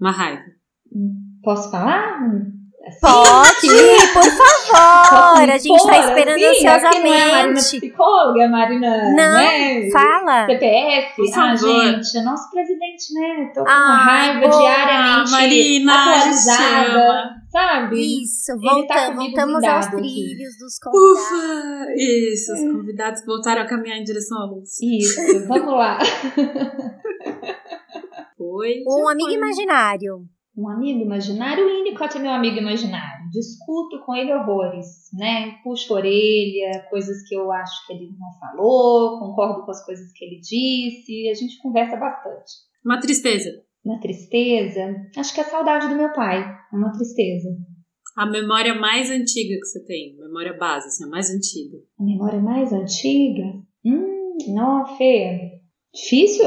uma 0.00 0.12
raiva. 0.12 0.42
Posso 1.42 1.70
falar? 1.70 2.20
Assim? 2.86 3.00
Pode, 3.00 4.12
por 4.14 4.24
favor. 4.24 5.50
A 5.50 5.58
gente 5.58 5.68
Pô, 5.82 5.86
tá 5.86 5.98
esperando 5.98 6.36
assim, 6.42 6.46
aqui 6.46 6.64
Não 6.64 6.70
é 6.70 6.76
a 6.76 6.80
Marina 6.82 7.50
ansiosamente. 7.50 7.80
psicóloga, 7.80 8.44
a 8.44 8.48
Marina. 8.48 8.96
Não, 9.12 9.34
né? 9.34 9.90
Fala. 9.92 10.46
CPF. 10.46 11.16
Por 11.16 11.28
ah, 11.28 11.32
favor. 11.58 11.84
gente, 11.84 12.18
é 12.18 12.22
nosso 12.22 12.50
presidente, 12.50 13.12
né? 13.14 13.50
Tô 13.54 13.64
com 13.64 13.70
Ah, 13.70 13.84
uma 13.84 13.96
raiva 13.96 14.48
boa. 14.48 14.60
diariamente 14.62 15.30
Marina, 15.30 15.92
a 15.94 16.18
gente 16.18 16.50
atualizada. 16.50 17.39
Sabe? 17.50 18.22
Isso, 18.22 18.52
tá 18.52 18.56
voltamos, 18.60 19.06
comigo 19.06 19.36
voltamos 19.36 19.64
aos 19.64 19.86
aqui. 19.86 19.96
trilhos 19.96 20.56
dos 20.58 20.78
convidados. 20.78 21.20
Ufa! 21.20 21.94
Isso, 21.96 22.52
os 22.52 22.60
convidados 22.60 23.26
voltaram 23.26 23.62
a 23.62 23.66
caminhar 23.66 23.98
em 23.98 24.04
direção 24.04 24.38
à 24.38 24.46
luz. 24.46 24.80
Isso, 24.80 25.20
vamos 25.48 25.72
lá. 25.74 25.98
Foi. 28.36 28.82
Um 28.86 29.08
amigo 29.08 29.28
foi. 29.30 29.36
imaginário. 29.36 30.24
Um 30.56 30.68
amigo 30.68 31.00
imaginário, 31.00 31.64
o 31.64 31.68
Winnicott 31.68 32.16
é 32.16 32.20
meu 32.20 32.32
amigo 32.32 32.58
imaginário. 32.58 33.30
Discuto 33.30 34.00
com 34.04 34.14
ele 34.14 34.32
horrores, 34.32 35.08
né? 35.14 35.58
Puxo 35.64 35.94
a 35.94 35.96
orelha, 35.96 36.86
coisas 36.90 37.26
que 37.26 37.34
eu 37.34 37.50
acho 37.50 37.86
que 37.86 37.94
ele 37.94 38.10
não 38.18 38.30
falou, 38.38 39.18
concordo 39.18 39.64
com 39.64 39.70
as 39.70 39.84
coisas 39.84 40.12
que 40.12 40.24
ele 40.24 40.40
disse, 40.40 41.28
a 41.30 41.34
gente 41.34 41.58
conversa 41.62 41.96
bastante. 41.96 42.52
Uma 42.84 43.00
tristeza. 43.00 43.62
Uma 43.84 43.98
tristeza, 43.98 44.94
acho 45.16 45.34
que 45.34 45.40
é 45.40 45.44
a 45.44 45.48
saudade 45.48 45.88
do 45.88 45.96
meu 45.96 46.12
pai, 46.12 46.38
é 46.40 46.76
uma 46.76 46.92
tristeza. 46.92 47.48
A 48.16 48.26
memória 48.26 48.74
mais 48.74 49.10
antiga 49.10 49.54
que 49.58 49.64
você 49.64 49.84
tem, 49.84 50.16
memória 50.18 50.52
base, 50.52 50.86
assim, 50.86 51.04
a 51.04 51.08
mais 51.08 51.30
antiga. 51.30 51.78
A 51.98 52.04
memória 52.04 52.40
mais 52.40 52.72
antiga? 52.72 53.44
Hum, 53.84 54.36
não, 54.48 54.84
Fê. 54.96 55.60
Difícil? 55.94 56.44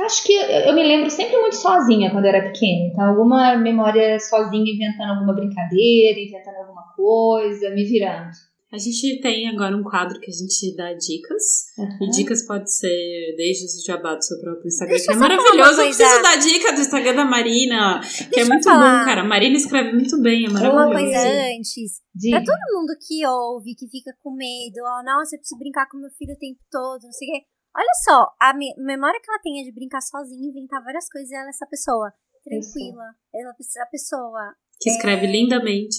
Acho 0.00 0.24
que 0.24 0.32
eu 0.32 0.74
me 0.74 0.82
lembro 0.82 1.10
sempre 1.10 1.36
muito 1.38 1.56
sozinha 1.56 2.10
quando 2.10 2.24
eu 2.24 2.30
era 2.30 2.52
pequena. 2.52 2.88
Então, 2.88 3.04
alguma 3.04 3.56
memória 3.56 4.18
sozinha, 4.20 4.72
inventando 4.72 5.10
alguma 5.10 5.34
brincadeira, 5.34 6.20
inventando 6.20 6.56
alguma 6.56 6.84
coisa, 6.94 7.70
me 7.70 7.84
virando. 7.84 8.30
A 8.70 8.76
gente 8.76 9.22
tem 9.22 9.48
agora 9.48 9.74
um 9.74 9.82
quadro 9.82 10.20
que 10.20 10.30
a 10.30 10.34
gente 10.34 10.76
dá 10.76 10.92
dicas. 10.92 11.72
Uhum. 11.78 12.04
E 12.04 12.10
dicas 12.10 12.46
pode 12.46 12.70
ser 12.70 13.34
desde 13.34 13.64
o 13.64 13.86
jabá 13.86 14.14
do 14.14 14.22
seu 14.22 14.38
próprio 14.42 14.68
Instagram, 14.68 14.94
Deixa 14.94 15.06
que 15.06 15.16
é 15.16 15.16
maravilhoso. 15.16 15.80
Eu 15.80 15.86
preciso 15.86 16.22
dar 16.22 16.36
dica 16.36 16.72
do 16.74 16.80
Instagram 16.82 17.14
da 17.16 17.24
Marina, 17.24 18.00
que 18.00 18.28
Deixa 18.28 18.40
é 18.40 18.44
muito 18.44 18.68
bom, 18.68 19.04
cara. 19.08 19.22
A 19.22 19.24
Marina 19.24 19.56
escreve 19.56 19.92
muito 19.92 20.20
bem, 20.20 20.44
é 20.44 20.50
maravilhoso. 20.50 20.84
Uma 20.84 21.00
coisa 21.00 21.18
antes. 21.56 22.02
Diga. 22.14 22.36
Pra 22.36 22.44
todo 22.44 22.76
mundo 22.76 22.92
que 23.00 23.26
ouve, 23.26 23.74
que 23.74 23.88
fica 23.88 24.12
com 24.20 24.36
medo, 24.36 24.84
ó, 24.84 25.00
oh, 25.00 25.02
nossa, 25.02 25.36
eu 25.36 25.40
preciso 25.40 25.58
brincar 25.58 25.88
com 25.88 25.96
meu 25.96 26.10
filho 26.10 26.34
o 26.34 26.38
tempo 26.38 26.60
todo, 26.70 27.04
não 27.04 27.12
sei 27.12 27.26
o 27.26 27.32
quê. 27.32 27.46
Olha 27.74 27.94
só, 28.04 28.28
a 28.38 28.52
me 28.52 28.68
memória 28.76 29.18
que 29.22 29.30
ela 29.30 29.40
tem 29.40 29.62
é 29.62 29.64
de 29.64 29.72
brincar 29.72 30.02
sozinha, 30.02 30.46
inventar 30.46 30.84
várias 30.84 31.08
coisas, 31.08 31.30
e 31.30 31.34
ela 31.34 31.46
é 31.46 31.48
essa 31.48 31.66
pessoa 31.66 32.12
tranquila. 32.44 33.16
Ela 33.32 33.48
é 33.48 33.82
a 33.82 33.86
pessoa. 33.86 34.54
Que 34.78 34.90
escreve 34.90 35.26
é... 35.26 35.30
lindamente. 35.30 35.96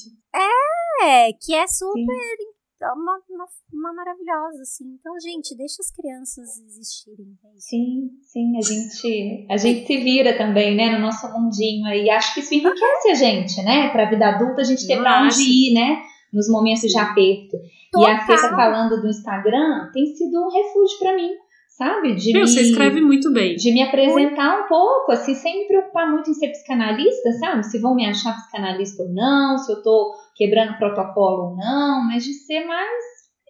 É, 1.01 1.34
que 1.34 1.55
é 1.55 1.65
super 1.65 1.97
Sim 1.97 2.59
uma, 2.82 3.19
uma, 3.30 3.45
uma, 3.73 3.93
maravilhosa, 3.93 4.61
assim. 4.61 4.86
Então, 4.99 5.13
gente, 5.19 5.55
deixa 5.55 5.82
as 5.82 5.91
crianças 5.91 6.59
existirem. 6.59 7.38
É 7.43 7.59
sim, 7.59 8.09
sim, 8.23 8.57
a 8.57 8.61
gente, 8.61 9.47
a 9.49 9.57
gente 9.57 9.86
se 9.86 9.97
vira 9.97 10.38
também, 10.38 10.75
né, 10.75 10.89
no 10.91 10.99
nosso 10.99 11.27
mundinho 11.34 11.86
aí. 11.86 12.09
Acho 12.09 12.34
que 12.34 12.39
isso 12.39 12.53
enriquece 12.53 13.09
a 13.11 13.15
gente, 13.15 13.61
né? 13.63 13.89
Pra 13.89 14.09
vida 14.09 14.27
adulta 14.27 14.61
a 14.61 14.65
gente 14.65 14.88
ter 14.88 14.97
pra 14.97 15.23
onde 15.23 15.41
ir, 15.41 15.73
né? 15.73 16.01
Nos 16.32 16.49
momentos 16.49 16.89
de 16.89 16.97
aperto. 16.97 17.57
Total. 17.91 18.09
E 18.09 18.13
a 18.13 18.25
Fê 18.25 18.36
tá 18.36 18.49
falando 18.49 19.01
do 19.01 19.07
Instagram 19.07 19.89
tem 19.91 20.05
sido 20.15 20.38
um 20.38 20.49
refúgio 20.49 20.99
para 20.99 21.15
mim 21.15 21.32
sabe? 21.80 22.13
De 22.13 22.34
Meu, 22.34 22.41
me, 22.41 22.47
você 22.47 22.61
escreve 22.61 22.99
muito 22.99 23.32
bem. 23.32 23.55
De 23.55 23.71
me 23.71 23.82
apresentar 23.82 24.65
um 24.65 24.67
pouco, 24.67 25.13
assim, 25.13 25.34
sem 25.34 25.61
me 25.61 25.67
preocupar 25.67 26.11
muito 26.11 26.30
em 26.30 26.34
ser 26.34 26.49
psicanalista, 26.49 27.32
sabe? 27.39 27.65
Se 27.65 27.80
vão 27.80 27.95
me 27.95 28.05
achar 28.05 28.36
psicanalista 28.36 29.03
ou 29.03 29.09
não, 29.09 29.57
se 29.57 29.71
eu 29.71 29.82
tô 29.82 30.13
quebrando 30.40 30.78
protocolo 30.78 31.50
ou 31.50 31.58
não, 31.58 32.08
mas 32.08 32.24
de 32.24 32.34
ser 32.34 32.66
mais 32.66 33.04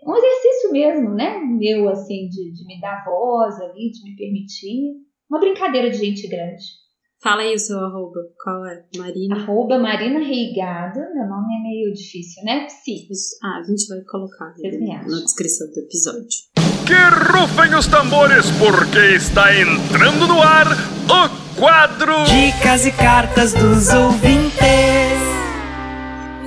um 0.04 0.16
exercício 0.16 0.72
mesmo, 0.72 1.14
né? 1.14 1.38
Meu, 1.40 1.88
assim, 1.88 2.28
de, 2.30 2.52
de 2.52 2.66
me 2.66 2.82
dar 2.82 3.06
voz 3.06 3.56
ali, 3.62 3.92
de 3.92 4.04
me 4.04 4.16
permitir. 4.16 4.96
Uma 5.30 5.40
brincadeira 5.40 5.92
de 5.92 5.98
gente 5.98 6.28
grande. 6.28 6.64
Fala 7.22 7.42
aí 7.44 7.54
o 7.54 7.60
seu 7.60 7.78
arroba. 7.78 8.22
Qual 8.44 8.66
é? 8.66 8.86
Marina? 8.98 9.36
Arroba 9.36 9.78
Marina 9.78 10.20
Reigado. 10.20 11.00
Meu 11.14 11.28
nome 11.28 11.54
é 11.60 11.62
meio 11.62 11.94
difícil, 11.94 12.44
né? 12.44 12.66
Psi. 12.66 13.08
Ah, 13.44 13.60
a 13.60 13.64
gente 13.64 13.88
vai 13.88 14.00
colocar 14.10 14.54
na 15.06 15.20
descrição 15.20 15.68
do 15.68 15.80
episódio. 15.82 16.40
Que 16.88 17.38
rufem 17.38 17.76
os 17.78 17.86
tambores, 17.86 18.46
porque 18.58 19.16
está 19.16 19.54
entrando 19.54 20.28
no 20.28 20.42
ar 20.42 20.66
o 20.66 21.60
quadro 21.60 22.24
Dicas 22.24 22.86
e 22.86 22.92
Cartas 22.94 23.54
dos 23.54 23.90
Ouvintes. 23.90 25.49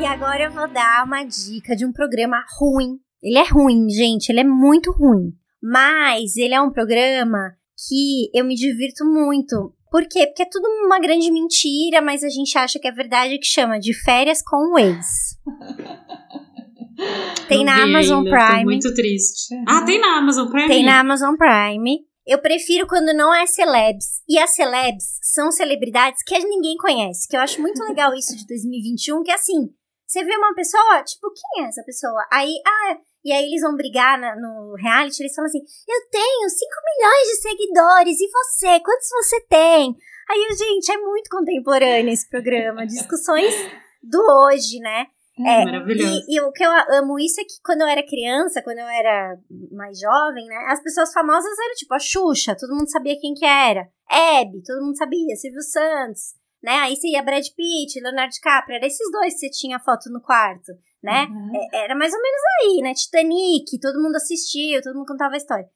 E 0.03 0.05
agora 0.05 0.43
eu 0.43 0.51
vou 0.51 0.67
dar 0.67 1.07
uma 1.07 1.23
dica 1.23 1.77
de 1.77 1.87
um 1.87 1.93
programa 1.93 2.45
ruim. 2.59 2.99
Ele 3.23 3.39
é 3.39 3.45
ruim, 3.45 3.89
gente, 3.89 4.31
ele 4.31 4.41
é 4.41 4.45
muito 4.45 4.91
ruim. 4.91 5.33
Mas 5.63 6.37
ele 6.37 6.55
é 6.55 6.61
um 6.61 6.73
programa 6.73 7.53
que 7.89 8.29
eu 8.35 8.45
me 8.45 8.57
divirto 8.57 9.05
muito. 9.05 9.73
Por 9.93 10.09
quê? 10.09 10.27
Porque 10.27 10.43
é 10.43 10.49
tudo 10.51 10.67
uma 10.85 10.99
grande 10.99 11.31
mentira, 11.31 12.03
mas 12.03 12.25
a 12.25 12.29
gente 12.29 12.59
acha 12.59 12.81
que 12.81 12.89
é 12.89 12.91
verdade 12.91 13.39
que 13.39 13.47
chama 13.47 13.79
de 13.79 13.95
férias 13.95 14.43
com 14.43 14.75
o 14.75 14.79
ex. 14.81 15.07
Tem 17.47 17.65
na 17.65 17.85
Amazon 17.85 18.25
Prime. 18.25 18.65
muito 18.65 18.93
triste. 18.93 19.55
Ah, 19.69 19.85
tem 19.85 20.01
na 20.01 20.19
Amazon 20.19 20.49
Prime? 20.49 20.69
Tem 20.69 20.85
na 20.85 20.99
Amazon 20.99 21.37
Prime. 21.37 22.01
Eu 22.27 22.41
prefiro 22.41 22.89
quando 22.89 23.17
não 23.17 23.33
é 23.33 23.47
celebs. 23.47 24.21
E 24.29 24.37
as 24.39 24.51
celebs 24.51 25.19
são 25.23 25.53
celebridades 25.53 26.25
que 26.25 26.37
ninguém 26.41 26.77
conhece. 26.77 27.29
Que 27.29 27.37
eu 27.37 27.41
acho 27.41 27.61
muito 27.61 27.81
legal 27.85 28.13
isso 28.15 28.37
de 28.37 28.45
2021, 28.51 29.23
que 29.23 29.31
é 29.31 29.35
assim, 29.35 29.71
você 30.13 30.25
vê 30.25 30.37
uma 30.37 30.55
pessoa, 30.55 31.03
tipo, 31.03 31.33
quem 31.33 31.65
é 31.65 31.69
essa 31.69 31.83
pessoa? 31.83 32.27
Aí, 32.31 32.53
ah, 32.67 32.99
e 33.25 33.33
aí 33.33 33.47
eles 33.47 33.63
vão 33.63 33.75
brigar 33.75 34.21
na, 34.21 34.37
no 34.37 34.75
reality, 34.75 35.23
eles 35.23 35.35
falam 35.35 35.49
assim, 35.49 35.61
eu 35.89 36.11
tenho 36.11 36.51
5 36.51 36.71
milhões 36.85 37.29
de 37.29 37.37
seguidores, 37.41 38.21
e 38.21 38.29
você? 38.29 38.81
Quantos 38.81 39.09
você 39.09 39.41
tem? 39.49 39.97
Aí, 40.29 40.57
gente, 40.57 40.93
é 40.93 40.99
muito 40.99 41.31
contemporâneo 41.31 42.13
esse 42.13 42.29
programa, 42.29 42.87
discussões 42.87 43.55
do 44.03 44.21
hoje, 44.21 44.81
né? 44.81 45.07
É, 45.39 45.65
Maravilhoso. 45.65 46.25
E, 46.29 46.37
e, 46.37 46.41
o 46.43 46.53
que 46.53 46.63
eu 46.63 46.71
amo 46.91 47.19
isso 47.19 47.41
é 47.41 47.45
que 47.45 47.55
quando 47.65 47.81
eu 47.81 47.87
era 47.87 48.07
criança, 48.07 48.61
quando 48.63 48.79
eu 48.79 48.87
era 48.87 49.39
mais 49.71 49.99
jovem, 49.99 50.47
né? 50.47 50.67
As 50.69 50.83
pessoas 50.83 51.11
famosas 51.11 51.59
eram 51.59 51.75
tipo 51.75 51.95
a 51.95 51.99
Xuxa, 51.99 52.55
todo 52.55 52.77
mundo 52.77 52.91
sabia 52.91 53.19
quem 53.19 53.33
que 53.33 53.47
era. 53.47 53.89
Hebe, 54.11 54.63
todo 54.63 54.85
mundo 54.85 54.97
sabia. 54.97 55.35
Silvio 55.37 55.63
Santos, 55.63 56.35
né? 56.63 56.73
Aí 56.79 56.97
você 56.97 57.09
ia 57.09 57.23
Brad 57.23 57.45
Pitt, 57.57 58.01
Leonardo 58.01 58.33
DiCaprio, 58.33 58.77
era 58.77 58.87
esses 58.87 59.11
dois 59.11 59.35
que 59.35 59.41
você 59.41 59.51
tinha 59.51 59.81
foto 59.81 60.11
no 60.11 60.21
quarto, 60.21 60.73
né? 61.03 61.27
Uhum. 61.29 61.51
É, 61.73 61.85
era 61.85 61.95
mais 61.97 62.13
ou 62.13 62.21
menos 62.21 62.41
aí, 62.61 62.83
né? 62.83 62.95
Titanic, 62.95 63.81
todo 63.81 64.01
mundo 64.01 64.17
assistia, 64.17 64.83
todo 64.83 64.95
mundo 64.95 65.07
contava 65.07 65.35
a 65.35 65.39
história. 65.39 65.69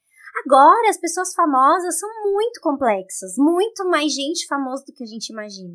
Agora, 0.45 0.91
as 0.91 0.99
pessoas 0.99 1.34
famosas 1.34 1.99
são 1.99 2.09
muito 2.30 2.61
complexas, 2.61 3.34
muito 3.39 3.89
mais 3.89 4.12
gente 4.12 4.47
famosa 4.47 4.84
do 4.84 4.93
que 4.93 5.03
a 5.03 5.07
gente 5.07 5.30
imagina. 5.30 5.74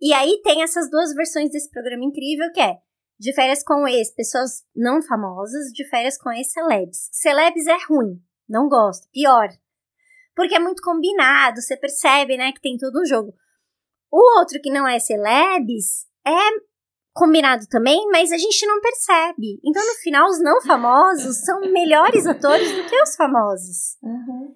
E 0.00 0.12
aí 0.12 0.40
tem 0.42 0.62
essas 0.62 0.90
duas 0.90 1.14
versões 1.14 1.50
desse 1.50 1.70
programa 1.70 2.04
incrível 2.04 2.52
que 2.52 2.60
é 2.60 2.78
de 3.18 3.32
férias 3.32 3.62
com 3.62 3.88
ex, 3.88 4.10
pessoas 4.14 4.62
não 4.74 5.00
famosas, 5.00 5.72
de 5.72 5.88
férias 5.88 6.18
com 6.18 6.30
ex, 6.30 6.52
celebs. 6.52 7.08
Celebs 7.12 7.66
é 7.66 7.76
ruim, 7.88 8.20
não 8.48 8.68
gosto, 8.68 9.08
pior. 9.10 9.48
Porque 10.34 10.54
é 10.54 10.58
muito 10.58 10.82
combinado, 10.82 11.62
você 11.62 11.76
percebe, 11.76 12.36
né, 12.36 12.52
que 12.52 12.60
tem 12.60 12.76
todo 12.76 13.00
um 13.00 13.06
jogo. 13.06 13.34
O 14.10 14.38
outro 14.38 14.60
que 14.60 14.70
não 14.70 14.86
é 14.86 14.98
celebs 14.98 16.06
é 16.26 16.76
combinado 17.16 17.66
também, 17.68 18.06
mas 18.10 18.30
a 18.30 18.36
gente 18.36 18.66
não 18.66 18.78
percebe. 18.80 19.58
Então, 19.64 19.84
no 19.84 19.94
final, 20.00 20.28
os 20.28 20.38
não 20.38 20.60
famosos 20.60 21.38
são 21.38 21.60
melhores 21.72 22.26
atores 22.26 22.70
do 22.70 22.84
que 22.84 23.02
os 23.02 23.16
famosos. 23.16 23.96
Uhum. 24.02 24.54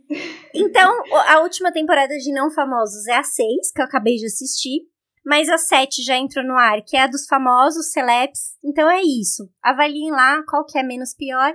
Então, 0.55 0.93
a 1.27 1.41
última 1.41 1.73
temporada 1.73 2.15
de 2.19 2.33
Não 2.33 2.51
Famosos 2.51 3.07
é 3.09 3.17
a 3.17 3.23
6, 3.23 3.73
que 3.75 3.81
eu 3.81 3.87
acabei 3.87 4.17
de 4.17 4.27
assistir. 4.27 4.83
Mas 5.25 5.49
a 5.49 5.59
7 5.59 6.03
já 6.03 6.17
entrou 6.17 6.45
no 6.45 6.55
ar, 6.55 6.83
que 6.83 6.97
é 6.97 7.03
a 7.03 7.07
dos 7.07 7.27
famosos 7.27 7.93
celebs. 7.93 8.57
Então 8.65 8.91
é 8.91 9.01
isso. 9.03 9.51
Avaliem 9.63 10.11
lá 10.11 10.43
qual 10.49 10.65
que 10.65 10.79
é 10.79 10.83
menos 10.83 11.15
pior. 11.15 11.55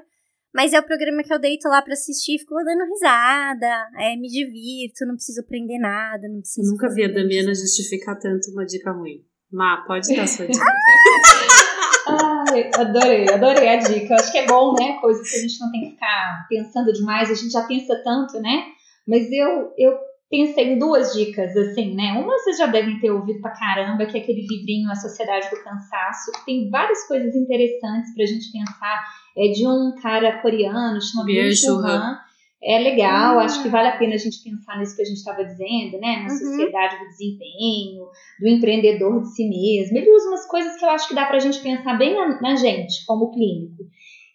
Mas 0.56 0.72
é 0.72 0.80
o 0.80 0.84
programa 0.84 1.22
que 1.22 1.34
eu 1.34 1.38
deito 1.38 1.68
lá 1.68 1.82
para 1.82 1.92
assistir, 1.92 2.40
fico 2.40 2.56
dando 2.64 2.86
risada, 2.86 3.90
é, 4.00 4.16
me 4.16 4.30
divirto, 4.30 5.06
não 5.06 5.16
preciso 5.16 5.42
aprender 5.42 5.78
nada, 5.78 6.30
não 6.30 6.40
preciso. 6.40 6.72
Nunca 6.72 6.88
vi 6.88 7.04
a 7.04 7.10
Damiana 7.10 7.54
justificar 7.54 8.18
tanto 8.18 8.52
uma 8.52 8.66
dica 8.66 8.90
ruim. 8.90 9.22
Má, 9.52 9.84
pode 9.86 10.16
dar 10.16 10.26
sua 10.26 10.48
dica. 10.48 10.64
Ai, 12.08 12.72
adorei, 12.74 13.30
adorei 13.30 13.68
a 13.68 13.76
dica. 13.80 14.14
Eu 14.14 14.18
acho 14.18 14.32
que 14.32 14.38
é 14.38 14.46
bom, 14.46 14.74
né? 14.80 14.98
Coisas 15.02 15.30
que 15.30 15.36
a 15.36 15.42
gente 15.42 15.60
não 15.60 15.72
tem 15.72 15.82
que 15.82 15.90
ficar 15.92 16.46
pensando 16.48 16.94
demais, 16.94 17.30
a 17.30 17.34
gente 17.34 17.52
já 17.52 17.64
pensa 17.64 18.02
tanto, 18.02 18.40
né? 18.40 18.64
Mas 19.06 19.30
eu, 19.34 19.74
eu 19.78 19.98
pensei 20.30 20.72
em 20.72 20.80
duas 20.80 21.14
dicas, 21.14 21.54
assim, 21.58 21.96
né? 21.96 22.14
Uma 22.14 22.34
vocês 22.40 22.58
já 22.58 22.68
devem 22.68 22.98
ter 23.02 23.12
ouvido 23.12 23.42
pra 23.42 23.52
caramba, 23.52 24.06
que 24.06 24.18
é 24.18 24.22
aquele 24.22 24.48
livrinho 24.48 24.90
A 24.90 24.96
Sociedade 24.96 25.50
do 25.50 25.62
Cansaço, 25.62 26.32
que 26.32 26.46
tem 26.46 26.70
várias 26.70 27.06
coisas 27.08 27.36
interessantes 27.36 28.14
pra 28.16 28.26
gente 28.26 28.50
pensar. 28.54 29.04
É 29.38 29.52
de 29.52 29.68
um 29.68 29.96
cara 30.02 30.42
coreano, 30.42 31.02
chama 31.02 31.26
Byung 31.26 31.52
Han. 31.84 32.20
É 32.64 32.80
legal, 32.80 33.38
acho 33.40 33.62
que 33.62 33.70
vale 33.70 33.90
a 33.90 33.98
pena 33.98 34.16
a 34.16 34.18
gente 34.18 34.42
pensar 34.44 34.80
nisso 34.80 34.96
que 34.96 35.02
a 35.02 35.06
gente 35.06 35.18
estava 35.18 35.44
dizendo, 35.44 36.00
né? 36.00 36.24
Na 36.24 36.32
uhum. 36.32 36.40
sociedade 36.40 36.98
do 36.98 37.10
desempenho, 37.10 38.08
do 38.40 38.48
empreendedor 38.48 39.22
de 39.22 39.36
si 39.36 39.48
mesmo. 39.48 39.98
Ele 39.98 40.12
usa 40.12 40.30
umas 40.30 40.48
coisas 40.48 40.76
que 40.78 40.84
eu 40.84 40.90
acho 40.90 41.08
que 41.08 41.14
dá 41.14 41.26
pra 41.26 41.38
gente 41.38 41.60
pensar 41.60 41.96
bem 41.96 42.16
na, 42.16 42.42
na 42.42 42.56
gente, 42.56 43.06
como 43.06 43.32
clínico. 43.32 43.84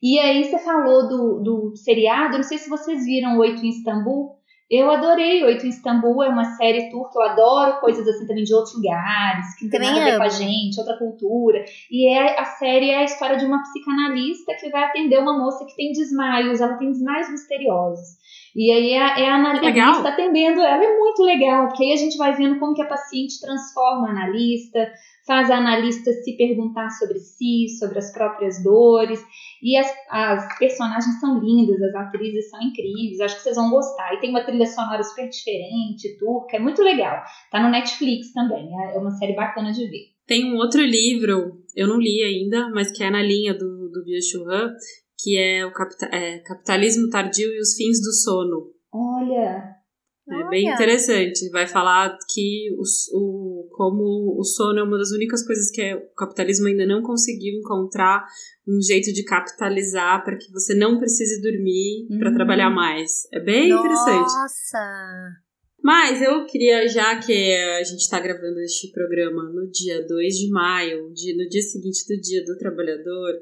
E 0.02 0.18
aí 0.18 0.44
você 0.44 0.58
falou 0.58 1.08
do, 1.08 1.40
do 1.40 1.76
seriado, 1.76 2.36
não 2.36 2.44
sei 2.44 2.58
se 2.58 2.70
vocês 2.70 3.04
viram 3.04 3.36
Oito 3.38 3.64
em 3.64 3.70
Istambul, 3.70 4.39
eu 4.70 4.88
adorei 4.88 5.42
Oito 5.44 5.66
em 5.66 5.70
Istambul, 5.70 6.22
é 6.22 6.28
uma 6.28 6.44
série 6.56 6.90
turca, 6.90 7.18
eu 7.18 7.22
adoro 7.22 7.80
coisas 7.80 8.06
assim 8.06 8.24
também 8.24 8.44
de 8.44 8.54
outros 8.54 8.76
lugares, 8.76 9.56
que 9.56 9.64
não 9.64 9.70
tem 9.70 9.80
nada 9.80 10.00
a 10.00 10.04
ver 10.04 10.16
com 10.16 10.22
a 10.22 10.28
gente, 10.28 10.78
outra 10.78 10.96
cultura. 10.96 11.64
E 11.90 12.08
é, 12.08 12.38
a 12.38 12.44
série 12.44 12.90
é 12.90 12.98
a 12.98 13.04
história 13.04 13.36
de 13.36 13.44
uma 13.44 13.60
psicanalista 13.62 14.54
que 14.54 14.70
vai 14.70 14.84
atender 14.84 15.18
uma 15.18 15.36
moça 15.36 15.66
que 15.66 15.74
tem 15.74 15.90
desmaios, 15.90 16.60
ela 16.60 16.76
tem 16.76 16.92
desmaios 16.92 17.28
misteriosos. 17.30 18.20
E 18.54 18.70
aí 18.70 18.92
é, 18.92 19.22
é 19.24 19.28
a 19.28 19.36
analista 19.36 20.08
atendendo 20.08 20.60
ela, 20.60 20.84
é 20.84 20.98
muito 20.98 21.22
legal, 21.22 21.68
porque 21.68 21.84
aí 21.84 21.92
a 21.92 21.96
gente 21.96 22.16
vai 22.16 22.32
vendo 22.34 22.58
como 22.58 22.74
que 22.74 22.82
a 22.82 22.86
paciente 22.86 23.40
transforma 23.40 24.08
a 24.08 24.10
analista, 24.10 24.88
faz 25.30 25.48
a 25.48 25.58
analista 25.58 26.10
se 26.12 26.36
perguntar 26.36 26.90
sobre 26.90 27.20
si, 27.20 27.68
sobre 27.78 28.00
as 28.00 28.12
próprias 28.12 28.60
dores. 28.64 29.24
E 29.62 29.76
as, 29.76 29.88
as 30.08 30.58
personagens 30.58 31.20
são 31.20 31.38
lindas, 31.38 31.80
as 31.80 31.94
atrizes 31.94 32.50
são 32.50 32.60
incríveis, 32.60 33.20
acho 33.20 33.36
que 33.36 33.42
vocês 33.42 33.54
vão 33.54 33.70
gostar. 33.70 34.12
E 34.12 34.18
tem 34.18 34.30
uma 34.30 34.42
trilha 34.42 34.66
sonora 34.66 35.00
super 35.04 35.28
diferente, 35.28 36.18
turca, 36.18 36.56
é 36.56 36.58
muito 36.58 36.82
legal. 36.82 37.22
Tá 37.48 37.62
no 37.62 37.70
Netflix 37.70 38.32
também, 38.32 38.68
é, 38.82 38.96
é 38.96 38.98
uma 38.98 39.12
série 39.12 39.36
bacana 39.36 39.70
de 39.70 39.86
ver. 39.86 40.08
Tem 40.26 40.52
um 40.52 40.56
outro 40.56 40.82
livro, 40.82 41.62
eu 41.76 41.86
não 41.86 42.00
li 42.00 42.24
ainda, 42.24 42.68
mas 42.70 42.90
que 42.90 43.04
é 43.04 43.10
na 43.10 43.22
linha 43.22 43.54
do, 43.54 43.88
do 43.88 44.02
Byung-Chul 44.04 44.50
Han, 44.50 44.72
que 45.16 45.38
é 45.38 45.64
o 45.64 45.70
é, 46.10 46.38
Capitalismo 46.38 47.08
Tardio 47.08 47.52
e 47.54 47.60
os 47.60 47.76
Fins 47.76 48.00
do 48.02 48.12
Sono. 48.12 48.72
Olha! 48.92 49.79
É 50.28 50.48
bem 50.48 50.68
interessante. 50.68 51.48
Vai 51.50 51.66
falar 51.66 52.16
que 52.32 52.68
o, 52.76 52.82
o, 53.18 53.68
como 53.70 54.36
o 54.38 54.44
sono 54.44 54.78
é 54.78 54.82
uma 54.82 54.98
das 54.98 55.10
únicas 55.10 55.44
coisas 55.44 55.70
que 55.70 55.80
é, 55.82 55.96
o 55.96 56.14
capitalismo 56.14 56.68
ainda 56.68 56.86
não 56.86 57.02
conseguiu 57.02 57.58
encontrar 57.58 58.24
um 58.66 58.80
jeito 58.80 59.12
de 59.12 59.24
capitalizar 59.24 60.24
para 60.24 60.36
que 60.36 60.50
você 60.52 60.74
não 60.74 60.98
precise 60.98 61.40
dormir 61.42 62.06
para 62.18 62.28
uhum. 62.28 62.34
trabalhar 62.34 62.70
mais. 62.70 63.26
É 63.32 63.40
bem 63.40 63.70
Nossa. 63.70 63.80
interessante. 63.80 64.32
Nossa! 64.34 65.50
Mas 65.82 66.20
eu 66.22 66.44
queria, 66.46 66.86
já 66.88 67.18
que 67.18 67.54
a 67.56 67.82
gente 67.82 68.00
está 68.00 68.20
gravando 68.20 68.60
este 68.60 68.92
programa 68.92 69.44
no 69.44 69.68
dia 69.70 70.06
2 70.06 70.34
de 70.34 70.50
maio, 70.50 71.08
no 71.08 71.48
dia 71.48 71.62
seguinte 71.62 72.04
do 72.06 72.20
Dia 72.20 72.44
do 72.44 72.56
Trabalhador, 72.58 73.32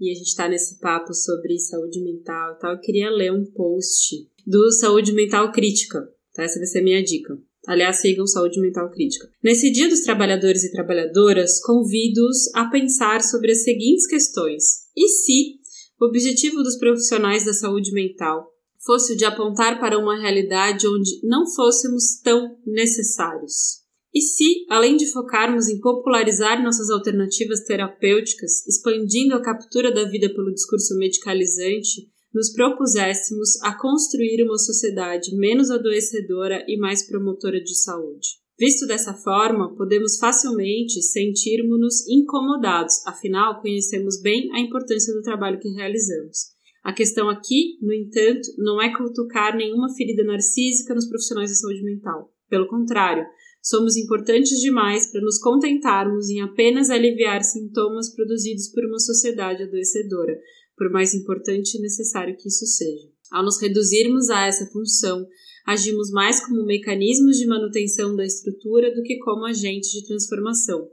e 0.00 0.10
a 0.10 0.14
gente 0.14 0.28
está 0.28 0.48
nesse 0.48 0.78
papo 0.78 1.12
sobre 1.12 1.58
saúde 1.58 2.02
mental 2.02 2.54
e 2.54 2.58
tal, 2.58 2.72
eu 2.72 2.80
queria 2.80 3.10
ler 3.10 3.32
um 3.32 3.44
post 3.44 4.16
do 4.46 4.70
Saúde 4.72 5.12
Mental 5.12 5.52
Crítica. 5.52 6.08
Tá? 6.34 6.44
Essa 6.44 6.58
vai 6.58 6.66
ser 6.66 6.82
minha 6.82 7.02
dica. 7.02 7.36
Aliás, 7.66 8.00
sigam 8.00 8.26
Saúde 8.26 8.60
Mental 8.60 8.90
Crítica. 8.90 9.28
Nesse 9.42 9.70
Dia 9.70 9.88
dos 9.88 10.00
Trabalhadores 10.00 10.64
e 10.64 10.72
Trabalhadoras, 10.72 11.60
convido-os 11.60 12.54
a 12.54 12.66
pensar 12.70 13.22
sobre 13.22 13.52
as 13.52 13.64
seguintes 13.64 14.06
questões. 14.06 14.64
E 14.96 15.08
se 15.08 15.60
o 16.00 16.06
objetivo 16.06 16.62
dos 16.62 16.78
profissionais 16.78 17.44
da 17.44 17.52
saúde 17.52 17.92
mental 17.92 18.48
fosse 18.84 19.12
o 19.12 19.16
de 19.16 19.26
apontar 19.26 19.78
para 19.78 19.98
uma 19.98 20.18
realidade 20.18 20.88
onde 20.88 21.20
não 21.22 21.46
fôssemos 21.46 22.18
tão 22.22 22.56
necessários? 22.66 23.80
E 24.12 24.20
se, 24.20 24.64
além 24.68 24.96
de 24.96 25.06
focarmos 25.12 25.68
em 25.68 25.78
popularizar 25.78 26.62
nossas 26.62 26.90
alternativas 26.90 27.64
terapêuticas, 27.64 28.66
expandindo 28.66 29.34
a 29.34 29.42
captura 29.42 29.92
da 29.92 30.04
vida 30.04 30.28
pelo 30.34 30.52
discurso 30.52 30.96
medicalizante, 30.96 32.08
nos 32.32 32.52
propuséssemos 32.52 33.60
a 33.62 33.76
construir 33.76 34.42
uma 34.44 34.58
sociedade 34.58 35.36
menos 35.36 35.70
adoecedora 35.70 36.64
e 36.68 36.78
mais 36.78 37.06
promotora 37.06 37.60
de 37.60 37.74
saúde. 37.74 38.40
Visto 38.58 38.86
dessa 38.86 39.14
forma, 39.14 39.74
podemos 39.74 40.18
facilmente 40.18 41.00
sentirmos-nos 41.00 42.06
incomodados, 42.06 42.94
afinal, 43.06 43.60
conhecemos 43.60 44.20
bem 44.20 44.50
a 44.52 44.60
importância 44.60 45.14
do 45.14 45.22
trabalho 45.22 45.58
que 45.58 45.70
realizamos. 45.70 46.50
A 46.84 46.92
questão 46.92 47.28
aqui, 47.28 47.78
no 47.80 47.92
entanto, 47.92 48.48
não 48.58 48.80
é 48.80 48.94
cutucar 48.94 49.56
nenhuma 49.56 49.92
ferida 49.94 50.24
narcísica 50.24 50.94
nos 50.94 51.08
profissionais 51.08 51.50
da 51.50 51.56
saúde 51.56 51.82
mental. 51.82 52.32
Pelo 52.50 52.68
contrário, 52.68 53.24
somos 53.62 53.96
importantes 53.96 54.60
demais 54.60 55.10
para 55.10 55.20
nos 55.20 55.38
contentarmos 55.38 56.28
em 56.28 56.40
apenas 56.40 56.90
aliviar 56.90 57.42
sintomas 57.42 58.14
produzidos 58.14 58.68
por 58.68 58.84
uma 58.84 58.98
sociedade 58.98 59.62
adoecedora, 59.62 60.38
por 60.80 60.90
mais 60.90 61.12
importante 61.12 61.76
e 61.76 61.82
necessário 61.82 62.34
que 62.38 62.48
isso 62.48 62.64
seja. 62.64 63.06
Ao 63.30 63.44
nos 63.44 63.60
reduzirmos 63.60 64.30
a 64.30 64.46
essa 64.46 64.64
função, 64.72 65.26
agimos 65.66 66.10
mais 66.10 66.42
como 66.42 66.64
mecanismos 66.64 67.36
de 67.36 67.46
manutenção 67.46 68.16
da 68.16 68.24
estrutura 68.24 68.90
do 68.94 69.02
que 69.02 69.18
como 69.18 69.44
agentes 69.44 69.90
de 69.90 70.06
transformação. 70.06 70.88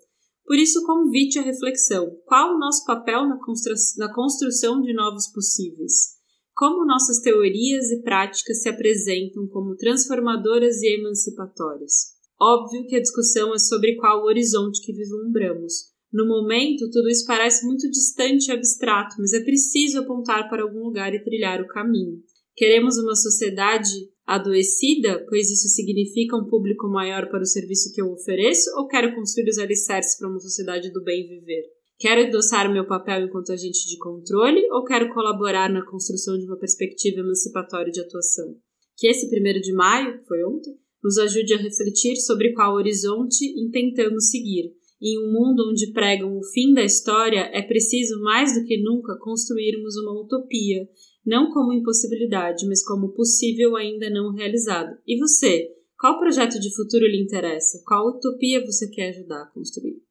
Por 0.45 0.57
isso, 0.57 0.85
convite 0.85 1.39
à 1.39 1.41
reflexão: 1.41 2.11
qual 2.25 2.53
o 2.53 2.59
nosso 2.59 2.85
papel 2.85 3.29
na, 3.29 3.39
constru 3.39 3.73
na 3.97 4.13
construção 4.13 4.81
de 4.81 4.93
novos 4.93 5.31
possíveis? 5.31 6.17
Como 6.53 6.85
nossas 6.85 7.21
teorias 7.21 7.89
e 7.89 8.01
práticas 8.01 8.61
se 8.61 8.67
apresentam 8.67 9.47
como 9.47 9.77
transformadoras 9.77 10.81
e 10.81 10.99
emancipatórias? 10.99 12.17
Óbvio 12.37 12.85
que 12.87 12.95
a 12.97 13.01
discussão 13.01 13.53
é 13.53 13.57
sobre 13.57 13.95
qual 13.95 14.21
o 14.21 14.25
horizonte 14.25 14.81
que 14.85 14.91
vislumbramos, 14.91 15.93
no 16.11 16.25
momento, 16.25 16.89
tudo 16.89 17.09
isso 17.09 17.25
parece 17.25 17.65
muito 17.65 17.89
distante 17.89 18.47
e 18.47 18.51
abstrato, 18.51 19.15
mas 19.19 19.33
é 19.33 19.43
preciso 19.43 19.99
apontar 19.99 20.49
para 20.49 20.63
algum 20.63 20.79
lugar 20.79 21.13
e 21.13 21.23
trilhar 21.23 21.61
o 21.61 21.67
caminho. 21.67 22.21
Queremos 22.55 22.97
uma 22.97 23.15
sociedade 23.15 23.91
adoecida, 24.25 25.25
pois 25.29 25.51
isso 25.51 25.67
significa 25.67 26.35
um 26.35 26.45
público 26.45 26.87
maior 26.87 27.29
para 27.29 27.41
o 27.41 27.45
serviço 27.45 27.93
que 27.93 28.01
eu 28.01 28.11
ofereço, 28.11 28.69
ou 28.77 28.87
quero 28.87 29.13
construir 29.15 29.49
os 29.49 29.57
alicerces 29.57 30.17
para 30.17 30.29
uma 30.29 30.39
sociedade 30.39 30.91
do 30.91 31.03
bem 31.03 31.27
viver? 31.27 31.63
Quero 31.99 32.21
endossar 32.21 32.71
meu 32.71 32.87
papel 32.87 33.25
enquanto 33.25 33.51
agente 33.51 33.87
de 33.87 33.97
controle 33.97 34.61
ou 34.71 34.83
quero 34.83 35.13
colaborar 35.13 35.69
na 35.69 35.85
construção 35.85 36.37
de 36.37 36.45
uma 36.45 36.57
perspectiva 36.57 37.19
emancipatória 37.19 37.91
de 37.91 38.01
atuação? 38.01 38.55
Que 38.95 39.07
esse 39.07 39.29
primeiro 39.29 39.59
de 39.59 39.73
maio, 39.73 40.19
que 40.19 40.27
foi 40.27 40.43
ontem, 40.43 40.73
nos 41.03 41.17
ajude 41.17 41.53
a 41.53 41.57
refletir 41.57 42.15
sobre 42.17 42.53
qual 42.53 42.75
horizonte 42.75 43.45
intentamos 43.59 44.29
seguir 44.29 44.76
em 45.01 45.19
um 45.19 45.31
mundo 45.31 45.69
onde 45.69 45.91
pregam 45.91 46.37
o 46.37 46.43
fim 46.43 46.73
da 46.73 46.83
história, 46.83 47.49
é 47.53 47.61
preciso 47.61 48.19
mais 48.21 48.53
do 48.53 48.65
que 48.65 48.81
nunca 48.81 49.17
construirmos 49.19 49.95
uma 49.97 50.19
utopia, 50.21 50.87
não 51.25 51.51
como 51.51 51.73
impossibilidade, 51.73 52.65
mas 52.67 52.83
como 52.85 53.13
possível 53.13 53.75
ainda 53.75 54.09
não 54.09 54.33
realizado. 54.33 54.97
E 55.05 55.17
você? 55.19 55.69
Qual 55.99 56.19
projeto 56.19 56.59
de 56.59 56.73
futuro 56.75 57.05
lhe 57.05 57.21
interessa? 57.21 57.81
Qual 57.85 58.07
utopia 58.09 58.63
você 58.65 58.89
quer 58.89 59.09
ajudar 59.09 59.43
a 59.43 59.51
construir? 59.51 60.01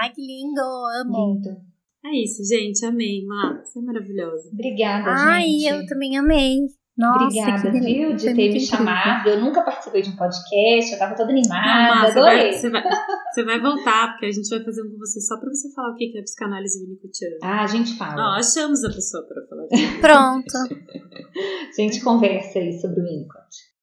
Ai, 0.00 0.12
que 0.12 0.20
lindo! 0.20 0.60
Amo! 1.02 1.34
Lindo. 1.34 1.74
É 2.04 2.22
isso, 2.22 2.44
gente. 2.44 2.84
Amei, 2.84 3.24
Má. 3.24 3.62
Você 3.64 3.78
é 3.78 3.82
maravilhosa. 3.82 4.50
Obrigada, 4.52 5.10
Ai, 5.10 5.48
gente. 5.48 5.66
eu 5.66 5.86
também 5.86 6.18
amei. 6.18 6.58
Nossa, 6.96 7.24
Obrigada, 7.24 7.70
viu, 7.72 8.14
de 8.14 8.34
ter 8.34 8.52
me 8.52 8.60
chamado. 8.60 9.28
Eu 9.28 9.40
nunca 9.40 9.62
participei 9.62 10.02
de 10.02 10.10
um 10.10 10.16
podcast, 10.16 10.92
eu 10.92 10.98
tava 10.98 11.16
toda 11.16 11.30
animada. 11.30 11.94
Não, 11.94 12.06
adorei. 12.06 12.52
Você 12.52 12.70
vai, 12.70 12.82
você, 13.32 13.44
vai, 13.44 13.60
voltar, 13.60 14.12
porque 14.12 14.26
a 14.26 14.32
gente 14.32 14.48
vai 14.48 14.62
fazer 14.64 14.82
um 14.82 14.90
com 14.90 14.98
você 14.98 15.20
só 15.20 15.36
pra 15.40 15.48
você 15.48 15.72
falar 15.74 15.90
o 15.90 15.96
que 15.96 16.16
é 16.16 16.22
psicanálise 16.22 16.84
vinicutiana. 16.84 17.36
Ah, 17.42 17.64
a 17.64 17.66
gente 17.66 17.98
fala. 17.98 18.22
Ó, 18.22 18.38
achamos 18.38 18.84
a 18.84 18.90
pessoa 18.90 19.26
pra 19.26 19.42
falar. 19.48 19.66
Pronto. 20.00 20.56
a 20.56 21.72
gente 21.82 22.00
conversa 22.00 22.60
aí 22.60 22.78
sobre 22.80 23.00
o 23.00 23.04
Winnicott. 23.04 23.74